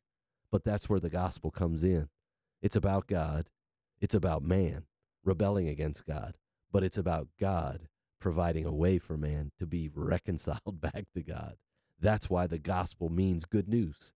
[0.51, 2.09] But that's where the gospel comes in.
[2.61, 3.49] It's about God,
[3.99, 4.83] it's about man
[5.23, 6.35] rebelling against God,
[6.71, 7.87] but it's about God
[8.21, 11.55] providing a way for man to be reconciled back to God.
[11.99, 14.13] That's why the gospel means good news.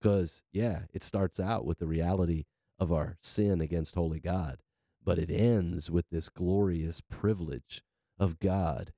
[0.00, 2.44] Because, yeah, it starts out with the reality
[2.78, 4.58] of our sin against holy God,
[5.04, 7.82] but it ends with this glorious privilege
[8.18, 8.92] of God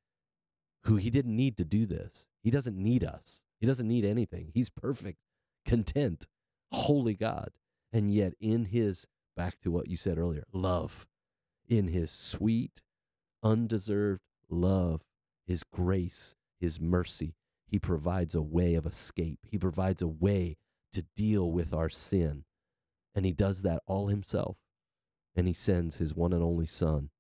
[0.84, 2.28] who he didn't need to do this.
[2.42, 4.50] He doesn't need us, he doesn't need anything.
[4.54, 5.18] He's perfect,
[5.66, 6.26] content,
[6.72, 7.50] holy God.
[7.92, 9.06] And yet, in his,
[9.36, 11.06] back to what you said earlier, love,
[11.68, 12.82] in his sweet,
[13.42, 14.20] undeserved
[14.50, 15.02] love,
[15.46, 17.34] his grace, his mercy,
[17.66, 19.38] he provides a way of escape.
[19.50, 20.56] He provides a way
[20.92, 22.44] to deal with our sin.
[23.14, 24.56] And he does that all himself.
[25.36, 27.10] And he sends his one and only Son,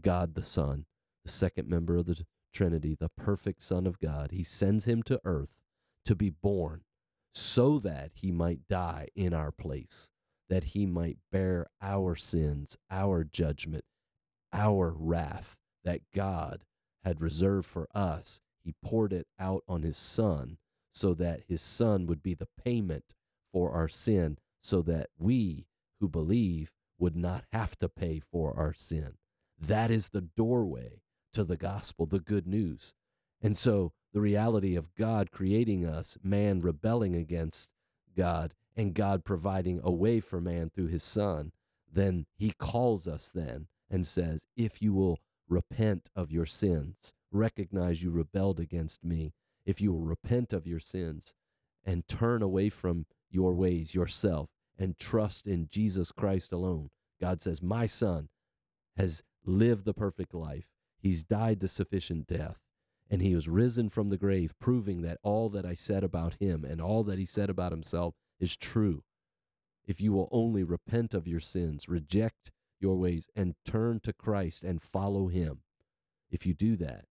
[0.00, 0.86] God the Son,
[1.24, 4.30] the second member of the Trinity, the perfect Son of God.
[4.30, 5.56] He sends him to earth
[6.04, 6.82] to be born
[7.34, 10.10] so that he might die in our place,
[10.48, 13.84] that he might bear our sins, our judgment,
[14.52, 16.64] our wrath that God
[17.04, 18.40] had reserved for us.
[18.62, 20.58] He poured it out on his Son
[20.92, 23.14] so that his Son would be the payment
[23.52, 25.66] for our sin, so that we
[26.00, 29.14] who believe would not have to pay for our sin.
[29.58, 31.02] That is the doorway
[31.34, 32.94] to the gospel, the good news.
[33.42, 37.70] And so the reality of God creating us, man rebelling against
[38.16, 41.52] God, and God providing a way for man through his son,
[41.92, 48.02] then he calls us then and says, if you will repent of your sins, recognize
[48.02, 49.32] you rebelled against me,
[49.66, 51.34] if you will repent of your sins
[51.84, 54.48] and turn away from your ways yourself
[54.78, 56.90] and trust in Jesus Christ alone,
[57.20, 58.28] God says, My son
[58.96, 60.73] has lived the perfect life.
[61.04, 62.56] He's died the sufficient death,
[63.10, 66.64] and he was risen from the grave, proving that all that I said about him
[66.64, 69.04] and all that he said about himself is true.
[69.86, 72.50] If you will only repent of your sins, reject
[72.80, 75.58] your ways, and turn to Christ and follow him,
[76.30, 77.04] if you do that,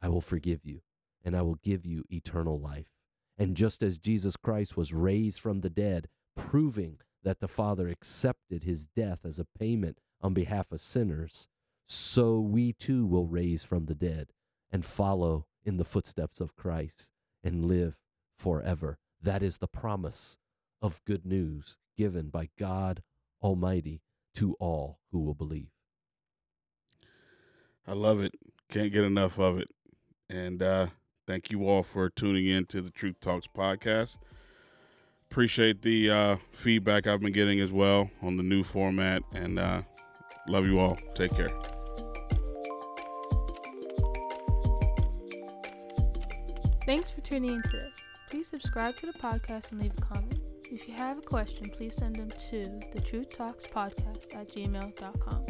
[0.00, 0.82] I will forgive you
[1.24, 2.92] and I will give you eternal life.
[3.36, 6.06] And just as Jesus Christ was raised from the dead,
[6.36, 11.48] proving that the Father accepted his death as a payment on behalf of sinners,
[11.86, 14.28] so we too will raise from the dead
[14.70, 17.10] and follow in the footsteps of Christ
[17.42, 17.96] and live
[18.38, 18.98] forever.
[19.22, 20.38] That is the promise
[20.82, 23.02] of good news given by God
[23.42, 24.02] Almighty
[24.34, 25.68] to all who will believe.
[27.86, 28.34] I love it.
[28.70, 29.68] Can't get enough of it.
[30.28, 30.88] And uh,
[31.26, 34.16] thank you all for tuning in to the Truth Talks podcast.
[35.30, 39.22] Appreciate the uh, feedback I've been getting as well on the new format.
[39.32, 39.82] And uh,
[40.48, 40.98] love you all.
[41.14, 41.50] Take care.
[46.86, 47.88] Thanks for tuning in today.
[48.28, 50.40] Please subscribe to the podcast and leave a comment.
[50.70, 55.46] If you have a question, please send them to the Truth Talks Podcast at gmail.com.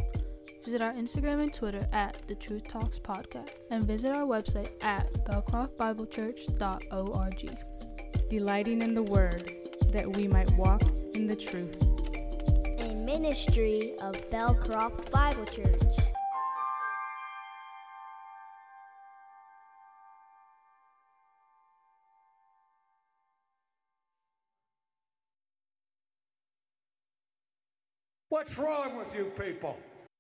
[0.65, 5.13] Visit our Instagram and Twitter at the Truth Talks Podcast and visit our website at
[5.25, 7.59] belcroftbiblechurch.org.
[8.31, 9.53] Delighting in the Word,
[9.93, 10.83] that we might walk
[11.15, 11.94] in the truth.
[13.05, 15.99] Ministry of Belcroft Bible Church.
[28.31, 29.79] What's wrong with you people?